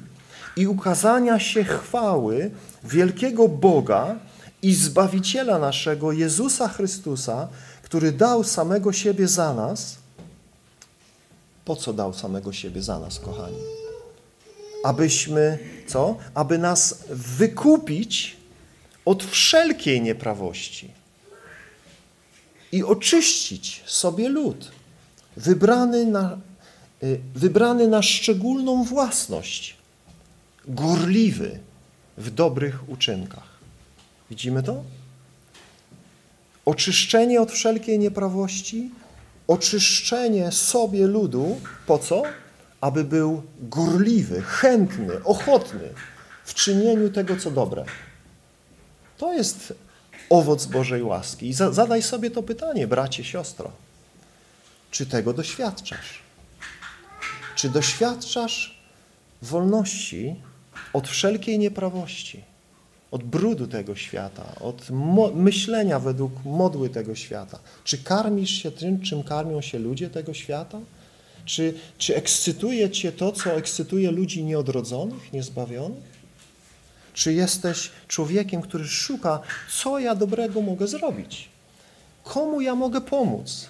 i 0.55 0.67
ukazania 0.67 1.39
się 1.39 1.63
chwały 1.63 2.51
wielkiego 2.83 3.47
Boga 3.47 4.15
i 4.61 4.73
Zbawiciela 4.73 5.59
naszego, 5.59 6.11
Jezusa 6.11 6.67
Chrystusa, 6.67 7.47
który 7.83 8.11
dał 8.11 8.43
samego 8.43 8.93
siebie 8.93 9.27
za 9.27 9.53
nas. 9.53 9.95
Po 11.65 11.75
co 11.75 11.93
dał 11.93 12.13
samego 12.13 12.53
siebie 12.53 12.81
za 12.81 12.99
nas, 12.99 13.19
kochani? 13.19 13.57
Abyśmy, 14.83 15.59
co? 15.87 16.17
Aby 16.33 16.57
nas 16.57 17.03
wykupić 17.09 18.37
od 19.05 19.23
wszelkiej 19.23 20.01
nieprawości 20.01 20.91
i 22.71 22.83
oczyścić 22.83 23.83
sobie 23.85 24.29
lud, 24.29 24.71
wybrany 25.37 26.05
na, 26.05 26.37
y, 27.03 27.19
wybrany 27.35 27.87
na 27.87 28.01
szczególną 28.01 28.83
własność, 28.83 29.75
gorliwy 30.67 31.59
w 32.17 32.29
dobrych 32.29 32.89
uczynkach. 32.89 33.50
Widzimy 34.31 34.63
to? 34.63 34.83
Oczyszczenie 36.65 37.41
od 37.41 37.51
wszelkiej 37.51 37.99
nieprawości, 37.99 38.91
oczyszczenie 39.47 40.51
sobie 40.51 41.07
ludu, 41.07 41.61
po 41.87 41.99
co? 41.99 42.23
Aby 42.81 43.03
był 43.03 43.43
gorliwy, 43.59 44.41
chętny, 44.41 45.23
ochotny 45.23 45.89
w 46.45 46.53
czynieniu 46.53 47.09
tego, 47.09 47.37
co 47.37 47.51
dobre. 47.51 47.85
To 49.17 49.33
jest 49.33 49.73
owoc 50.29 50.65
Bożej 50.65 51.03
łaski. 51.03 51.49
I 51.49 51.53
zadaj 51.53 52.01
sobie 52.01 52.31
to 52.31 52.43
pytanie, 52.43 52.87
bracie, 52.87 53.23
siostro. 53.23 53.71
Czy 54.91 55.05
tego 55.05 55.33
doświadczasz? 55.33 56.19
Czy 57.55 57.69
doświadczasz 57.69 58.81
wolności 59.41 60.35
od 60.93 61.07
wszelkiej 61.07 61.59
nieprawości, 61.59 62.50
od 63.11 63.23
brudu 63.23 63.67
tego 63.67 63.95
świata, 63.95 64.55
od 64.59 64.89
myślenia 65.35 65.99
według 65.99 66.31
modły 66.45 66.89
tego 66.89 67.15
świata? 67.15 67.59
Czy 67.83 67.97
karmisz 67.97 68.51
się 68.51 68.71
tym, 68.71 69.01
czym 69.01 69.23
karmią 69.23 69.61
się 69.61 69.79
ludzie 69.79 70.09
tego 70.09 70.33
świata? 70.33 70.79
Czy, 71.45 71.73
czy 71.97 72.15
ekscytuje 72.15 72.89
Cię 72.89 73.11
to, 73.11 73.31
co 73.31 73.51
ekscytuje 73.51 74.11
ludzi 74.11 74.43
nieodrodzonych, 74.43 75.33
niezbawionych? 75.33 76.21
Czy 77.13 77.33
jesteś 77.33 77.91
człowiekiem, 78.07 78.61
który 78.61 78.87
szuka, 78.87 79.39
co 79.81 79.99
ja 79.99 80.15
dobrego 80.15 80.61
mogę 80.61 80.87
zrobić? 80.87 81.49
Komu 82.23 82.61
ja 82.61 82.75
mogę 82.75 83.01
pomóc? 83.01 83.67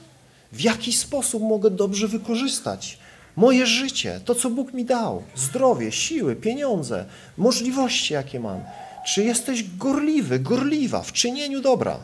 W 0.52 0.62
jaki 0.62 0.94
sposób 0.94 1.44
mogę 1.44 1.70
dobrze 1.70 2.08
wykorzystać 2.08 2.98
moje 3.36 3.66
życie, 3.66 4.20
to 4.26 4.36
co 4.36 4.50
Bóg 4.50 4.74
mi 4.74 4.86
dał, 4.86 5.24
zdrowie, 5.36 5.92
siły, 5.92 6.36
pieniądze, 6.36 7.06
możliwości, 7.38 8.14
jakie 8.14 8.40
mam? 8.40 8.62
Czy 9.06 9.24
jesteś 9.24 9.78
gorliwy, 9.78 10.40
gorliwa 10.40 11.02
w 11.02 11.12
czynieniu 11.12 11.62
dobra? 11.62 12.00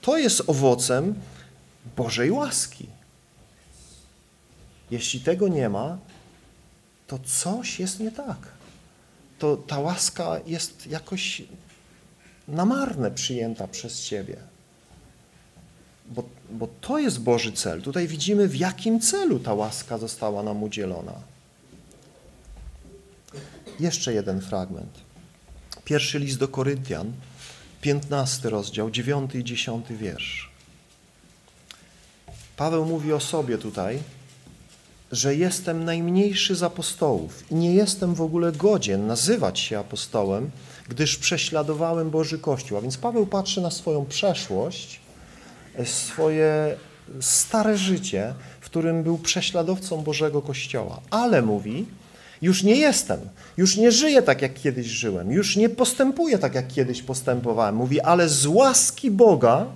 To 0.00 0.18
jest 0.18 0.42
owocem 0.46 1.14
Bożej 1.96 2.30
łaski. 2.30 2.86
Jeśli 4.90 5.20
tego 5.20 5.48
nie 5.48 5.68
ma, 5.68 5.98
to 7.06 7.18
coś 7.18 7.80
jest 7.80 8.00
nie 8.00 8.12
tak 8.12 8.54
to 9.44 9.56
ta 9.56 9.80
łaska 9.80 10.40
jest 10.46 10.86
jakoś 10.86 11.42
na 12.48 12.64
marne 12.64 13.10
przyjęta 13.10 13.68
przez 13.68 14.02
Ciebie. 14.02 14.36
Bo, 16.06 16.24
bo 16.50 16.68
to 16.80 16.98
jest 16.98 17.20
Boży 17.20 17.52
cel. 17.52 17.82
Tutaj 17.82 18.08
widzimy, 18.08 18.48
w 18.48 18.56
jakim 18.56 19.00
celu 19.00 19.38
ta 19.38 19.54
łaska 19.54 19.98
została 19.98 20.42
nam 20.42 20.62
udzielona. 20.62 21.12
Jeszcze 23.80 24.12
jeden 24.12 24.40
fragment. 24.40 25.03
Pierwszy 25.84 26.18
list 26.18 26.38
do 26.38 26.48
Koryntian, 26.48 27.12
15 27.80 28.50
rozdział, 28.50 28.90
9 28.90 29.34
i 29.34 29.44
10 29.44 29.86
wiersz. 29.90 30.50
Paweł 32.56 32.84
mówi 32.84 33.12
o 33.12 33.20
sobie 33.20 33.58
tutaj, 33.58 33.98
że 35.12 35.36
jestem 35.36 35.84
najmniejszy 35.84 36.54
z 36.54 36.62
apostołów 36.62 37.50
i 37.50 37.54
nie 37.54 37.74
jestem 37.74 38.14
w 38.14 38.22
ogóle 38.22 38.52
godzien 38.52 39.06
nazywać 39.06 39.60
się 39.60 39.78
apostołem, 39.78 40.50
gdyż 40.88 41.16
prześladowałem 41.16 42.10
Boży 42.10 42.38
Kościół. 42.38 42.78
A 42.78 42.80
więc 42.80 42.96
Paweł 42.96 43.26
patrzy 43.26 43.60
na 43.60 43.70
swoją 43.70 44.06
przeszłość, 44.06 45.00
swoje 45.84 46.76
stare 47.20 47.78
życie, 47.78 48.34
w 48.60 48.64
którym 48.64 49.02
był 49.02 49.18
prześladowcą 49.18 50.02
Bożego 50.02 50.42
Kościoła. 50.42 51.00
Ale 51.10 51.42
mówi, 51.42 51.86
już 52.42 52.62
nie 52.62 52.76
jestem, 52.76 53.20
już 53.56 53.76
nie 53.76 53.92
żyję 53.92 54.22
tak, 54.22 54.42
jak 54.42 54.54
kiedyś 54.54 54.86
żyłem, 54.86 55.32
już 55.32 55.56
nie 55.56 55.68
postępuję 55.68 56.38
tak, 56.38 56.54
jak 56.54 56.68
kiedyś 56.68 57.02
postępowałem. 57.02 57.74
Mówi, 57.74 58.00
ale 58.00 58.28
z 58.28 58.46
łaski 58.46 59.10
Boga 59.10 59.66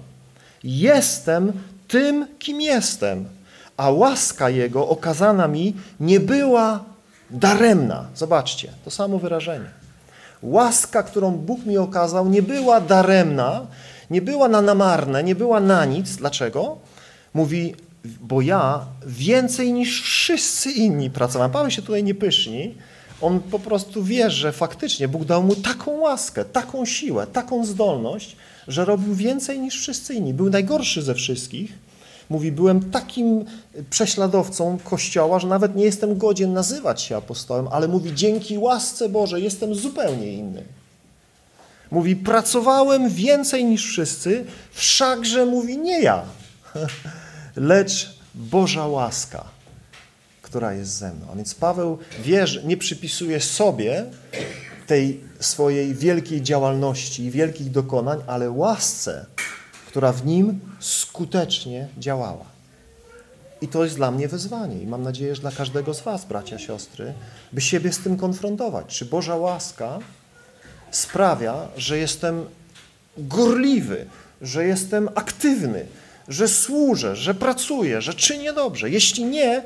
jestem 0.65 1.53
tym, 1.89 2.27
kim 2.39 2.61
jestem 2.61 3.39
a 3.79 3.91
łaska 3.91 4.51
Jego 4.51 4.89
okazana 4.89 5.49
mi 5.49 5.77
nie 6.01 6.21
była 6.21 6.85
daremna. 7.31 8.07
Zobaczcie, 8.15 8.73
to 8.85 8.91
samo 8.91 9.19
wyrażenie. 9.19 9.71
Łaska, 10.43 11.03
którą 11.03 11.31
Bóg 11.31 11.67
mi 11.67 11.79
okazał, 11.79 12.29
nie 12.29 12.43
była 12.43 12.81
daremna, 12.81 13.67
nie 14.11 14.23
była 14.23 14.49
na 14.49 14.63
namarne, 14.63 15.25
nie 15.25 15.35
była 15.35 15.61
na 15.61 15.85
nic. 15.85 16.17
Dlaczego? 16.17 16.79
Mówi, 17.35 17.75
bo 18.21 18.41
ja 18.41 18.87
więcej 19.07 19.73
niż 19.73 20.03
wszyscy 20.03 20.71
inni 20.71 21.11
pracowałem. 21.11 21.53
Paweł 21.53 21.71
się 21.71 21.83
tutaj 21.83 22.05
nie 22.05 22.15
pyszni. 22.15 22.75
On 23.21 23.41
po 23.41 23.59
prostu 23.59 24.05
wie, 24.05 24.31
że 24.31 24.53
faktycznie 24.53 25.09
Bóg 25.09 25.25
dał 25.25 25.43
mu 25.43 25.55
taką 25.55 25.91
łaskę, 25.91 26.45
taką 26.45 26.85
siłę, 26.85 27.27
taką 27.27 27.67
zdolność, 27.67 28.37
że 28.69 28.85
robił 28.85 29.15
więcej 29.15 29.59
niż 29.59 29.81
wszyscy 29.81 30.15
inni. 30.15 30.35
Był 30.35 30.51
najgorszy 30.51 31.03
ze 31.03 31.15
wszystkich. 31.15 31.73
Mówi, 32.31 32.53
byłem 32.53 32.91
takim 32.91 33.45
prześladowcą 33.91 34.79
Kościoła, 34.85 35.39
że 35.39 35.49
nawet 35.49 35.77
nie 35.77 35.85
jestem 35.85 36.19
godzien 36.19 36.53
nazywać 36.53 37.03
się 37.03 37.17
apostołem, 37.17 37.69
ale 37.69 37.89
mówi, 37.89 38.15
dzięki 38.15 38.59
łasce 38.59 39.09
Bożej 39.09 39.45
jestem 39.45 39.75
zupełnie 39.75 40.33
inny. 40.33 40.63
Mówi, 41.91 42.17
pracowałem 42.17 43.09
więcej 43.09 43.65
niż 43.65 43.87
wszyscy, 43.87 44.45
wszakże 44.73 45.47
mówi, 45.47 45.79
nie 45.79 46.01
ja, 46.01 46.23
lecz 47.59 48.19
Boża 48.35 48.87
łaska, 48.87 49.45
która 50.43 50.73
jest 50.73 50.91
ze 50.91 51.15
mną. 51.15 51.27
A 51.33 51.37
więc 51.37 51.55
Paweł 51.55 51.99
nie 52.65 52.77
przypisuje 52.77 53.41
sobie 53.41 54.05
tej 54.87 55.21
swojej 55.41 55.95
wielkiej 55.95 56.43
działalności 56.43 57.25
i 57.25 57.31
wielkich 57.31 57.71
dokonań, 57.71 58.19
ale 58.27 58.51
łasce, 58.51 59.27
która 59.87 60.13
w 60.13 60.27
nim 60.27 60.61
skutecznie 60.81 61.89
działała. 61.99 62.45
I 63.61 63.69
to 63.69 63.85
jest 63.85 63.97
dla 63.97 64.11
mnie 64.11 64.29
wyzwanie 64.29 64.83
i 64.83 64.87
mam 64.87 65.03
nadzieję, 65.03 65.35
że 65.35 65.41
dla 65.41 65.51
każdego 65.51 65.95
z 65.95 66.01
Was, 66.01 66.25
bracia, 66.25 66.59
siostry, 66.59 67.15
by 67.53 67.61
siebie 67.61 67.93
z 67.93 67.99
tym 67.99 68.17
konfrontować. 68.17 68.87
Czy 68.87 69.05
Boża 69.05 69.37
łaska 69.37 69.99
sprawia, 70.91 71.69
że 71.77 71.99
jestem 71.99 72.45
gorliwy, 73.19 74.07
że 74.43 74.65
jestem 74.65 75.09
aktywny, 75.15 75.87
że 76.29 76.49
służę, 76.49 77.17
że 77.17 77.35
pracuję, 77.35 78.03
że 78.03 78.15
czynię 78.15 78.53
dobrze. 78.53 78.91
Jeśli 78.91 79.25
nie, 79.25 79.63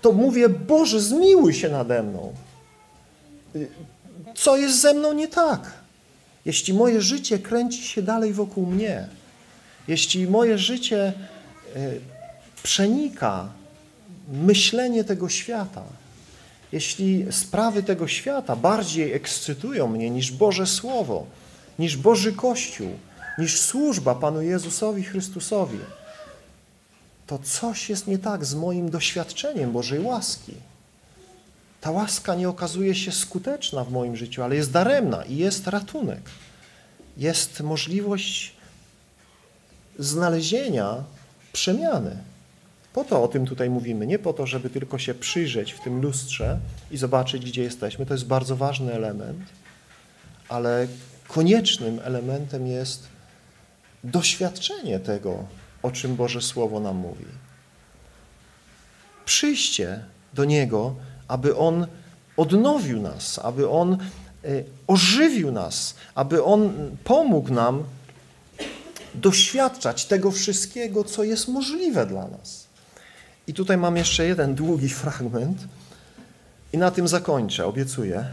to 0.00 0.12
mówię, 0.12 0.48
Boże, 0.48 1.00
zmiłuj 1.00 1.54
się 1.54 1.68
nade 1.68 2.02
mną. 2.02 2.32
Co 4.34 4.56
jest 4.56 4.80
ze 4.80 4.94
mną 4.94 5.12
nie 5.12 5.28
tak? 5.28 5.72
Jeśli 6.44 6.74
moje 6.74 7.02
życie 7.02 7.38
kręci 7.38 7.82
się 7.82 8.02
dalej 8.02 8.32
wokół 8.32 8.66
mnie, 8.66 9.08
jeśli 9.88 10.26
moje 10.26 10.58
życie 10.58 11.12
y, 11.76 12.00
przenika 12.62 13.48
myślenie 14.32 15.04
tego 15.04 15.28
świata, 15.28 15.82
jeśli 16.72 17.26
sprawy 17.30 17.82
tego 17.82 18.08
świata 18.08 18.56
bardziej 18.56 19.12
ekscytują 19.12 19.88
mnie 19.88 20.10
niż 20.10 20.32
Boże 20.32 20.66
Słowo, 20.66 21.26
niż 21.78 21.96
Boży 21.96 22.32
Kościół, 22.32 22.90
niż 23.38 23.60
służba 23.60 24.14
Panu 24.14 24.42
Jezusowi 24.42 25.04
Chrystusowi, 25.04 25.78
to 27.26 27.38
coś 27.38 27.90
jest 27.90 28.06
nie 28.06 28.18
tak 28.18 28.44
z 28.44 28.54
moim 28.54 28.90
doświadczeniem 28.90 29.72
Bożej 29.72 30.00
łaski. 30.00 30.54
Ta 31.80 31.90
łaska 31.90 32.34
nie 32.34 32.48
okazuje 32.48 32.94
się 32.94 33.12
skuteczna 33.12 33.84
w 33.84 33.92
moim 33.92 34.16
życiu, 34.16 34.42
ale 34.42 34.56
jest 34.56 34.72
daremna 34.72 35.24
i 35.24 35.36
jest 35.36 35.66
ratunek. 35.66 36.20
Jest 37.16 37.60
możliwość 37.60 38.56
znalezienia 39.98 41.04
przemiany. 41.52 42.16
Po 42.92 43.04
to 43.04 43.22
o 43.22 43.28
tym 43.28 43.46
tutaj 43.46 43.70
mówimy, 43.70 44.06
nie 44.06 44.18
po 44.18 44.32
to, 44.32 44.46
żeby 44.46 44.70
tylko 44.70 44.98
się 44.98 45.14
przyjrzeć 45.14 45.72
w 45.72 45.80
tym 45.80 46.00
lustrze 46.00 46.58
i 46.90 46.96
zobaczyć, 46.96 47.44
gdzie 47.44 47.62
jesteśmy. 47.62 48.06
To 48.06 48.14
jest 48.14 48.26
bardzo 48.26 48.56
ważny 48.56 48.92
element, 48.92 49.40
ale 50.48 50.86
koniecznym 51.28 52.00
elementem 52.04 52.66
jest 52.66 53.08
doświadczenie 54.04 55.00
tego, 55.00 55.44
o 55.82 55.90
czym 55.90 56.16
Boże 56.16 56.42
Słowo 56.42 56.80
nam 56.80 56.96
mówi. 56.96 57.24
Przyjście 59.24 60.04
do 60.34 60.44
Niego, 60.44 60.94
aby 61.28 61.56
On 61.56 61.86
odnowił 62.36 63.02
nas, 63.02 63.38
aby 63.38 63.70
On 63.70 63.92
e, 63.92 63.98
ożywił 64.86 65.52
nas, 65.52 65.94
aby 66.14 66.44
On 66.44 66.72
pomógł 67.04 67.52
nam 67.52 67.84
doświadczać 69.14 70.04
tego 70.04 70.30
wszystkiego, 70.30 71.04
co 71.04 71.24
jest 71.24 71.48
możliwe 71.48 72.06
dla 72.06 72.28
nas. 72.28 72.66
I 73.46 73.54
tutaj 73.54 73.76
mam 73.76 73.96
jeszcze 73.96 74.26
jeden 74.26 74.54
długi 74.54 74.88
fragment 74.88 75.58
i 76.72 76.78
na 76.78 76.90
tym 76.90 77.08
zakończę, 77.08 77.66
obiecuję. 77.66 78.24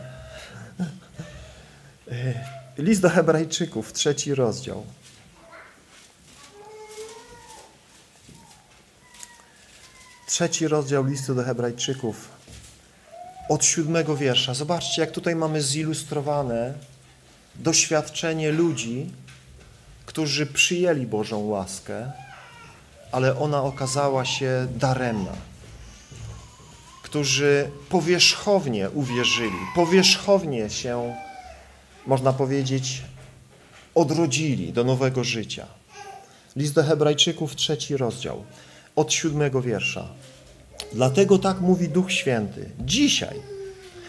List 2.78 3.02
do 3.02 3.10
Hebrajczyków, 3.10 3.94
trzeci 3.94 4.36
rozdział. 4.36 4.84
Trzeci 10.28 10.68
rozdział 10.68 11.06
listu 11.06 11.36
do 11.36 11.44
Hebrajczyków, 11.44 12.30
od 13.50 13.66
siódmego 13.66 14.16
wiersza. 14.16 14.54
Zobaczcie, 14.54 15.02
jak 15.02 15.12
tutaj 15.12 15.36
mamy 15.36 15.62
zilustrowane 15.62 16.74
doświadczenie 17.56 18.52
ludzi, 18.52 19.10
którzy 20.06 20.46
przyjęli 20.46 21.06
Bożą 21.06 21.40
łaskę, 21.40 22.12
ale 23.12 23.40
ona 23.40 23.64
okazała 23.64 24.26
się 24.26 24.68
daremna. 24.76 25.34
Którzy 27.04 27.72
powierzchownie 27.90 28.90
uwierzyli, 28.90 29.58
powierzchownie 29.76 30.70
się, 30.70 31.16
można 32.08 32.34
powiedzieć, 32.34 33.02
odrodzili 33.96 34.74
do 34.74 34.84
nowego 34.84 35.24
życia. 35.24 35.68
List 36.56 36.74
do 36.74 36.84
Hebrajczyków, 36.84 37.56
trzeci 37.56 37.98
rozdział, 37.98 38.44
od 38.98 39.14
siódmego 39.14 39.62
wiersza. 39.62 40.08
Dlatego 40.94 41.40
tak 41.40 41.62
mówi 41.62 41.90
Duch 41.90 42.12
Święty. 42.12 42.70
Dzisiaj, 42.80 43.42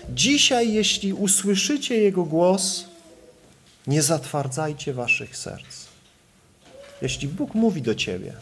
dzisiaj, 0.09 0.73
jeśli 0.73 1.13
usłyszycie 1.13 1.97
Jego 1.97 2.25
głos, 2.25 2.85
nie 3.87 4.03
zatwardzajcie 4.03 4.95
waszych 4.95 5.37
serc. 5.37 5.87
Jeśli 7.03 7.29
Bóg 7.29 7.55
mówi 7.55 7.83
do 7.83 7.95
ciebie, 7.95 8.33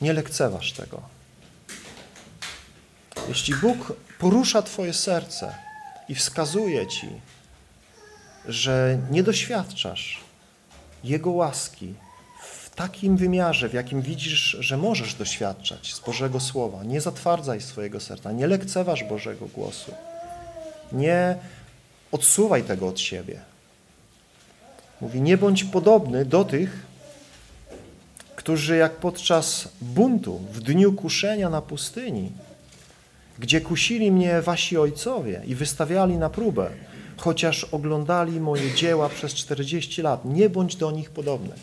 nie 0.00 0.12
lekceważ 0.12 0.72
tego. 0.72 1.02
Jeśli 3.28 3.54
Bóg 3.54 3.92
porusza 4.18 4.62
Twoje 4.62 4.92
serce 4.94 5.54
i 6.08 6.14
wskazuje 6.14 6.86
Ci, 6.86 7.08
że 8.48 8.98
nie 9.10 9.22
doświadczasz 9.22 10.20
Jego 11.04 11.30
łaski 11.30 11.94
takim 12.74 13.16
wymiarze, 13.16 13.68
w 13.68 13.74
jakim 13.74 14.02
widzisz, 14.02 14.56
że 14.60 14.76
możesz 14.76 15.14
doświadczać 15.14 15.94
z 15.94 16.00
Bożego 16.00 16.40
Słowa, 16.40 16.84
nie 16.84 17.00
zatwardzaj 17.00 17.60
swojego 17.60 18.00
serca, 18.00 18.32
nie 18.32 18.46
lekceważ 18.46 19.04
Bożego 19.04 19.46
głosu, 19.46 19.92
nie 20.92 21.36
odsuwaj 22.12 22.62
tego 22.62 22.88
od 22.88 23.00
siebie. 23.00 23.40
Mówi, 25.00 25.20
nie 25.20 25.38
bądź 25.38 25.64
podobny 25.64 26.24
do 26.24 26.44
tych, 26.44 26.86
którzy 28.36 28.76
jak 28.76 28.96
podczas 28.96 29.68
buntu 29.80 30.40
w 30.52 30.60
dniu 30.60 30.92
kuszenia 30.92 31.50
na 31.50 31.62
pustyni, 31.62 32.32
gdzie 33.38 33.60
kusili 33.60 34.10
mnie 34.10 34.42
wasi 34.42 34.78
ojcowie 34.78 35.42
i 35.46 35.54
wystawiali 35.54 36.16
na 36.16 36.30
próbę, 36.30 36.70
chociaż 37.16 37.64
oglądali 37.64 38.40
moje 38.40 38.74
dzieła 38.74 39.08
przez 39.08 39.34
40 39.34 40.02
lat, 40.02 40.24
nie 40.24 40.50
bądź 40.50 40.76
do 40.76 40.90
nich 40.90 41.10
podobny. 41.10 41.54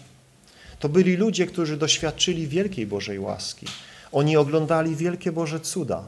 To 0.82 0.90
byli 0.90 1.16
ludzie, 1.16 1.46
którzy 1.46 1.78
doświadczyli 1.78 2.48
wielkiej 2.48 2.88
Bożej 2.88 3.20
łaski. 3.20 3.66
Oni 4.12 4.38
oglądali 4.38 4.96
wielkie 4.96 5.32
Boże 5.32 5.60
cuda. 5.60 6.04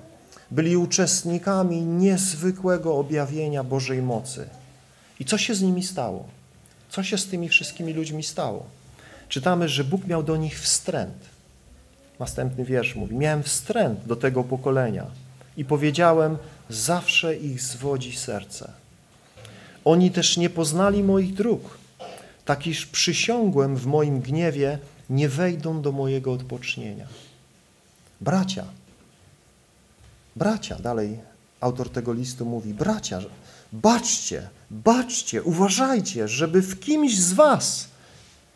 Byli 0.51 0.77
uczestnikami 0.77 1.81
niezwykłego 1.81 2.97
objawienia 2.97 3.63
Bożej 3.63 4.01
mocy. 4.01 4.49
I 5.19 5.25
co 5.25 5.37
się 5.37 5.55
z 5.55 5.61
nimi 5.61 5.83
stało? 5.83 6.27
Co 6.89 7.03
się 7.03 7.17
z 7.17 7.27
tymi 7.27 7.49
wszystkimi 7.49 7.93
ludźmi 7.93 8.23
stało? 8.23 8.65
Czytamy, 9.29 9.69
że 9.69 9.83
Bóg 9.83 10.07
miał 10.07 10.23
do 10.23 10.37
nich 10.37 10.59
wstręt. 10.59 11.17
Następny 12.19 12.65
wiersz 12.65 12.95
mówi: 12.95 13.15
Miałem 13.15 13.43
wstręt 13.43 13.99
do 14.05 14.15
tego 14.15 14.43
pokolenia 14.43 15.05
i 15.57 15.65
powiedziałem: 15.65 16.37
Zawsze 16.69 17.35
ich 17.35 17.61
zwodzi 17.61 18.15
serce. 18.15 18.71
Oni 19.85 20.11
też 20.11 20.37
nie 20.37 20.49
poznali 20.49 21.03
moich 21.03 21.33
dróg, 21.33 21.77
tak 22.45 22.67
iż 22.67 22.85
przysiągłem 22.85 23.75
w 23.75 23.85
moim 23.85 24.19
gniewie, 24.21 24.79
nie 25.09 25.29
wejdą 25.29 25.81
do 25.81 25.91
mojego 25.91 26.33
odpocznienia. 26.33 27.07
Bracia, 28.21 28.65
bracia, 30.35 30.75
dalej 30.75 31.19
autor 31.59 31.89
tego 31.89 32.13
listu 32.13 32.45
mówi: 32.45 32.73
Bracia, 32.73 33.19
baczcie, 33.73 34.49
baczcie, 34.71 35.43
uważajcie, 35.43 36.27
żeby 36.27 36.61
w 36.61 36.79
kimś 36.79 37.19
z 37.19 37.33
was 37.33 37.87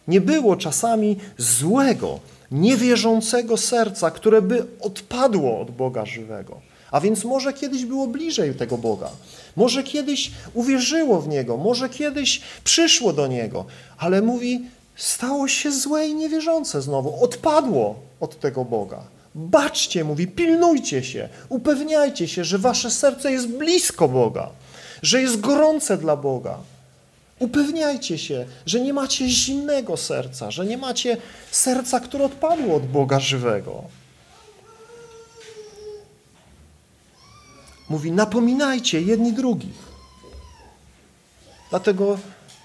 nie 0.08 0.22
było 0.22 0.56
czasami 0.56 1.18
złego, 1.38 2.20
niewierzącego 2.52 3.58
serca, 3.58 4.12
które 4.12 4.42
by 4.42 4.66
odpadło 4.80 5.62
od 5.62 5.72
Boga 5.72 6.06
żywego. 6.06 6.62
A 6.92 7.00
więc 7.00 7.24
może 7.24 7.54
kiedyś 7.54 7.86
było 7.86 8.08
bliżej 8.08 8.56
tego 8.56 8.78
Boga. 8.78 9.10
Może 9.56 9.84
kiedyś 9.84 10.32
uwierzyło 10.54 11.22
w 11.22 11.28
Niego, 11.28 11.58
może 11.58 11.90
kiedyś 11.90 12.42
przyszło 12.64 13.14
do 13.14 13.28
Niego, 13.28 13.66
ale 13.98 14.22
mówi, 14.22 14.62
stało 14.96 15.48
się 15.48 15.72
złe 15.72 16.08
i 16.08 16.16
niewierzące 16.16 16.82
znowu, 16.82 17.24
odpadło 17.24 17.96
od 18.20 18.40
tego 18.40 18.66
Boga. 18.66 19.04
Baczcie, 19.36 20.04
mówi, 20.04 20.28
pilnujcie 20.28 21.04
się, 21.04 21.30
upewniajcie 21.50 22.28
się, 22.28 22.44
że 22.44 22.58
wasze 22.58 22.92
serce 22.92 23.32
jest 23.32 23.48
blisko 23.48 24.08
Boga, 24.08 24.50
że 25.02 25.22
jest 25.22 25.40
gorące 25.40 25.98
dla 25.98 26.16
Boga. 26.16 26.58
Upewniajcie 27.40 28.18
się, 28.18 28.46
że 28.66 28.82
nie 28.82 28.94
macie 28.94 29.30
zimnego 29.30 29.98
serca, 29.98 30.52
że 30.52 30.66
nie 30.66 30.78
macie 30.78 31.18
serca, 31.52 32.00
które 32.00 32.26
odpadło 32.26 32.76
od 32.76 32.86
Boga 32.86 33.20
żywego. 33.20 33.84
Mówi, 37.90 38.12
napominajcie 38.12 39.02
jedni 39.02 39.34
drugich. 39.34 39.88
Dlatego 41.70 42.18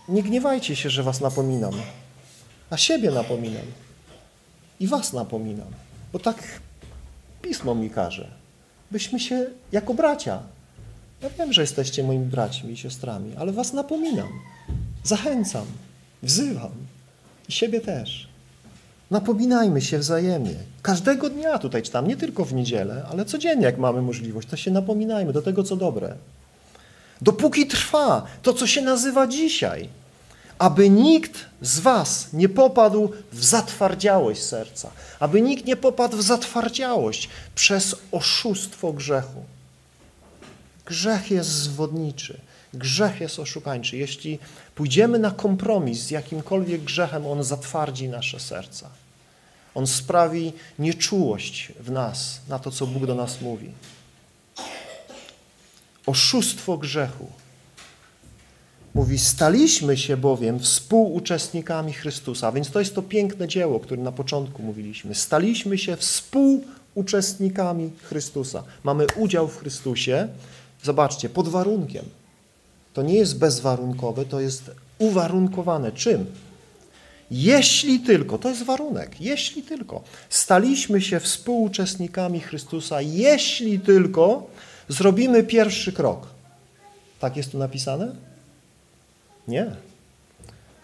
nie 0.08 0.22
gniewajcie 0.22 0.76
się, 0.76 0.90
że 0.90 1.02
was 1.02 1.20
napominam. 1.20 1.72
A 2.70 2.76
siebie 2.76 3.10
napominam. 3.10 3.66
I 4.80 4.86
was 4.86 5.12
napominam. 5.12 5.68
Bo 6.12 6.18
tak 6.18 6.60
Pismo 7.42 7.74
mi 7.74 7.90
każe. 7.90 8.28
Byśmy 8.90 9.20
się 9.20 9.46
jako 9.72 9.94
bracia. 9.94 10.42
Ja 11.22 11.30
wiem, 11.30 11.52
że 11.52 11.60
jesteście 11.60 12.02
moimi 12.02 12.26
braćmi 12.26 12.72
i 12.72 12.76
siostrami, 12.76 13.36
ale 13.36 13.52
was 13.52 13.72
napominam. 13.72 14.28
Zachęcam, 15.04 15.66
wzywam. 16.22 16.72
I 17.48 17.52
siebie 17.52 17.80
też. 17.80 18.28
Napominajmy 19.12 19.80
się 19.80 19.98
wzajemnie. 19.98 20.54
Każdego 20.82 21.30
dnia 21.30 21.58
tutaj 21.58 21.82
czytam, 21.82 22.08
nie 22.08 22.16
tylko 22.16 22.44
w 22.44 22.54
niedzielę, 22.54 23.06
ale 23.10 23.24
codziennie, 23.24 23.64
jak 23.64 23.78
mamy 23.78 24.02
możliwość, 24.02 24.48
to 24.48 24.56
się 24.56 24.70
napominajmy 24.70 25.32
do 25.32 25.42
tego, 25.42 25.64
co 25.64 25.76
dobre. 25.76 26.14
Dopóki 27.20 27.66
trwa 27.66 28.26
to, 28.42 28.52
co 28.52 28.66
się 28.66 28.82
nazywa 28.82 29.26
dzisiaj, 29.26 29.88
aby 30.58 30.90
nikt 30.90 31.44
z 31.62 31.80
was 31.80 32.32
nie 32.32 32.48
popadł 32.48 33.10
w 33.32 33.44
zatwardziałość 33.44 34.42
serca, 34.42 34.90
aby 35.20 35.42
nikt 35.42 35.64
nie 35.66 35.76
popadł 35.76 36.16
w 36.16 36.22
zatwardziałość 36.22 37.28
przez 37.54 37.96
oszustwo 38.12 38.92
grzechu. 38.92 39.44
Grzech 40.86 41.30
jest 41.30 41.50
zwodniczy, 41.50 42.40
grzech 42.74 43.20
jest 43.20 43.38
oszukańczy. 43.38 43.96
Jeśli 43.96 44.38
pójdziemy 44.74 45.18
na 45.18 45.30
kompromis 45.30 45.98
z 45.98 46.10
jakimkolwiek 46.10 46.80
grzechem, 46.84 47.26
on 47.26 47.42
zatwardzi 47.42 48.08
nasze 48.08 48.40
serca. 48.40 49.01
On 49.74 49.86
sprawi 49.86 50.52
nieczułość 50.78 51.72
w 51.80 51.90
nas 51.90 52.40
na 52.48 52.58
to, 52.58 52.70
co 52.70 52.86
Bóg 52.86 53.06
do 53.06 53.14
nas 53.14 53.40
mówi. 53.40 53.70
Oszustwo 56.06 56.78
grzechu. 56.78 57.26
Mówi, 58.94 59.18
staliśmy 59.18 59.96
się 59.96 60.16
bowiem 60.16 60.60
współuczestnikami 60.60 61.92
Chrystusa. 61.92 62.52
Więc 62.52 62.70
to 62.70 62.78
jest 62.78 62.94
to 62.94 63.02
piękne 63.02 63.48
dzieło, 63.48 63.76
o 63.76 63.80
którym 63.80 64.04
na 64.04 64.12
początku 64.12 64.62
mówiliśmy. 64.62 65.14
Staliśmy 65.14 65.78
się 65.78 65.96
współuczestnikami 65.96 67.90
Chrystusa. 68.02 68.62
Mamy 68.84 69.06
udział 69.16 69.48
w 69.48 69.58
Chrystusie, 69.58 70.28
zobaczcie, 70.82 71.28
pod 71.28 71.48
warunkiem. 71.48 72.04
To 72.94 73.02
nie 73.02 73.14
jest 73.14 73.38
bezwarunkowe, 73.38 74.24
to 74.24 74.40
jest 74.40 74.70
uwarunkowane. 74.98 75.92
Czym? 75.92 76.26
Jeśli 77.34 78.00
tylko, 78.00 78.38
to 78.38 78.48
jest 78.48 78.62
warunek, 78.62 79.20
jeśli 79.20 79.62
tylko 79.62 80.02
staliśmy 80.28 81.00
się 81.00 81.20
współuczestnikami 81.20 82.40
Chrystusa, 82.40 83.00
jeśli 83.00 83.80
tylko 83.80 84.50
zrobimy 84.88 85.42
pierwszy 85.42 85.92
krok. 85.92 86.26
Tak 87.20 87.36
jest 87.36 87.52
tu 87.52 87.58
napisane? 87.58 88.14
Nie. 89.48 89.66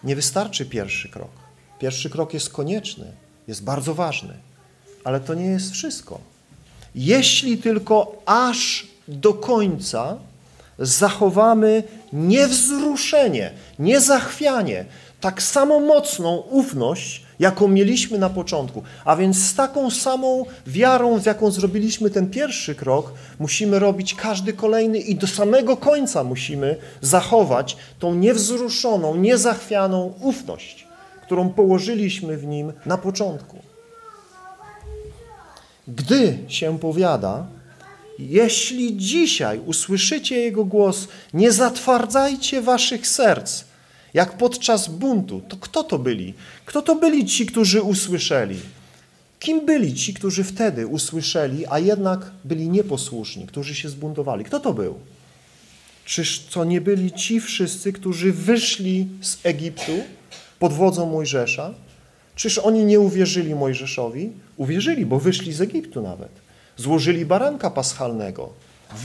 Nie 0.03 0.15
wystarczy 0.15 0.65
pierwszy 0.65 1.09
krok. 1.09 1.31
Pierwszy 1.79 2.09
krok 2.09 2.33
jest 2.33 2.49
konieczny, 2.49 3.05
jest 3.47 3.63
bardzo 3.63 3.93
ważny, 3.93 4.33
ale 5.03 5.19
to 5.19 5.33
nie 5.33 5.45
jest 5.45 5.71
wszystko. 5.71 6.19
Jeśli 6.95 7.57
tylko 7.57 8.21
aż 8.25 8.87
do 9.07 9.33
końca 9.33 10.17
zachowamy 10.79 11.83
niewzruszenie, 12.13 13.51
niezachwianie, 13.79 14.85
tak 15.21 15.43
samo 15.43 15.79
mocną 15.79 16.37
ufność, 16.37 17.23
jaką 17.39 17.67
mieliśmy 17.67 18.17
na 18.17 18.29
początku. 18.29 18.83
A 19.05 19.15
więc 19.15 19.37
z 19.37 19.55
taką 19.55 19.89
samą 19.89 20.45
wiarą, 20.67 21.19
z 21.19 21.25
jaką 21.25 21.51
zrobiliśmy 21.51 22.09
ten 22.09 22.29
pierwszy 22.29 22.75
krok, 22.75 23.13
musimy 23.39 23.79
robić 23.79 24.15
każdy 24.15 24.53
kolejny 24.53 24.99
i 24.99 25.15
do 25.15 25.27
samego 25.27 25.77
końca 25.77 26.23
musimy 26.23 26.75
zachować 27.01 27.77
tą 27.99 28.15
niewzruszoną, 28.15 29.15
niezachwianą 29.15 30.13
ufność, 30.21 30.87
którą 31.21 31.49
położyliśmy 31.49 32.37
w 32.37 32.45
nim 32.45 32.73
na 32.85 32.97
początku. 32.97 33.57
Gdy 35.87 36.37
się 36.47 36.79
powiada, 36.79 37.45
jeśli 38.19 38.97
dzisiaj 38.97 39.59
usłyszycie 39.65 40.39
Jego 40.39 40.65
głos, 40.65 41.07
nie 41.33 41.51
zatwardzajcie 41.51 42.61
waszych 42.61 43.07
serc, 43.07 43.63
jak 44.13 44.37
podczas 44.37 44.87
buntu. 44.87 45.41
To 45.47 45.57
kto 45.57 45.83
to 45.83 45.99
byli? 45.99 46.33
Kto 46.65 46.81
to 46.81 46.95
byli 46.95 47.25
ci, 47.25 47.45
którzy 47.45 47.81
usłyszeli? 47.81 48.59
Kim 49.39 49.65
byli 49.65 49.93
ci, 49.93 50.13
którzy 50.13 50.43
wtedy 50.43 50.87
usłyszeli, 50.87 51.65
a 51.69 51.79
jednak 51.79 52.31
byli 52.45 52.69
nieposłuszni, 52.69 53.47
którzy 53.47 53.75
się 53.75 53.89
zbuntowali? 53.89 54.45
Kto 54.45 54.59
to 54.59 54.73
był? 54.73 54.95
Czyż 56.05 56.39
to 56.39 56.63
nie 56.63 56.81
byli 56.81 57.11
ci 57.11 57.41
wszyscy, 57.41 57.93
którzy 57.93 58.33
wyszli 58.33 59.07
z 59.21 59.37
Egiptu 59.43 59.91
pod 60.59 60.73
wodzą 60.73 61.11
Mojżesza? 61.11 61.73
Czyż 62.35 62.57
oni 62.57 62.85
nie 62.85 62.99
uwierzyli 62.99 63.55
Mojżeszowi? 63.55 64.31
Uwierzyli, 64.57 65.05
bo 65.05 65.19
wyszli 65.19 65.53
z 65.53 65.61
Egiptu 65.61 66.01
nawet. 66.01 66.31
Złożyli 66.77 67.25
baranka 67.25 67.69
paschalnego. 67.69 68.49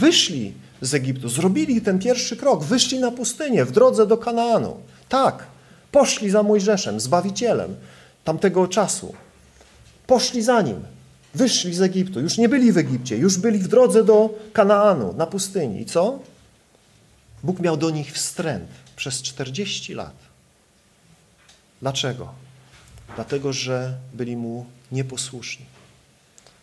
Wyszli 0.00 0.52
z 0.80 0.94
Egiptu, 0.94 1.28
zrobili 1.28 1.80
ten 1.80 1.98
pierwszy 1.98 2.36
krok, 2.36 2.64
wyszli 2.64 2.98
na 2.98 3.11
pustynię 3.11 3.64
w 3.64 3.72
drodze 3.72 4.07
do 4.07 4.16
Kanaanu. 4.16 4.76
Tak, 5.09 5.46
poszli 5.92 6.30
za 6.30 6.42
Mojżeszem, 6.42 7.00
Zbawicielem 7.00 7.76
tamtego 8.24 8.68
czasu. 8.68 9.14
Poszli 10.07 10.42
za 10.42 10.62
nim, 10.62 10.84
wyszli 11.34 11.74
z 11.74 11.82
Egiptu. 11.82 12.20
Już 12.20 12.38
nie 12.38 12.48
byli 12.48 12.72
w 12.72 12.78
Egipcie, 12.78 13.16
już 13.16 13.38
byli 13.38 13.59
w 13.59 13.68
drodze 13.68 14.05
do 14.05 14.30
Kanaanu, 14.52 15.14
na 15.16 15.26
pustyni. 15.26 15.80
I 15.80 15.86
co? 15.86 16.18
Bóg 17.42 17.61
miał 17.61 17.76
do 17.76 17.90
nich 17.90 18.12
wstręt 18.12 18.70
przez 18.96 19.22
40 19.22 19.94
lat. 19.94 20.14
Dlaczego? 21.82 22.32
Dlatego, 23.14 23.52
że 23.52 23.94
byli 24.14 24.36
mu 24.36 24.66
nieposłuszni. 24.92 25.74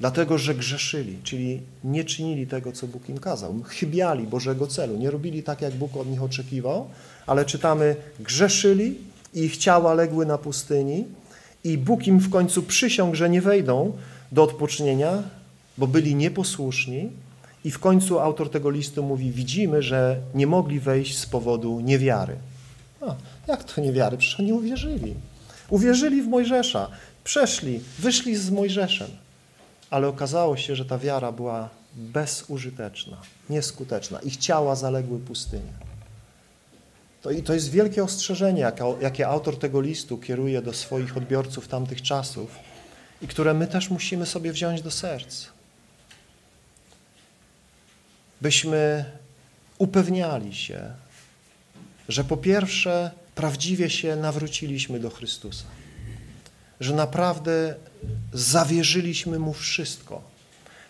Dlatego, 0.01 0.37
że 0.37 0.55
grzeszyli, 0.55 1.17
czyli 1.23 1.61
nie 1.83 2.03
czynili 2.03 2.47
tego, 2.47 2.71
co 2.71 2.87
Bóg 2.87 3.09
im 3.09 3.17
kazał. 3.17 3.61
Chybiali 3.65 4.23
Bożego 4.23 4.67
celu, 4.67 4.97
nie 4.97 5.11
robili 5.11 5.43
tak, 5.43 5.61
jak 5.61 5.73
Bóg 5.73 5.97
od 5.97 6.07
nich 6.09 6.23
oczekiwał, 6.23 6.87
ale 7.27 7.45
czytamy, 7.45 7.95
grzeszyli 8.19 8.95
i 9.33 9.39
ich 9.39 9.57
ciała 9.57 9.93
legły 9.93 10.25
na 10.25 10.37
pustyni 10.37 11.05
i 11.63 11.77
Bóg 11.77 12.07
im 12.07 12.19
w 12.19 12.29
końcu 12.29 12.63
przysiągł, 12.63 13.15
że 13.15 13.29
nie 13.29 13.41
wejdą 13.41 13.91
do 14.31 14.43
odpocznienia, 14.43 15.23
bo 15.77 15.87
byli 15.87 16.15
nieposłuszni 16.15 17.09
i 17.65 17.71
w 17.71 17.79
końcu 17.79 18.19
autor 18.19 18.49
tego 18.49 18.69
listu 18.69 19.03
mówi, 19.03 19.31
widzimy, 19.31 19.83
że 19.83 20.17
nie 20.35 20.47
mogli 20.47 20.79
wejść 20.79 21.17
z 21.17 21.25
powodu 21.25 21.79
niewiary. 21.79 22.35
A, 23.01 23.15
jak 23.47 23.63
to 23.63 23.81
niewiary? 23.81 24.17
Przecież 24.17 24.39
oni 24.39 24.53
uwierzyli. 24.53 25.13
Uwierzyli 25.69 26.21
w 26.21 26.27
Mojżesza, 26.27 26.87
przeszli, 27.23 27.79
wyszli 27.99 28.35
z 28.35 28.49
Mojżeszem, 28.49 29.07
ale 29.91 30.07
okazało 30.07 30.57
się, 30.57 30.75
że 30.75 30.85
ta 30.85 30.97
wiara 30.97 31.31
była 31.31 31.69
bezużyteczna, 31.95 33.17
nieskuteczna. 33.49 34.19
Ich 34.19 34.37
ciała 34.37 34.75
zaległy 34.75 35.19
pustynię. 35.19 35.73
To, 37.21 37.31
I 37.31 37.43
to 37.43 37.53
jest 37.53 37.71
wielkie 37.71 38.03
ostrzeżenie, 38.03 38.71
jakie 39.01 39.27
autor 39.27 39.59
tego 39.59 39.81
listu 39.81 40.17
kieruje 40.17 40.61
do 40.61 40.73
swoich 40.73 41.17
odbiorców 41.17 41.67
tamtych 41.67 42.01
czasów 42.01 42.55
i 43.21 43.27
które 43.27 43.53
my 43.53 43.67
też 43.67 43.89
musimy 43.89 44.25
sobie 44.25 44.51
wziąć 44.51 44.81
do 44.81 44.91
serc. 44.91 45.45
Byśmy 48.41 49.05
upewniali 49.77 50.55
się, 50.55 50.91
że 52.09 52.23
po 52.23 52.37
pierwsze 52.37 53.11
prawdziwie 53.35 53.89
się 53.89 54.15
nawróciliśmy 54.15 54.99
do 54.99 55.09
Chrystusa, 55.09 55.65
że 56.79 56.95
naprawdę 56.95 57.75
zawierzyliśmy 58.33 59.39
Mu 59.39 59.53
wszystko, 59.53 60.21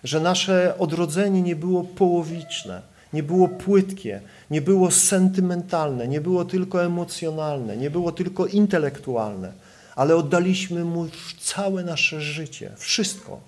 że 0.03 0.20
nasze 0.20 0.78
odrodzenie 0.78 1.41
nie 1.41 1.55
było 1.55 1.84
połowiczne, 1.84 2.82
nie 3.14 3.24
było 3.24 3.47
płytkie, 3.47 4.22
nie 4.51 4.62
było 4.62 4.91
sentymentalne, 4.91 6.07
nie 6.07 6.22
było 6.22 6.45
tylko 6.45 6.86
emocjonalne, 6.86 7.78
nie 7.78 7.89
było 7.89 8.12
tylko 8.12 8.45
intelektualne, 8.45 9.53
ale 9.95 10.16
oddaliśmy 10.16 10.84
Mu 10.84 11.07
całe 11.39 11.84
nasze 11.84 12.22
życie, 12.22 12.72
wszystko. 12.78 13.39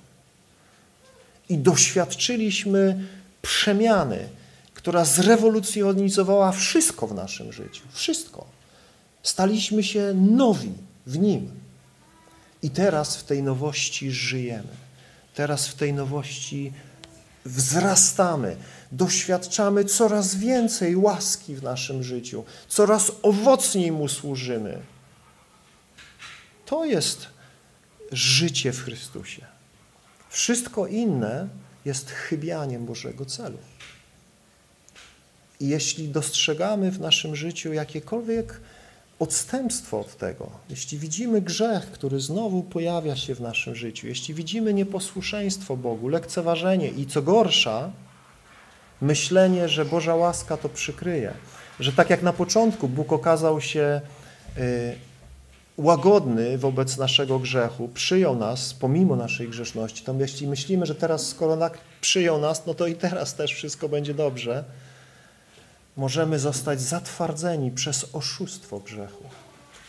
I 1.49 1.57
doświadczyliśmy 1.57 3.05
przemiany, 3.41 4.19
która 4.73 5.05
zrewolucjonizowała 5.05 6.51
wszystko 6.51 7.07
w 7.07 7.13
naszym 7.13 7.53
życiu. 7.53 7.83
Wszystko. 7.91 8.45
Staliśmy 9.23 9.83
się 9.83 10.13
nowi 10.13 10.71
w 11.07 11.19
Nim. 11.19 11.62
I 12.63 12.69
teraz 12.69 13.17
w 13.17 13.23
tej 13.23 13.43
nowości 13.43 14.11
żyjemy. 14.11 14.73
Teraz 15.35 15.67
w 15.67 15.75
tej 15.75 15.93
nowości 15.93 16.73
wzrastamy, 17.45 18.57
doświadczamy 18.91 19.85
coraz 19.85 20.35
więcej 20.35 20.95
łaski 20.95 21.55
w 21.55 21.63
naszym 21.63 22.03
życiu, 22.03 22.43
coraz 22.67 23.11
owocniej 23.21 23.91
Mu 23.91 24.07
służymy. 24.07 24.79
To 26.65 26.85
jest 26.85 27.27
życie 28.11 28.73
w 28.73 28.83
Chrystusie. 28.83 29.45
Wszystko 30.29 30.87
inne 30.87 31.47
jest 31.85 32.09
chybianiem 32.11 32.85
Bożego 32.85 33.25
celu. 33.25 33.57
I 35.59 35.67
jeśli 35.67 36.07
dostrzegamy 36.07 36.91
w 36.91 36.99
naszym 36.99 37.35
życiu 37.35 37.73
jakiekolwiek 37.73 38.59
odstępstwo 39.19 39.99
od 39.99 40.17
tego, 40.17 40.49
jeśli 40.69 40.97
widzimy 40.97 41.41
grzech, 41.41 41.91
który 41.91 42.19
znowu 42.19 42.63
pojawia 42.63 43.15
się 43.15 43.35
w 43.35 43.41
naszym 43.41 43.75
życiu, 43.75 44.07
jeśli 44.07 44.33
widzimy 44.33 44.73
nieposłuszeństwo 44.73 45.77
Bogu, 45.77 46.07
lekceważenie 46.07 46.87
i 46.89 47.05
co 47.05 47.21
gorsza, 47.21 47.91
myślenie, 49.01 49.69
że 49.69 49.85
Boża 49.85 50.15
łaska 50.15 50.57
to 50.57 50.69
przykryje, 50.69 51.33
że 51.79 51.93
tak 51.93 52.09
jak 52.09 52.21
na 52.21 52.33
początku 52.33 52.87
Bóg 52.87 53.13
okazał 53.13 53.61
się 53.61 54.01
y, 54.57 54.95
łagodny 55.77 56.57
wobec 56.57 56.97
naszego 56.97 57.39
grzechu, 57.39 57.89
przyjął 57.93 58.35
nas 58.35 58.73
pomimo 58.73 59.15
naszej 59.15 59.49
grzeszności, 59.49 60.03
to 60.03 60.15
jeśli 60.19 60.47
myślimy, 60.47 60.85
że 60.85 60.95
teraz 60.95 61.27
skoro 61.27 61.71
przyjął 62.01 62.41
nas, 62.41 62.65
no 62.65 62.73
to 62.73 62.87
i 62.87 62.95
teraz 62.95 63.35
też 63.35 63.53
wszystko 63.53 63.89
będzie 63.89 64.13
dobrze, 64.13 64.63
możemy 65.97 66.39
zostać 66.39 66.81
zatwardzeni 66.81 67.71
przez 67.71 68.15
oszustwo 68.15 68.79
grzechu 68.79 69.23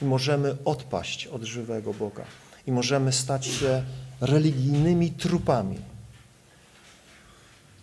i 0.02 0.04
możemy 0.04 0.56
odpaść 0.64 1.26
od 1.26 1.42
żywego 1.42 1.94
Boga 1.94 2.24
i 2.66 2.72
możemy 2.72 3.12
stać 3.12 3.46
się 3.46 3.82
religijnymi 4.20 5.10
trupami. 5.10 5.78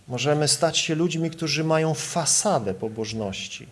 Możemy 0.07 0.47
stać 0.47 0.77
się 0.77 0.95
ludźmi, 0.95 1.29
którzy 1.29 1.63
mają 1.63 1.93
fasadę 1.93 2.73
pobożności, 2.73 3.67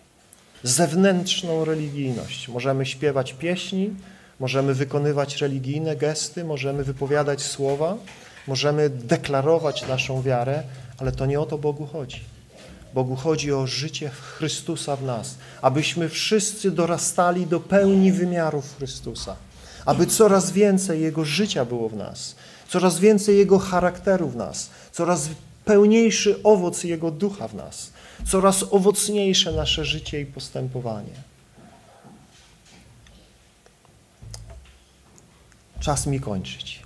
zewnętrzną 0.64 1.66
religijność. 1.66 2.48
Możemy 2.48 2.86
śpiewać 2.86 3.34
pieśni, 3.34 3.90
możemy 4.40 4.74
wykonywać 4.74 5.42
religijne 5.42 5.96
gesty, 5.96 6.44
możemy 6.44 6.84
wypowiadać 6.84 7.42
słowa, 7.42 7.98
możemy 8.48 8.90
deklarować 8.90 9.88
naszą 9.88 10.22
wiarę, 10.22 10.64
ale 10.98 11.12
to 11.12 11.26
nie 11.26 11.40
o 11.40 11.46
to 11.46 11.58
Bogu 11.58 11.86
chodzi. 11.86 12.39
Bogu 12.94 13.16
chodzi 13.16 13.54
o 13.54 13.68
życie 13.68 14.10
Chrystusa 14.10 14.96
w 14.96 15.04
nas, 15.04 15.36
abyśmy 15.62 16.10
wszyscy 16.10 16.72
dorastali 16.72 17.48
do 17.48 17.60
pełni 17.60 18.12
wymiarów 18.12 18.78
Chrystusa, 18.78 19.36
aby 19.86 20.08
coraz 20.08 20.52
więcej 20.52 21.02
Jego 21.02 21.26
życia 21.26 21.66
było 21.66 21.90
w 21.90 21.96
nas, 21.96 22.36
coraz 22.70 23.00
więcej 23.00 23.38
Jego 23.38 23.60
charakteru 23.60 24.30
w 24.30 24.36
nas, 24.36 24.70
coraz 24.92 25.30
pełniejszy 25.66 26.44
owoc 26.44 26.84
Jego 26.84 27.12
ducha 27.12 27.48
w 27.48 27.56
nas, 27.56 27.92
coraz 28.28 28.66
owocniejsze 28.72 29.52
nasze 29.52 29.86
życie 29.86 30.22
i 30.22 30.26
postępowanie. 30.26 31.30
Czas 35.80 36.08
mi 36.08 36.20
kończyć. 36.20 36.84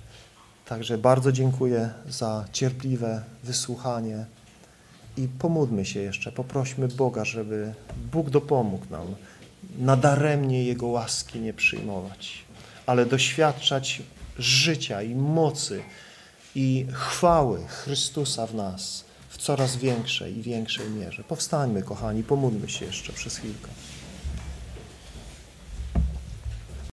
Także 0.66 0.98
bardzo 0.98 1.32
dziękuję 1.32 1.90
za 2.08 2.44
cierpliwe 2.52 3.22
wysłuchanie. 3.44 4.24
I 5.16 5.28
pomódmy 5.38 5.84
się 5.84 6.00
jeszcze, 6.00 6.32
poprośmy 6.32 6.88
Boga, 6.88 7.24
żeby 7.24 7.74
Bóg 8.12 8.30
dopomógł 8.30 8.86
nam 8.90 9.14
nadaremnie 9.78 10.64
Jego 10.64 10.86
łaski 10.86 11.40
nie 11.40 11.52
przyjmować, 11.52 12.44
ale 12.86 13.06
doświadczać 13.06 14.02
życia 14.38 15.02
i 15.02 15.14
mocy 15.14 15.82
i 16.54 16.86
chwały 16.92 17.66
Chrystusa 17.66 18.46
w 18.46 18.54
nas 18.54 19.04
w 19.28 19.38
coraz 19.38 19.76
większej 19.76 20.38
i 20.38 20.42
większej 20.42 20.90
mierze. 20.90 21.24
Powstańmy, 21.24 21.82
kochani, 21.82 22.22
pomódmy 22.22 22.68
się 22.68 22.84
jeszcze 22.84 23.12
przez 23.12 23.36
chwilkę. 23.36 23.68